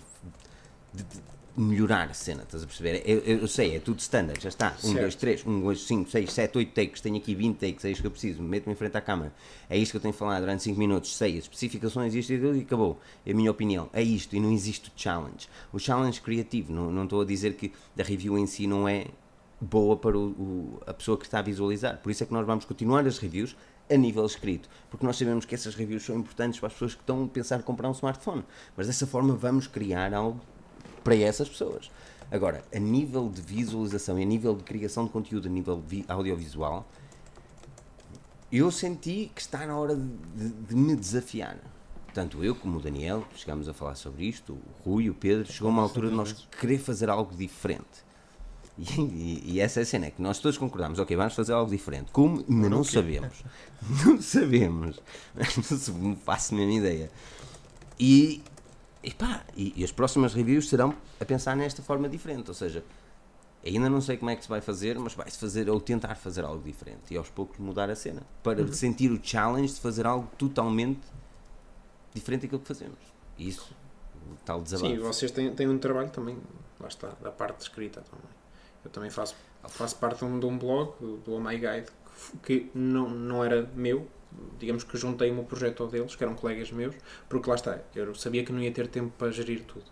[0.94, 1.20] de, de,
[1.56, 3.04] melhorar a cena, estás a perceber?
[3.06, 4.76] Eu, eu, sei, é tudo standard, já está.
[4.84, 7.92] 1, 2, 3, 1, 2, 5, 6, 7, 8 takes, tenho aqui 20 takes, é
[7.92, 9.34] isto que eu preciso, meto-me em frente à câmara.
[9.70, 12.62] É isto que eu tenho que falar durante 5 minutos, sei as especificações, isto e
[12.62, 13.00] acabou.
[13.26, 13.90] É a minha opinião.
[13.94, 15.48] É isto e não existe o challenge.
[15.72, 19.08] O challenge criativo, não, não estou a dizer que a review em si não é
[19.62, 21.98] boa para o, o, a pessoa que está a visualizar.
[21.98, 23.56] Por isso é que nós vamos continuar as reviews
[23.92, 27.02] a nível escrito, porque nós sabemos que essas reviews são importantes para as pessoas que
[27.02, 28.44] estão a pensar em comprar um smartphone.
[28.76, 30.42] Mas dessa forma vamos criar algo
[31.04, 31.90] para essas pessoas.
[32.32, 36.88] Agora, a nível de visualização e a nível de criação de conteúdo, a nível audiovisual,
[38.52, 41.58] eu senti que está na hora de, de, de, me desafiar.
[42.14, 45.70] Tanto eu como o Daniel, chegámos a falar sobre isto, o Rui, o Pedro, chegou
[45.70, 48.04] uma altura de nós querer fazer algo diferente.
[48.78, 51.54] E, e, e, essa é a cena, é que nós todos concordamos, ok, vamos fazer
[51.54, 52.12] algo diferente.
[52.12, 52.44] Como?
[52.50, 53.44] Não, sabemos.
[54.06, 55.00] Não sabemos.
[56.00, 57.12] Não faço a mesma ideia.
[58.00, 58.42] E
[59.04, 62.84] e, pá, e, e, as próximas reviews serão a pensar nesta forma diferente, ou seja,
[63.66, 66.46] ainda não sei como é que se vai fazer, mas vai-se fazer ou tentar fazer
[66.46, 68.72] algo diferente e aos poucos mudar a cena para uhum.
[68.72, 71.02] sentir o challenge de fazer algo totalmente
[72.14, 72.98] diferente daquilo que fazemos.
[73.38, 73.76] Isso,
[74.32, 74.94] o tal desabafo.
[74.94, 76.38] Sim, vocês têm, têm um trabalho também,
[76.80, 78.34] lá está, da parte de escrita também.
[78.86, 79.36] Eu também faço,
[79.68, 81.88] faço parte de um, de um blog, do Oh My Guide,
[82.44, 84.08] que, que não, não era meu,
[84.60, 86.96] digamos que juntei-me o projeto ao deles, que eram colegas meus,
[87.28, 89.86] porque lá está, eu sabia que não ia ter tempo para gerir tudo.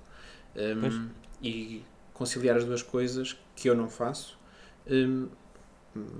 [0.55, 1.09] Um,
[1.41, 4.37] e conciliar as duas coisas que eu não faço,
[4.89, 5.29] um,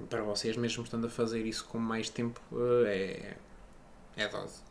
[0.09, 3.37] para vocês mesmo estando a fazer isso com mais tempo, uh, é,
[4.17, 4.61] é dose.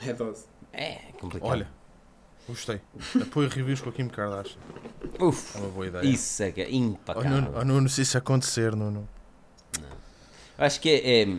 [0.00, 0.46] É dose.
[0.72, 1.50] É, complicado.
[1.50, 1.68] Olha,
[2.48, 2.80] gostei.
[3.20, 4.58] Apoio reviews com a Kim Kardashian.
[5.20, 6.04] Uf, é uma boa ideia.
[6.04, 7.30] Isso é que é impacável.
[7.30, 9.08] Oh, Nuno, oh, Nuno, se isso acontecer, Nuno.
[9.80, 9.88] Não.
[10.58, 11.36] Acho que é, é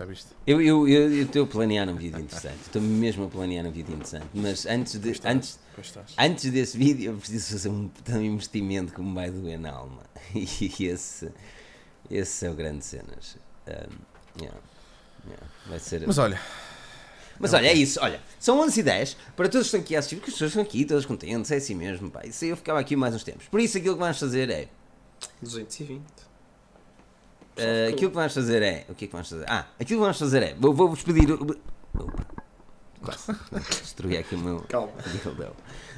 [0.00, 0.28] já viste?
[0.46, 2.60] Eu, eu, eu, estou a planear um vídeo interessante.
[2.62, 4.26] Estou mesmo a planear um vídeo interessante.
[4.32, 5.58] Mas antes, de, antes,
[6.18, 10.02] antes desse vídeo eu preciso fazer um, um investimento que me vai doer na alma.
[10.34, 11.30] E esse,
[12.10, 13.36] esse são grandes cenas.
[13.66, 14.58] Um, yeah,
[15.26, 16.06] yeah, vai ser...
[16.06, 16.40] Mas olha.
[17.38, 19.98] Mas olha, é isso, olha, são 11 e 10 para todos que estão aqui a
[20.00, 22.20] assistir, porque as pessoas estão aqui, todas contentes, é assim mesmo, pá.
[22.24, 23.48] Isso aí eu ficava aqui mais uns tempos.
[23.48, 24.68] Por isso aquilo que vamos fazer é
[25.40, 26.29] 220.
[27.56, 28.86] Uh, aquilo que vamos fazer é.
[28.88, 29.44] O que é que vamos fazer?
[29.48, 30.54] Ah, aquilo que vamos fazer é.
[30.54, 31.32] Vou-vos pedir.
[31.32, 32.40] Opa.
[33.02, 33.32] Quase.
[33.80, 34.60] Destruí aqui o meu.
[34.68, 34.92] Calma.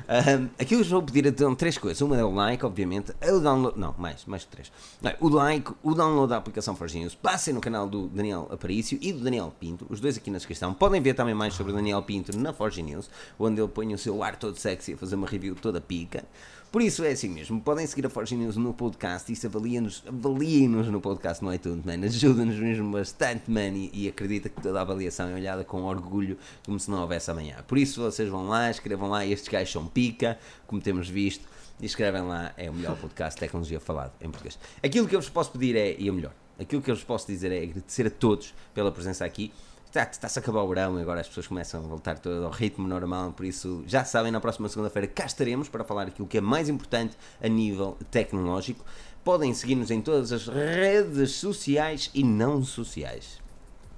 [0.02, 2.00] Uh, aquilo que vos vou pedir então três coisas.
[2.00, 3.14] Uma é o like, obviamente.
[3.20, 3.78] É o download.
[3.78, 4.70] Não, mais, mais três.
[5.00, 7.14] Não, o like, o download da aplicação Forge News.
[7.14, 9.86] Passem no canal do Daniel Aparício e do Daniel Pinto.
[9.88, 10.74] Os dois aqui na descrição.
[10.74, 13.08] Podem ver também mais sobre o Daniel Pinto na Forge News,
[13.38, 16.24] onde ele põe o seu ar todo sexy a fazer uma review toda pica.
[16.72, 20.66] Por isso é assim mesmo, podem seguir a Forge News no podcast, isso avaliem-nos avaliem
[20.66, 24.78] -nos no podcast no iTunes, man, ajuda-nos mesmo bastante, man, e, e acredita que toda
[24.78, 27.56] a avaliação é olhada com orgulho, como se não houvesse amanhã.
[27.68, 31.46] Por isso vocês vão lá, escrevam lá, estes gajos são pica, como temos visto,
[31.78, 34.58] e escrevem lá, é o melhor podcast de tecnologia falado em português.
[34.82, 37.26] Aquilo que eu vos posso pedir é, e o melhor, aquilo que eu vos posso
[37.26, 39.52] dizer é agradecer a todos pela presença aqui,
[39.94, 42.88] está-se a acabar o verão e agora as pessoas começam a voltar todo ao ritmo
[42.88, 46.40] normal, por isso já sabem, na próxima segunda-feira cá estaremos para falar aquilo que é
[46.40, 48.84] mais importante a nível tecnológico.
[49.22, 53.40] Podem seguir-nos em todas as redes sociais e não sociais.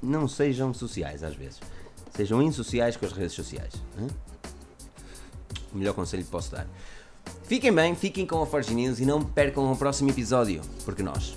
[0.02, 1.60] Não sejam sociais às vezes.
[2.14, 3.74] Sejam insociais com as redes sociais.
[3.98, 4.08] Hein?
[5.72, 6.66] O melhor conselho que posso dar.
[7.44, 11.36] Fiquem bem, fiquem com a Forge News e não percam o próximo episódio, porque nós